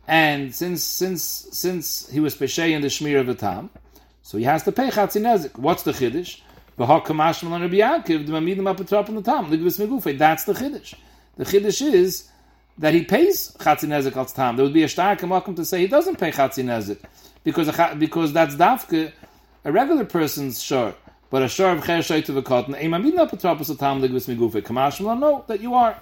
And 0.08 0.54
since 0.56 0.84
since 0.84 1.24
since 1.52 2.10
he 2.10 2.20
was 2.20 2.36
peshay 2.36 2.72
in 2.72 2.82
the 2.82 2.88
shmir 2.88 3.20
of 3.20 3.28
the 3.28 3.36
tam, 3.36 3.70
so 4.22 4.38
he 4.38 4.46
has 4.46 4.64
to 4.64 4.72
pay 4.72 4.90
chatzin 4.90 5.22
chatzinezik. 5.22 5.58
What's 5.60 5.84
the 5.84 5.92
chiddush? 5.92 6.42
Rabbi. 6.78 6.96
That's 6.96 7.10
the 10.44 10.54
chiddush. 10.54 10.94
The 11.36 11.46
chiddush 11.46 11.94
is 11.94 12.30
that 12.78 12.94
he 12.94 13.04
pays 13.04 13.56
chatzin 13.60 13.90
chatzinezik 13.90 14.18
al 14.18 14.26
tam. 14.26 14.56
There 14.56 14.66
would 14.66 14.74
be 14.74 14.84
a 14.84 14.90
stark 14.90 15.22
welcome 15.24 15.56
to 15.56 15.66
say 15.66 15.82
he 15.82 15.88
doesn't 15.88 16.18
pay 16.18 16.32
chatzinezik 16.32 17.00
because 17.44 17.70
because 17.98 18.34
that's 18.34 18.56
dafke 18.56 19.12
a 19.66 19.72
regular 19.72 20.06
person's 20.06 20.62
shor. 20.62 20.96
But 21.30 21.44
a 21.44 21.48
shor 21.48 21.72
of 21.72 21.86
cher 21.86 22.22
to 22.22 22.32
the 22.32 22.42
cotton, 22.42 22.76
a 22.76 22.86
mamidin 22.86 23.28
apatropos 23.28 23.78
tam 23.78 24.02
ligvis 24.02 24.34
megufe. 24.34 24.62
Kamash 24.62 25.20
no, 25.20 25.44
that 25.48 25.62
you 25.62 25.74
are. 25.74 25.98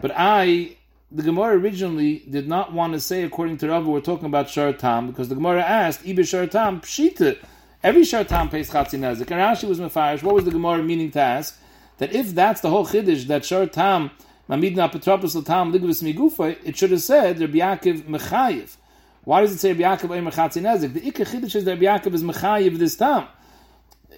But 0.00 0.12
I 0.16 0.76
the 1.12 1.22
Gemara 1.22 1.58
originally 1.58 2.22
did 2.30 2.48
not 2.48 2.72
want 2.72 2.92
to 2.92 3.00
say, 3.00 3.24
according 3.24 3.58
to 3.58 3.68
Rav, 3.68 3.86
we're 3.86 4.00
talking 4.00 4.26
about 4.26 4.48
Shar 4.48 4.72
Tam, 4.72 5.08
because 5.08 5.28
the 5.28 5.34
Gemara 5.34 5.62
asked, 5.62 6.04
Ibe 6.04 6.26
Shar 6.26 6.46
Tam, 6.46 6.80
Pshita. 6.80 7.36
Every 7.82 8.04
Shar 8.04 8.24
Tam 8.24 8.48
pays 8.48 8.70
Chatzi 8.70 8.98
Nezik. 8.98 9.30
And 9.30 9.40
Rashi 9.40 9.68
was 9.68 9.80
Mefarish. 9.80 10.22
What 10.22 10.34
was 10.34 10.44
the 10.44 10.50
Gemara 10.50 10.82
meaning 10.82 11.10
to 11.12 11.20
ask? 11.20 11.58
That 11.98 12.12
if 12.14 12.34
that's 12.34 12.60
the 12.60 12.70
whole 12.70 12.86
Chiddush, 12.86 13.26
that 13.26 13.44
Shar 13.44 13.66
Tam, 13.66 14.10
Mamidna 14.48 14.90
Petropos 14.92 15.44
Tam, 15.44 15.72
Ligvis 15.72 16.02
Migufa, 16.02 16.58
it 16.64 16.76
should 16.76 16.90
have 16.90 17.02
said, 17.02 17.40
Rabbi 17.40 17.58
Yaakov 17.58 18.02
Mechayiv. 18.02 18.76
Why 19.24 19.40
does 19.40 19.52
it 19.52 19.58
say 19.58 19.72
Rabbi 19.72 19.82
Yaakov 19.82 20.10
Eimer 20.10 20.32
Chatzi 20.32 20.62
Nezik? 20.62 20.92
The 20.92 21.00
Ikka 21.00 21.26
Chiddush 21.26 21.56
is 21.56 21.64
that 21.64 21.80
Rabbi 21.80 21.84
Yaakov 21.84 22.14
is 22.14 22.22
Mechayiv 22.22 22.78
this 22.78 22.96
Tam. 22.96 23.26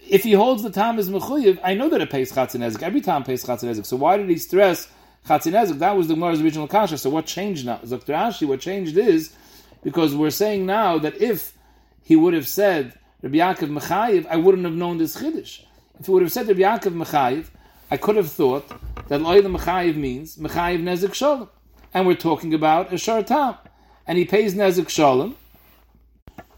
If 0.09 0.25
he 0.25 0.33
holds 0.33 0.63
the 0.63 0.71
Tam 0.71 0.99
as 0.99 1.09
Mechayiv, 1.09 1.61
I 1.63 1.75
know 1.75 1.89
that 1.89 2.01
it 2.01 2.11
pays 2.11 2.33
Chatzi 2.33 2.59
Nezik. 2.59 2.83
Every 2.83 3.01
Tam 3.01 3.23
pays 3.23 3.45
Chatzi 3.45 3.65
Nezik. 3.65 3.87
So 3.87 3.97
why 3.97 4.17
did 4.17 4.29
he 4.29 4.39
stress 4.39 4.89
Chatzinezik, 5.27 5.79
that 5.79 5.97
was 5.97 6.09
the 6.09 6.15
Gemara's 6.15 6.41
original 6.41 6.67
kasha. 6.67 6.99
So 6.99 7.11
what 7.11 7.27
changed 7.27 7.65
now? 7.65 7.77
Dr. 7.77 8.47
What 8.47 8.61
changed 8.61 8.97
is 8.97 9.35
because 9.83 10.15
we're 10.15 10.31
saying 10.31 10.67
now 10.67 10.99
that 10.99 11.21
if 11.21 11.57
he 12.03 12.17
would 12.17 12.35
have 12.35 12.49
said 12.49 12.95
Rabbi 13.23 13.37
Yaakov 13.37 13.79
Mechayiv, 13.79 14.27
I 14.29 14.37
wouldn't 14.37 14.65
have 14.65 14.75
known 14.75 14.99
this 14.99 15.17
Chiddush. 15.17 15.63
If 15.99 16.07
he 16.07 16.13
would 16.13 16.23
have 16.23 16.33
said 16.33 16.49
Rabbi 16.49 16.61
Yaakov 16.61 16.93
Mechayiv, 16.93 17.47
I 17.91 17.97
could 17.97 18.17
have 18.17 18.31
thought 18.31 18.69
that 19.09 19.21
Loyla 19.21 19.57
Mechayiv 19.57 19.97
means 19.97 20.37
Mechayiv 20.37 20.83
Nezik 20.83 21.15
Shalom. 21.15 21.49
And 21.95 22.07
we're 22.07 22.17
talking 22.17 22.53
about 22.53 22.93
a 22.93 22.97
Shartam. 22.97 23.59
And 24.07 24.19
he 24.19 24.25
pays 24.25 24.55
Nezik 24.55 24.89
Shalom 24.89 25.37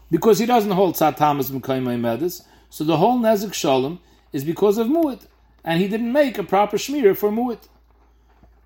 because 0.09 0.39
he 0.39 0.45
doesn't 0.45 0.71
hold 0.71 0.95
Satam 0.95 1.39
as 1.39 1.51
Mekayim 1.51 1.83
Medis. 1.99 2.43
So 2.69 2.83
the 2.83 2.97
whole 2.97 3.19
Nezik 3.19 3.53
Shalom 3.53 3.99
is 4.33 4.43
because 4.43 4.77
of 4.77 4.87
Mu'id. 4.87 5.27
And 5.63 5.79
he 5.81 5.87
didn't 5.87 6.11
make 6.11 6.37
a 6.37 6.43
proper 6.43 6.77
Shmir 6.77 7.15
for 7.15 7.29
Mu'id. 7.29 7.59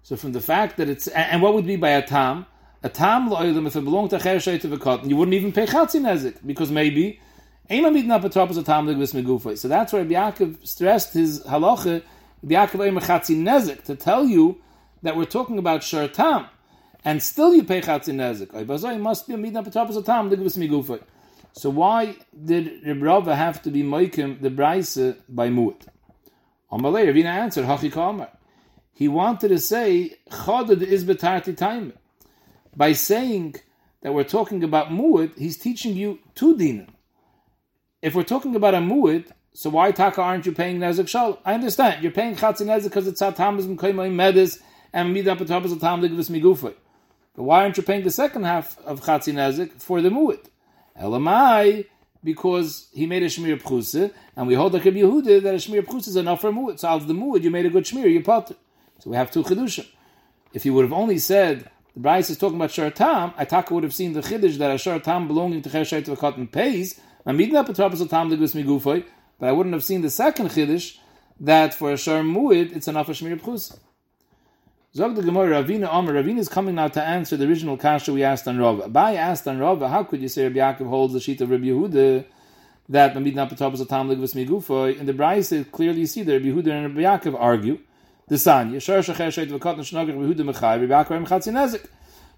So 0.04 0.16
from 0.16 0.32
the 0.32 0.42
fact 0.42 0.78
that 0.78 0.88
it's 0.88 1.08
and 1.10 1.42
what 1.42 1.54
would 1.54 1.68
be 1.68 1.76
by 1.76 1.90
a 1.90 2.02
tam? 2.02 2.46
A 2.82 2.90
tam 2.90 3.30
lo'ilim 3.30 3.68
if 3.68 3.76
it 3.76 3.84
belonged 3.84 4.12
to 4.12 4.20
cher 4.20 4.40
cotton, 4.78 5.10
you 5.10 5.18
wouldn't 5.18 5.36
even 5.36 5.52
pay 5.52 5.66
chatzin 5.66 6.02
nezik 6.02 6.38
because 6.46 6.72
maybe 6.72 7.20
So 7.70 7.76
that's 9.68 9.94
why 9.94 10.00
Yaakov 10.00 10.68
stressed 10.68 11.14
his 11.14 11.44
halacha 11.44 12.02
Yaakov 12.44 13.44
nezik 13.44 13.84
to 13.84 13.96
tell 13.96 14.26
you 14.26 14.60
that 15.04 15.16
we're 15.16 15.26
talking 15.26 15.60
about 15.60 15.84
shar 15.84 16.08
tam. 16.08 16.48
and 17.06 17.22
still 17.22 17.54
you 17.54 17.64
pay 17.64 17.82
chatzin 17.82 18.16
nezek. 18.16 18.56
Oy 18.56 18.98
must 18.98 19.28
be 19.28 19.36
a 19.36 19.38
midna 19.38 19.64
migufay. 19.64 21.04
So 21.54 21.70
why 21.70 22.16
did 22.44 22.82
Reb 22.86 23.28
have 23.28 23.62
to 23.64 23.70
be 23.70 23.84
moikim 23.84 24.42
the 24.42 24.50
brisa 24.50 25.18
by 25.28 25.50
mu'at? 25.50 25.88
Amalei, 26.72 27.08
Ravina 27.08 27.26
answered, 27.26 27.66
Hachi 27.66 27.92
Kamar. 27.92 28.30
He 28.94 29.08
wanted 29.08 29.50
to 29.50 29.60
say, 29.60 30.18
Chodad 30.30 30.82
is 30.82 31.06
betarti 31.06 31.56
time. 31.56 31.94
By 32.76 32.94
saying 32.94 33.56
that 34.02 34.14
we're 34.14 34.24
talking 34.24 34.64
about 34.64 34.90
mu'at, 34.90 35.38
he's 35.38 35.58
teaching 35.58 35.96
you 35.96 36.20
two 36.36 36.56
dinim. 36.56 36.88
If 38.02 38.16
we're 38.16 38.24
talking 38.24 38.56
about 38.56 38.76
a 38.76 38.78
mu'at, 38.78 39.28
so 39.54 39.70
why 39.70 39.92
taka 39.92 40.22
aren't 40.22 40.46
you 40.46 40.54
paying 40.54 40.80
nezek 40.80 41.10
shal? 41.10 41.38
I 41.44 41.54
understand 41.54 42.02
you're 42.02 42.14
paying 42.14 42.34
chatzin 42.34 42.68
nezek 42.68 42.84
because 42.86 43.08
it's 43.08 43.22
atamas 43.22 43.66
mkoyim 43.66 44.16
medis 44.16 44.62
and 44.94 45.14
midah 45.14 45.38
patabas 45.38 45.76
atam 45.76 46.02
ligvis 46.02 46.30
migufay. 46.30 46.76
But 47.36 47.44
why 47.44 47.64
aren't 47.64 47.76
you 47.76 47.84
paying 47.84 48.06
the 48.06 48.12
second 48.12 48.46
half 48.46 48.80
of 48.86 49.02
chatzin 49.02 49.34
nezek 49.34 49.82
for 49.82 50.02
the 50.02 50.08
mu'at? 50.08 50.46
Elamai, 50.98 51.88
because 52.24 52.88
he 52.94 53.06
made 53.06 53.22
a 53.22 53.26
shmir 53.26 53.62
pchuse, 53.62 54.14
and 54.38 54.48
we 54.48 54.54
hold 54.54 54.74
like 54.74 54.86
a 54.86 54.92
Yehuda 54.92 55.44
that 55.44 55.56
a 55.56 55.58
shmir 55.58 55.82
pchuse 55.82 56.08
is 56.08 56.16
enough 56.16 56.40
for 56.40 56.54
mu'at. 56.54 56.80
So 56.80 56.88
out 56.88 57.02
of 57.02 57.08
the 57.10 57.14
mu'at, 57.14 57.44
you 57.44 57.52
made 57.52 57.66
a 57.66 57.70
good 57.70 57.84
shmir, 57.84 58.10
you 58.10 58.24
potter. 58.24 58.56
So 59.00 59.10
we 59.10 59.18
have 59.18 59.30
two 59.30 59.44
chidushim. 59.44 59.88
If 60.54 60.66
you 60.66 60.74
would 60.74 60.86
have 60.86 60.94
only 60.94 61.18
said 61.18 61.70
the 61.94 62.00
Bryce 62.00 62.30
is 62.30 62.38
talking 62.38 62.56
about 62.56 62.72
shar 62.72 62.92
tam, 62.92 63.34
I 63.36 63.44
taka 63.44 63.74
would 63.74 63.84
have 63.84 63.94
seen 63.94 64.14
the 64.14 64.22
chiddush 64.22 64.58
that 64.60 64.72
a 64.72 64.78
shar 64.78 65.00
tam 65.00 65.28
belonging 65.28 65.62
to 65.64 65.70
cheshay 65.70 66.06
to 66.06 66.14
a 66.14 66.18
cotton 66.18 66.48
pays. 66.48 66.98
But 69.40 69.48
I 69.48 69.52
wouldn't 69.52 69.74
have 69.74 69.84
seen 69.84 70.02
the 70.02 70.10
second 70.10 70.50
chiddush 70.50 70.98
that 71.40 71.74
for 71.74 71.92
a 71.92 71.98
shar 71.98 72.24
mu'id 72.24 72.76
it's 72.76 72.88
enough 72.88 73.06
for 73.06 73.14
shmir 73.14 73.40
pchuse. 73.40 73.78
Zog 74.96 75.16
the 75.16 75.22
Gemara, 75.22 75.64
Ravina 75.64 75.88
Omer, 75.94 76.14
Ravina 76.14 76.40
is 76.40 76.50
coming 76.50 76.74
now 76.74 76.88
to 76.88 77.04
answer 77.04 77.38
the 77.38 77.46
original 77.48 77.78
kasha 77.78 78.12
we 78.12 78.24
asked 78.24 78.48
on 78.48 78.58
Rava. 78.58 78.90
Abai 78.90 79.16
asked 79.16 79.48
on 79.48 79.60
Rava, 79.60 79.88
how 79.88 80.04
could 80.04 80.20
you 80.20 80.28
say 80.28 80.48
Rabbi 80.48 80.58
Yaakov 80.58 80.90
holds 80.90 81.14
the 81.14 81.20
sheet 81.20 81.40
of 81.42 81.52
Rabbi 81.52 81.66
Yehuda 81.66 82.26
that 82.90 83.14
Mamid 83.14 83.36
Napatopos 83.36 83.82
Atam 83.82 84.10
Ligvas 84.10 84.34
Migufoy? 84.34 84.98
In 84.98 85.06
the 85.06 85.14
Braise, 85.14 85.54
clearly 85.72 86.00
you 86.00 86.08
see 86.08 86.24
that 86.24 86.34
Rabbi 86.34 86.48
Yehuda 86.48 86.72
and 86.72 86.98
Rabbi 86.98 87.30
Yaakov 87.30 87.40
argue. 87.40 87.78
The 88.28 88.36
Sanya, 88.36 88.82
Shar 88.82 89.00
Shacher 89.00 89.28
Sheit 89.28 89.50
Vakot 89.50 89.78
Nishnagach 89.78 90.08
Rabbi 90.08 90.34
Yehuda 90.34 90.52
Mechai, 90.52 90.90
Rabbi 90.90 91.04
Yaakov 91.04 91.28
Mechatzinezik. 91.28 91.86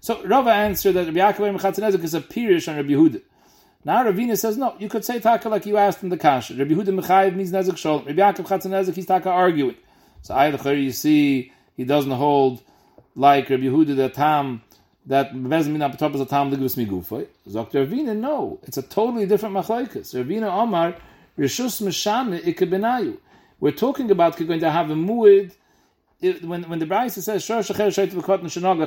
So 0.00 0.22
Rava 0.26 0.50
answered 0.50 0.92
that 0.92 1.06
Rabbi 1.06 1.20
Yaakov 1.20 1.58
Mechatzinezik 1.58 2.04
is 2.04 2.12
a 2.12 2.20
pirish 2.20 2.68
on 2.68 2.76
Rabbi 2.76 2.90
Yehuda. 2.90 3.22
Now 3.84 4.04
Ravina 4.04 4.38
says, 4.38 4.56
no, 4.56 4.76
you 4.78 4.88
could 4.88 5.04
say 5.04 5.18
taka 5.18 5.48
like 5.48 5.66
you 5.66 5.76
asked 5.76 6.04
in 6.04 6.08
the 6.08 6.16
kasha. 6.16 6.54
Rabbi 6.54 6.72
Yehuda 6.72 7.00
Mechayiv 7.00 7.34
means 7.34 7.50
Nezik 7.50 7.72
Shol. 7.72 8.06
Rabbi 8.06 8.20
Yaakov 8.20 8.46
Chatzinezik, 8.46 8.94
he's 8.94 9.06
taka 9.06 9.30
arguing. 9.30 9.76
So 10.22 10.34
either 10.34 10.74
you 10.74 10.92
see 10.92 11.52
he 11.76 11.84
doesn't 11.84 12.12
hold 12.12 12.62
like 13.16 13.50
Rabbi 13.50 13.64
Yehuda 13.64 13.96
the 13.96 14.08
Tam 14.08 14.62
that 15.06 15.34
Bezmin 15.34 15.78
Apotopos 15.78 16.18
the 16.18 16.26
Tam 16.26 16.52
Ligvus 16.52 16.76
Migufay. 16.76 17.26
Dr. 17.52 17.84
Ravina, 17.84 18.16
no, 18.16 18.60
it's 18.62 18.76
a 18.76 18.82
totally 18.82 19.26
different 19.26 19.56
machlaikas. 19.56 20.14
Ravina 20.14 20.52
Omar 20.52 20.94
Rishus 21.36 21.82
Meshane 21.82 22.40
Ikebenayu. 22.40 23.18
We're 23.58 23.72
talking 23.72 24.12
about 24.12 24.36
going 24.36 24.60
to 24.60 24.70
have 24.70 24.90
a 24.90 24.94
muid. 24.94 25.52
when 26.20 26.62
when 26.68 26.78
the 26.78 26.86
Brisa 26.86 27.20
says 27.20 27.48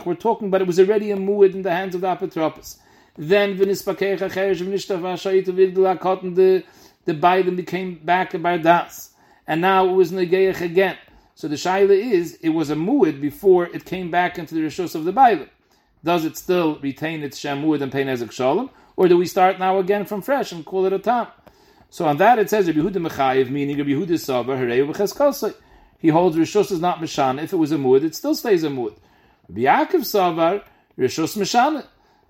we're 0.06 0.16
talking 0.16 0.48
about 0.48 0.62
it 0.62 0.68
was 0.68 0.80
already 0.80 1.12
a 1.12 1.18
muid 1.18 1.54
in 1.54 1.64
the 1.64 1.72
hands 1.72 1.96
of 1.96 2.02
the 2.02 2.08
apotropos. 2.08 2.78
Then 3.18 3.58
v'nispakeich 3.58 4.20
acherish 4.20 4.62
v'nishtava 4.62 5.16
shayit 5.16 5.46
v'igdul 5.46 5.98
hakot 5.98 6.36
the 6.36 6.64
the 7.06 7.14
Biden 7.14 7.56
became 7.56 7.96
back 8.04 8.42
by 8.42 8.58
das, 8.58 9.12
and 9.48 9.62
now 9.62 9.88
it 9.88 9.94
was 9.94 10.12
negeich 10.12 10.60
again. 10.62 10.98
So 11.36 11.48
the 11.48 11.56
shaila 11.56 11.92
is, 11.92 12.40
it 12.42 12.50
was 12.50 12.70
a 12.72 12.76
muid 12.76 13.22
before 13.22 13.68
it 13.68 13.86
came 13.86 14.10
back 14.10 14.40
into 14.40 14.56
the 14.56 14.62
rishus 14.62 14.96
of 14.96 15.04
the 15.04 15.12
Bible. 15.12 15.46
Does 16.04 16.26
it 16.26 16.36
still 16.36 16.80
retain 16.80 17.22
its 17.24 17.38
shem 17.38 17.64
muid 17.64 17.82
and 17.82 17.92
pay 17.92 18.04
nezek 18.04 18.32
shalom, 18.32 18.70
or 18.96 19.08
do 19.08 19.18
we 19.18 19.28
start 19.28 19.60
now 19.60 19.78
again 19.78 20.06
from 20.06 20.22
fresh 20.22 20.52
and 20.52 20.66
call 20.66 20.86
it 20.86 20.94
a 20.94 21.00
tam? 21.00 21.28
So 21.90 22.06
on 22.06 22.18
that 22.18 22.40
it 22.40 22.50
says 22.50 22.68
Rabbi 22.68 22.80
Yehuda 22.80 23.08
Mechayiv, 23.08 23.50
meaning 23.50 23.78
Rabbi 23.78 23.92
Yehuda 23.92 24.18
Sabar, 24.20 24.58
Hereu 24.58 24.92
B'cheskosai. 24.92 25.54
He 26.00 26.10
holds 26.10 26.36
rishus 26.36 26.72
is 26.72 26.80
not 26.80 27.00
mishan. 27.00 27.42
If 27.42 27.54
it 27.54 27.58
was 27.58 27.72
a 27.72 27.78
muid, 27.78 28.04
it 28.04 28.16
still 28.16 28.36
stays 28.36 28.64
a 28.64 28.70
muid. 28.70 28.98
Rabbi 29.48 29.62
Yaakov 29.62 30.02
Sabar, 30.02 30.64
rishus 30.98 31.38
mishan. 31.38 31.86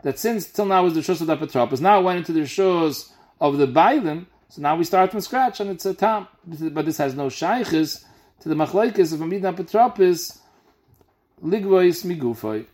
That 0.06 0.20
since 0.20 0.45
till 0.45 0.68
now 0.68 0.84
was 0.84 0.93
the 0.93 0.99
rishus 0.99 1.22
of 1.22 1.26
the 1.26 1.36
Petropos, 1.36 1.82
now 1.82 1.99
went 1.99 2.20
into 2.20 2.32
the 2.32 2.41
rishus 2.41 3.12
of 3.41 3.58
the 3.58 3.66
Bailim, 3.66 4.28
so 4.49 4.62
now 4.62 4.76
we 4.76 4.84
start 4.84 5.10
from 5.10 5.20
scratch 5.20 5.60
and 5.60 5.72
it's 5.72 5.84
a 5.84 5.95
tam. 5.95 6.28
But 6.45 6.86
this 6.86 6.99
has 6.99 7.16
no 7.16 7.26
shaykhis 7.26 8.06
to 8.41 8.49
the 8.49 8.53
machlaikis 8.53 9.14
of 9.14 9.22
Amidna 9.22 9.53
Petropis, 9.53 10.41
Ligvois 11.43 12.06
Migufoi. 12.06 12.68